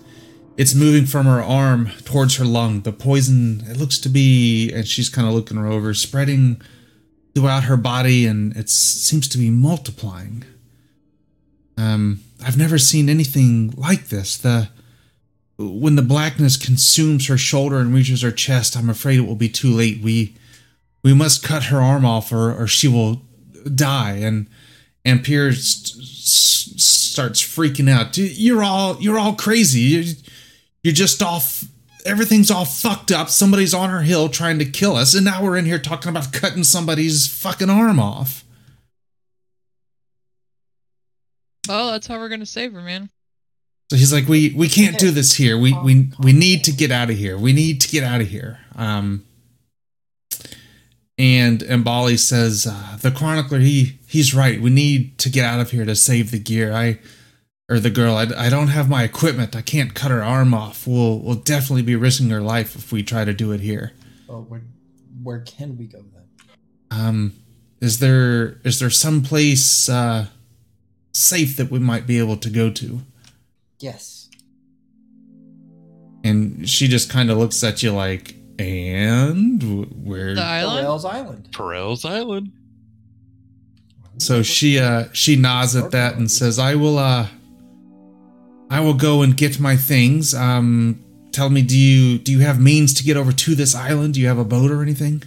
[0.56, 2.82] it's moving from her arm towards her lung.
[2.82, 3.64] The poison.
[3.66, 6.62] It looks to be, and she's kind of looking her over, spreading
[7.34, 10.44] throughout her body, and it seems to be multiplying.
[11.76, 14.36] Um, I've never seen anything like this.
[14.36, 14.68] The
[15.58, 19.48] when the blackness consumes her shoulder and reaches her chest, I'm afraid it will be
[19.48, 20.00] too late.
[20.00, 20.36] We
[21.02, 23.22] we must cut her arm off or, or she will
[23.74, 24.48] die and
[25.04, 28.16] and Pierce s- starts freaking out.
[28.18, 29.80] You're all you're all crazy.
[29.80, 30.14] You're,
[30.82, 31.64] you're just off
[32.06, 33.28] everything's all fucked up.
[33.28, 36.32] Somebody's on our hill trying to kill us and now we're in here talking about
[36.32, 38.44] cutting somebody's fucking arm off.
[41.68, 43.10] Well, that's how we're gonna save her, man.
[43.90, 45.58] so he's like we we can't do this here.
[45.58, 47.36] We we we need to get out of here.
[47.36, 48.58] We need to get out of here.
[48.74, 49.24] Um
[51.18, 55.60] and and Bali says uh, the chronicler he he's right we need to get out
[55.60, 56.98] of here to save the gear I
[57.68, 60.86] or the girl I, I don't have my equipment I can't cut her arm off
[60.86, 63.92] we'll we'll definitely be risking her life if we try to do it here
[64.28, 64.62] Oh, where
[65.22, 66.24] where can we go then?
[66.90, 67.32] um
[67.80, 70.26] is there is there some place uh
[71.12, 73.00] safe that we might be able to go to
[73.80, 74.28] Yes.
[76.24, 80.86] and she just kind of looks at you like and wh- where The island.
[80.86, 81.48] Rails Island.
[81.52, 82.52] Perel's Island.
[84.18, 87.28] So she uh she nods at that and says, "I will uh
[88.70, 90.34] I will go and get my things.
[90.34, 94.14] Um tell me do you do you have means to get over to this island?
[94.14, 95.22] Do you have a boat or anything?"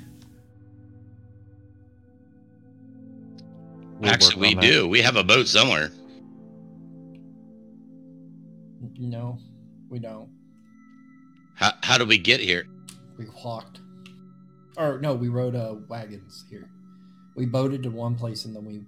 [4.00, 4.62] We'll Actually, we that.
[4.62, 4.88] do.
[4.88, 5.92] We have a boat somewhere.
[8.98, 9.38] No,
[9.90, 10.28] we don't.
[11.56, 12.66] How, how do we get here?
[13.20, 13.80] We walked.
[14.76, 16.68] Or no, we rode uh, wagons here.
[17.36, 18.82] We boated to one place and then we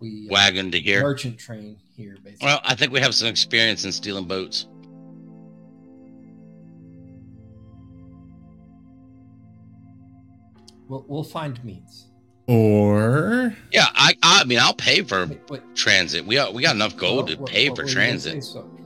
[0.00, 1.02] we uh, Wagon to here?
[1.02, 2.46] merchant train here basically.
[2.46, 4.66] Well, I think we have some experience in stealing boats.
[10.88, 12.04] we'll, we'll find means.
[12.48, 15.62] Or Yeah, I I mean I'll pay for Wait, wait.
[15.74, 16.24] transit.
[16.24, 18.06] We got we got enough gold Well, to what- pay what for were you gonna
[18.06, 18.44] transit.
[18.44, 18.62] so,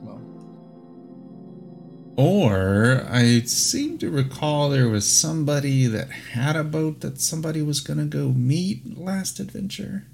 [2.17, 7.79] Or I seem to recall there was somebody that had a boat that somebody was
[7.79, 10.07] going to go meet last adventure.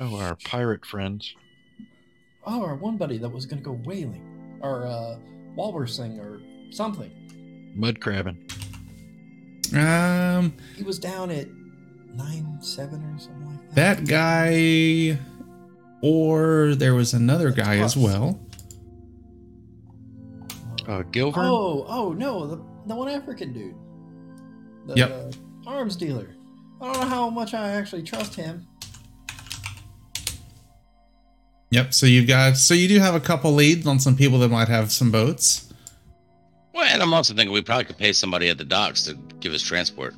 [0.00, 1.34] Oh, our pirate friends.
[2.46, 5.16] Oh, our one buddy that was gonna go whaling, or uh,
[5.54, 6.40] walrusing, or
[6.72, 7.72] something.
[7.74, 8.36] Mud crabbing.
[9.74, 11.46] Um, He was down at
[12.12, 13.98] nine seven or something like that.
[13.98, 15.18] that guy,
[16.02, 18.40] or there was another guy as well.
[20.86, 21.44] Uh, Gilvern?
[21.46, 22.56] Oh, oh no, the
[22.86, 23.74] the one African dude.
[24.86, 25.34] The Yep.
[25.66, 26.34] uh, arms dealer.
[26.80, 28.66] I don't know how much I actually trust him.
[31.70, 31.94] Yep.
[31.94, 34.68] So you've got so you do have a couple leads on some people that might
[34.68, 35.72] have some boats.
[36.74, 39.52] Well, and I'm also thinking we probably could pay somebody at the docks to give
[39.52, 40.14] us transport.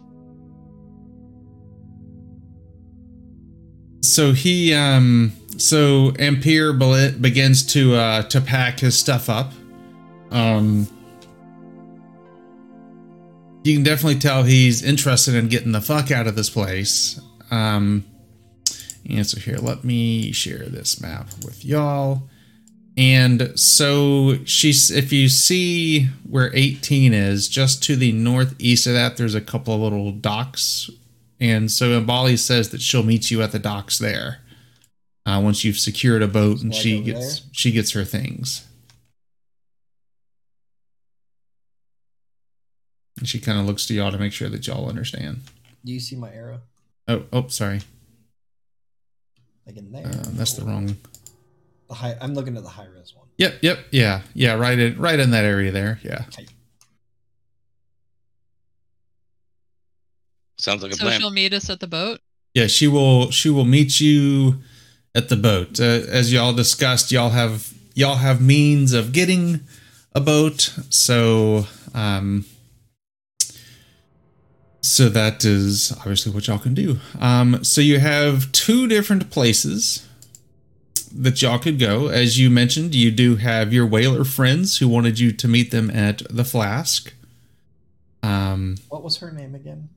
[4.02, 9.52] So he um so Ampere begins to uh to pack his stuff up.
[10.31, 10.89] Um
[13.65, 17.20] you can definitely tell he's interested in getting the fuck out of this place.
[17.51, 18.05] Um
[19.09, 22.28] and so here, let me share this map with y'all.
[22.97, 29.16] And so she's if you see where 18 is, just to the northeast of that,
[29.16, 30.90] there's a couple of little docks.
[31.39, 34.39] And so Mbali says that she'll meet you at the docks there.
[35.27, 37.51] Uh, once you've secured a boat and she gets there?
[37.53, 38.66] she gets her things.
[43.27, 45.40] And she kind of looks to y'all to make sure that y'all understand.
[45.85, 46.61] Do you see my arrow?
[47.09, 47.81] Oh, oh, sorry.
[49.66, 50.07] Like in there.
[50.07, 50.97] Uh, that's the wrong.
[51.89, 52.16] The high.
[52.20, 53.27] I'm looking at the high res one.
[53.39, 55.98] Yep, yep, yeah, yeah, right in right in that area there.
[56.05, 56.24] Yeah.
[60.59, 61.19] Sounds like a So plan.
[61.19, 62.20] she'll meet us at the boat.
[62.55, 64.61] Yeah, she will she will meet you
[65.16, 65.81] at the boat.
[65.81, 69.62] Uh, as y'all discussed, y'all have y'all have means of getting
[70.15, 70.73] a boat.
[70.90, 72.44] So um
[74.86, 76.98] so that is obviously what y'all can do.
[77.20, 80.06] Um so you have two different places
[81.14, 82.08] that y'all could go.
[82.08, 85.90] As you mentioned, you do have your whaler friends who wanted you to meet them
[85.90, 87.12] at the flask.
[88.22, 89.88] Um What was her name again?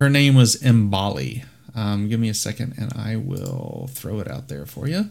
[0.00, 1.44] her name was Mbali.
[1.74, 5.10] Um, give me a second and I will throw it out there for you.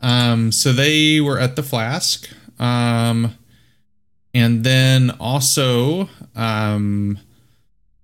[0.00, 2.28] Um, so they were at the flask.
[2.58, 3.36] Um,
[4.34, 7.18] and then also, um,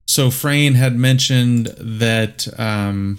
[0.06, 3.18] so Frayne had mentioned that um,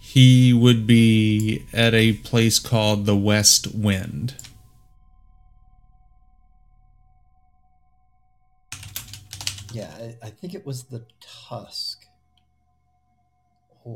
[0.00, 4.34] he would be at a place called the West Wind.
[9.72, 12.04] Yeah, I, I think it was the Tusk.
[13.84, 13.94] Or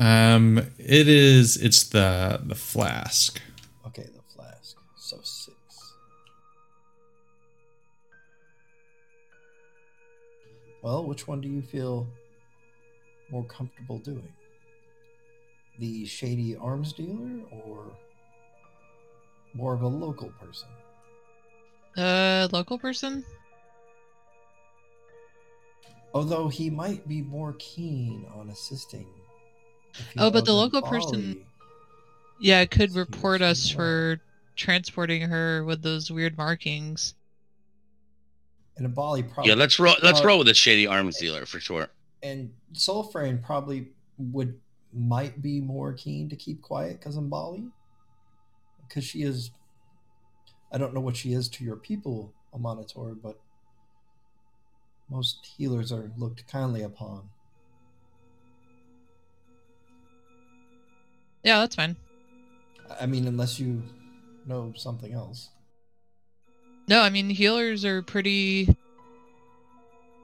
[0.00, 1.56] Um, it is.
[1.56, 3.40] It's the the flask.
[10.86, 12.06] Well, which one do you feel
[13.32, 14.32] more comfortable doing?
[15.80, 17.90] The shady arms dealer or
[19.52, 20.68] more of a local person?
[21.96, 23.24] Uh, local person.
[26.14, 29.08] Although he might be more keen on assisting.
[30.16, 31.44] Oh, but the local person-
[32.38, 34.20] Yeah, could report us for
[34.54, 37.14] transporting her with those weird markings.
[38.76, 39.50] And a Bali probably.
[39.50, 39.94] Yeah, let's roll.
[40.02, 41.88] Let's roll with a shady arms dealer for sure.
[42.22, 43.88] And Soulframe probably
[44.18, 44.58] would
[44.92, 47.70] might be more keen to keep quiet because Mbali.
[48.86, 49.50] Because she is.
[50.72, 53.40] I don't know what she is to your people, a monitor, but
[55.08, 57.30] most healers are looked kindly upon.
[61.42, 61.96] Yeah, that's fine.
[63.00, 63.82] I mean, unless you
[64.46, 65.50] know something else.
[66.88, 68.74] No, I mean healers are pretty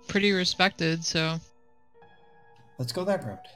[0.08, 1.38] pretty respected, so
[2.78, 3.46] Let's go that route.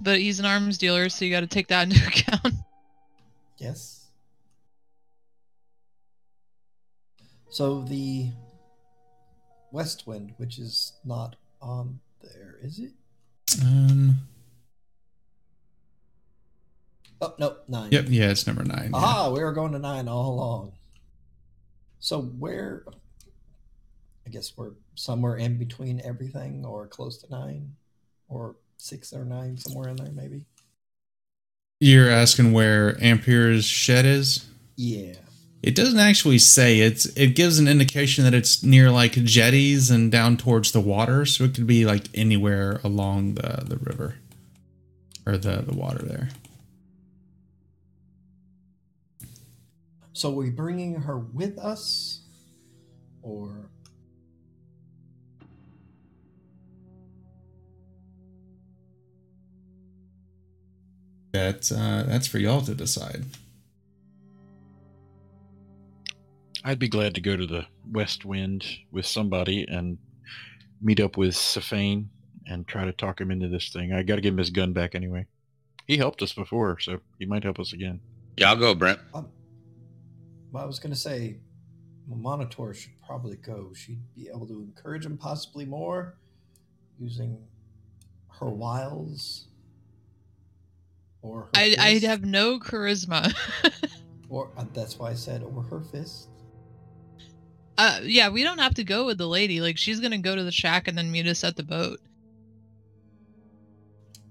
[0.00, 2.54] but he's an arms dealer, so you got to take that into account.
[3.58, 4.06] Yes.
[7.50, 8.30] So the
[9.72, 12.92] west wind, which is not on there, is it?
[13.62, 14.16] Um.
[17.20, 17.90] Oh no, nine.
[17.92, 18.06] Yep.
[18.08, 18.90] Yeah, it's number nine.
[18.92, 19.30] yeah.
[19.30, 20.72] We were going to nine all along.
[21.98, 22.84] So where?
[24.26, 27.74] I guess we're somewhere in between everything, or close to nine,
[28.28, 30.44] or six or nine, somewhere in there, maybe.
[31.80, 34.46] You're asking where Ampere's shed is?
[34.76, 35.14] Yeah.
[35.62, 36.80] It doesn't actually say.
[36.80, 41.24] It's it gives an indication that it's near like jetties and down towards the water,
[41.26, 44.16] so it could be like anywhere along the the river
[45.24, 46.28] or the the water there.
[50.16, 52.22] So are we bringing her with us,
[53.20, 53.68] or
[61.34, 63.26] That's uh, that's for y'all to decide.
[66.64, 69.98] I'd be glad to go to the West Wind with somebody and
[70.80, 72.06] meet up with Safane
[72.46, 73.92] and try to talk him into this thing.
[73.92, 75.26] I got to give him his gun back anyway.
[75.86, 78.00] He helped us before, so he might help us again.
[78.38, 78.98] Yeah, I'll go, Brent.
[79.12, 79.28] um,
[80.52, 81.38] well, I was going to say,
[82.06, 83.72] well, Monitor should probably go.
[83.74, 86.16] She'd be able to encourage him possibly more
[86.98, 87.38] using
[88.40, 89.48] her wiles.
[91.22, 93.34] Or her I, I'd have no charisma.
[94.28, 96.28] Or uh, that's why I said, or her fist.
[97.78, 99.60] uh, yeah, we don't have to go with the lady.
[99.60, 102.00] Like, she's gonna go to the shack and then meet us at the boat.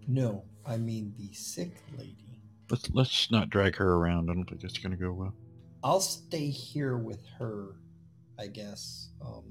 [0.07, 2.41] No, I mean the sick lady.
[2.69, 4.29] Let's let's not drag her around.
[4.29, 5.33] I don't think that's going to go well.
[5.85, 7.75] I'll stay here with her,
[8.39, 9.09] I guess.
[9.23, 9.43] Um,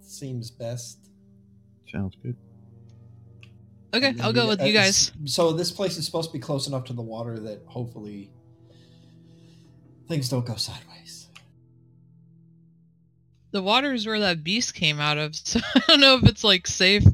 [0.00, 0.98] seems best.
[1.88, 2.34] Sounds good.
[3.94, 5.12] Okay, I'll go with uh, you guys.
[5.24, 8.32] So this place is supposed to be close enough to the water that hopefully
[10.08, 11.28] things don't go sideways.
[13.52, 16.42] The water is where that beast came out of, so I don't know if it's
[16.42, 17.04] like safe.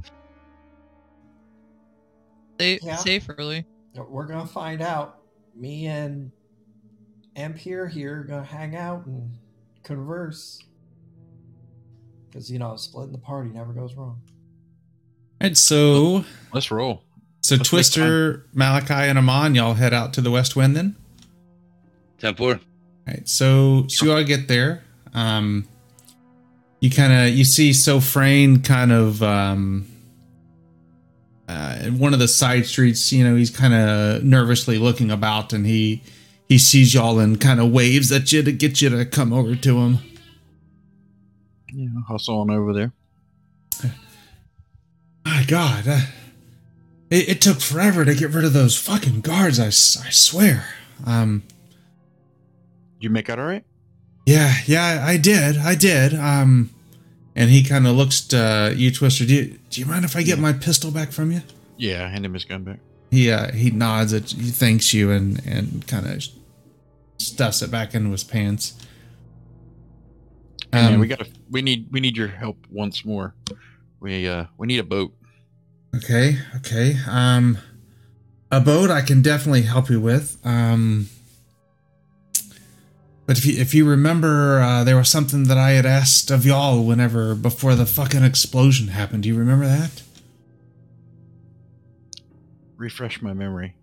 [2.58, 2.96] Safe, Yeah.
[2.96, 3.66] saferly.
[3.94, 5.18] We're gonna find out.
[5.54, 6.32] Me and
[7.36, 9.30] Ampere here are gonna hang out and
[9.82, 10.60] converse.
[12.28, 14.20] Because you know, splitting the party never goes wrong.
[15.40, 16.24] And so,
[16.54, 17.02] Let's roll.
[17.40, 20.96] so Let's Twister, Malachi, and Amon, y'all head out to the West Wind then.
[22.18, 22.60] Ten four.
[23.06, 23.28] Right.
[23.28, 24.84] So, so you all get there.
[25.12, 25.66] Um,
[26.80, 29.86] you kind of you see Sofrain kind of um,
[31.52, 33.12] uh, in one of the side streets.
[33.12, 36.02] You know, he's kind of nervously looking about, and he
[36.48, 39.54] he sees y'all and kind of waves at you to get you to come over
[39.54, 39.98] to him.
[41.72, 42.92] Yeah, hustle on over there.
[45.24, 46.00] My God, uh,
[47.10, 49.58] it, it took forever to get rid of those fucking guards.
[49.60, 50.66] I, I swear.
[51.06, 51.42] Um,
[53.00, 53.64] You make out all right?
[54.26, 56.14] yeah, yeah, I did, I did.
[56.14, 56.70] Um,
[57.34, 59.24] and he kind of looks to uh, you, Twister.
[59.24, 61.42] Do you, do you mind if I get my pistol back from you?
[61.76, 62.78] Yeah, hand him his gun back.
[63.10, 66.24] He uh, he nods at he thanks you and and kind of
[67.18, 68.74] stuffs it back into his pants.
[70.72, 73.34] Hey, man, Um, we got to we need we need your help once more.
[74.00, 75.14] We uh we need a boat.
[75.94, 76.96] Okay, okay.
[77.06, 77.58] Um,
[78.50, 80.38] a boat I can definitely help you with.
[80.44, 81.08] Um,
[83.32, 86.44] but if you if you remember, uh, there was something that I had asked of
[86.44, 89.22] y'all whenever before the fucking explosion happened.
[89.22, 90.02] Do you remember that?
[92.76, 93.74] Refresh my memory.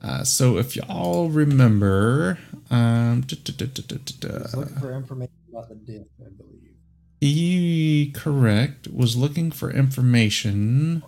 [0.00, 2.38] Uh, so if y'all remember,
[2.70, 6.76] um, duh, duh, I looking for information about the disc, I believe.
[7.20, 11.02] he correct was looking for information.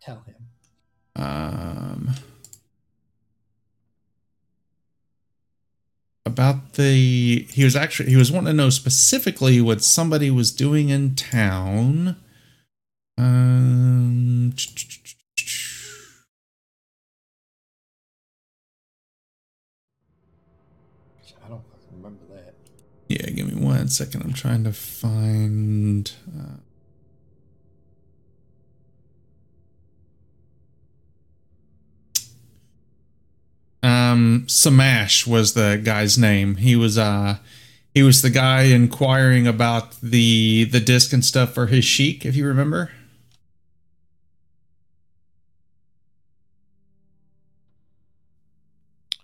[0.00, 0.36] Tell him.
[1.16, 2.14] um,
[6.26, 10.90] about the he was actually he was wanting to know specifically what somebody was doing
[10.90, 12.16] in town
[13.16, 14.52] um
[21.44, 22.54] I don't remember that.
[23.08, 26.56] yeah give me one second i'm trying to find uh,
[34.10, 36.56] um samash was the guy's name.
[36.56, 37.36] He was uh
[37.94, 42.36] he was the guy inquiring about the the disc and stuff for his sheik if
[42.36, 42.90] you remember.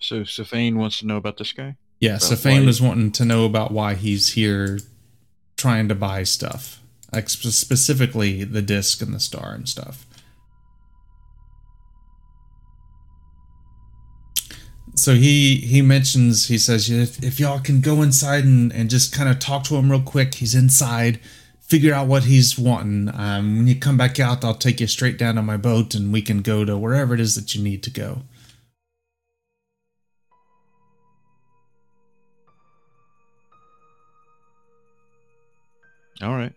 [0.01, 1.77] So Safane wants to know about this guy.
[1.99, 4.79] yeah Safane was wanting to know about why he's here
[5.57, 6.81] trying to buy stuff
[7.13, 10.07] like spe- specifically the disc and the star and stuff
[14.97, 19.15] so he he mentions he says if, if y'all can go inside and, and just
[19.15, 21.21] kind of talk to him real quick he's inside
[21.61, 25.19] figure out what he's wanting um, when you come back out i'll take you straight
[25.19, 27.83] down to my boat and we can go to wherever it is that you need
[27.83, 28.23] to go
[36.23, 36.53] All right.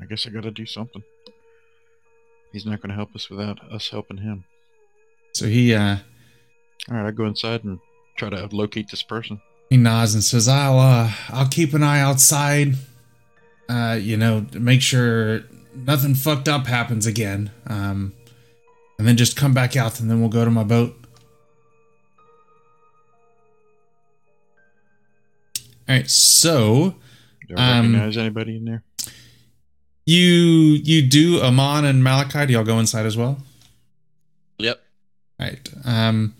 [0.00, 1.02] I guess I got to do something.
[2.52, 4.44] He's not going to help us without us helping him.
[5.32, 5.96] so he uh
[6.90, 7.78] All right, I go inside and
[8.16, 9.40] try to locate this person.
[9.70, 12.74] he nods and says i'll uh i'll keep an eye outside
[13.70, 15.40] uh you know to make sure
[15.74, 18.12] nothing fucked up happens again um
[18.98, 20.94] and then just come back out and then we'll go to my boat
[25.88, 26.94] All right, so
[27.48, 28.82] Do I Um, recognize anybody in there?
[30.06, 30.26] you
[30.84, 32.46] you do Amon and Malachi.
[32.46, 33.38] Do y'all go inside as well?
[34.58, 34.80] Yep.
[35.38, 35.68] Right.
[35.84, 36.34] Um,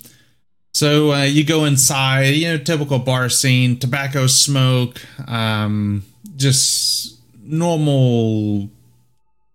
[0.82, 6.02] so uh, you go inside, you know, typical bar scene, tobacco smoke, um,
[6.34, 8.68] just normal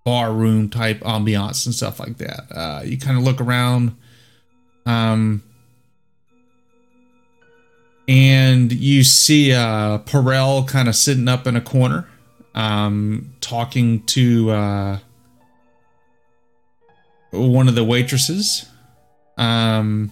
[0.05, 2.43] bar room type ambiance and stuff like that.
[2.49, 3.97] Uh, you kind of look around,
[4.85, 5.43] um,
[8.07, 12.07] and you see uh, Perel kind of sitting up in a corner,
[12.55, 14.99] um, talking to uh,
[17.31, 18.65] one of the waitresses
[19.37, 20.09] um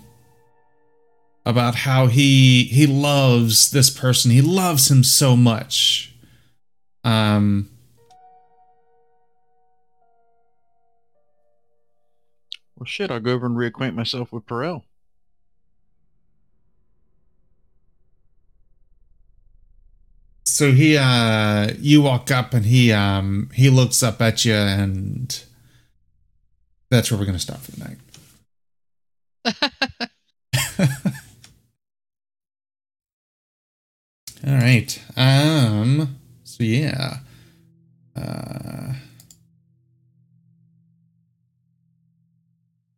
[1.46, 4.32] about how he he loves this person.
[4.32, 6.14] He loves him so much.
[7.04, 7.70] Um
[12.78, 14.84] Well, shit, I'll go over and reacquaint myself with Perel.
[20.56, 25.44] so he uh you walk up and he um he looks up at you and
[26.90, 27.98] that's where we're gonna stop for the night
[34.46, 37.18] all right um so yeah
[38.16, 38.94] uh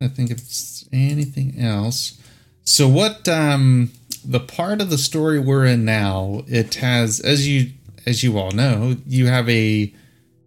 [0.01, 2.19] I think it's anything else.
[2.63, 3.91] So what um
[4.23, 7.71] the part of the story we're in now, it has as you
[8.05, 9.93] as you all know, you have a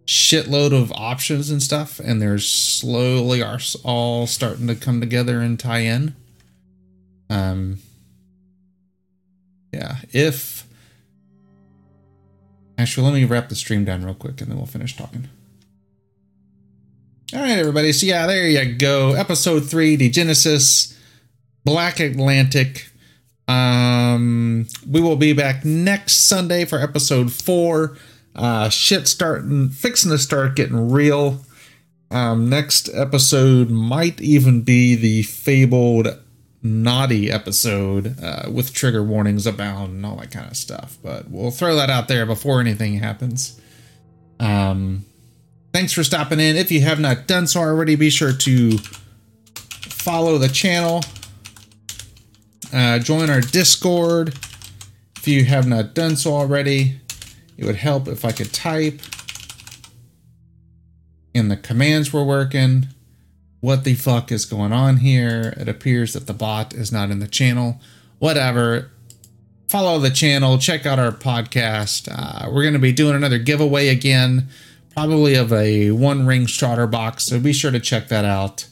[0.05, 5.59] shitload of options and stuff and they're slowly are all starting to come together and
[5.59, 6.15] tie in.
[7.29, 7.79] Um
[9.73, 10.60] yeah, if
[12.81, 15.29] Actually, let me wrap the stream down real quick and then we'll finish talking.
[17.31, 17.93] All right, everybody.
[17.93, 19.13] So yeah, there you go.
[19.13, 20.97] Episode three, the Genesis,
[21.63, 22.89] Black Atlantic.
[23.47, 27.97] Um, we will be back next Sunday for episode four.
[28.35, 31.45] Uh, shit starting, fixing to start getting real.
[32.09, 36.07] Um, next episode might even be the fabled
[36.63, 40.97] naughty episode uh, with trigger warnings abound and all that kind of stuff.
[41.01, 43.59] But we'll throw that out there before anything happens.
[44.39, 45.05] Um,
[45.73, 46.55] thanks for stopping in.
[46.55, 48.77] If you have not done so already, be sure to
[49.87, 51.03] follow the channel,
[52.73, 54.35] uh, join our Discord.
[55.17, 56.99] If you have not done so already,
[57.57, 59.01] it would help if I could type
[61.33, 62.87] in the commands we're working.
[63.61, 65.53] What the fuck is going on here?
[65.57, 67.79] It appears that the bot is not in the channel.
[68.19, 68.91] Whatever.
[69.67, 70.57] Follow the channel.
[70.57, 72.09] Check out our podcast.
[72.11, 74.49] Uh, we're going to be doing another giveaway again
[74.93, 77.25] probably of a one ring starter box.
[77.25, 78.67] So be sure to check that out.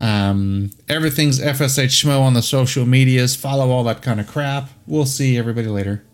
[0.00, 3.36] Um, everything's FSH Schmo on the social medias.
[3.36, 4.70] Follow all that kind of crap.
[4.86, 6.04] We'll see everybody later.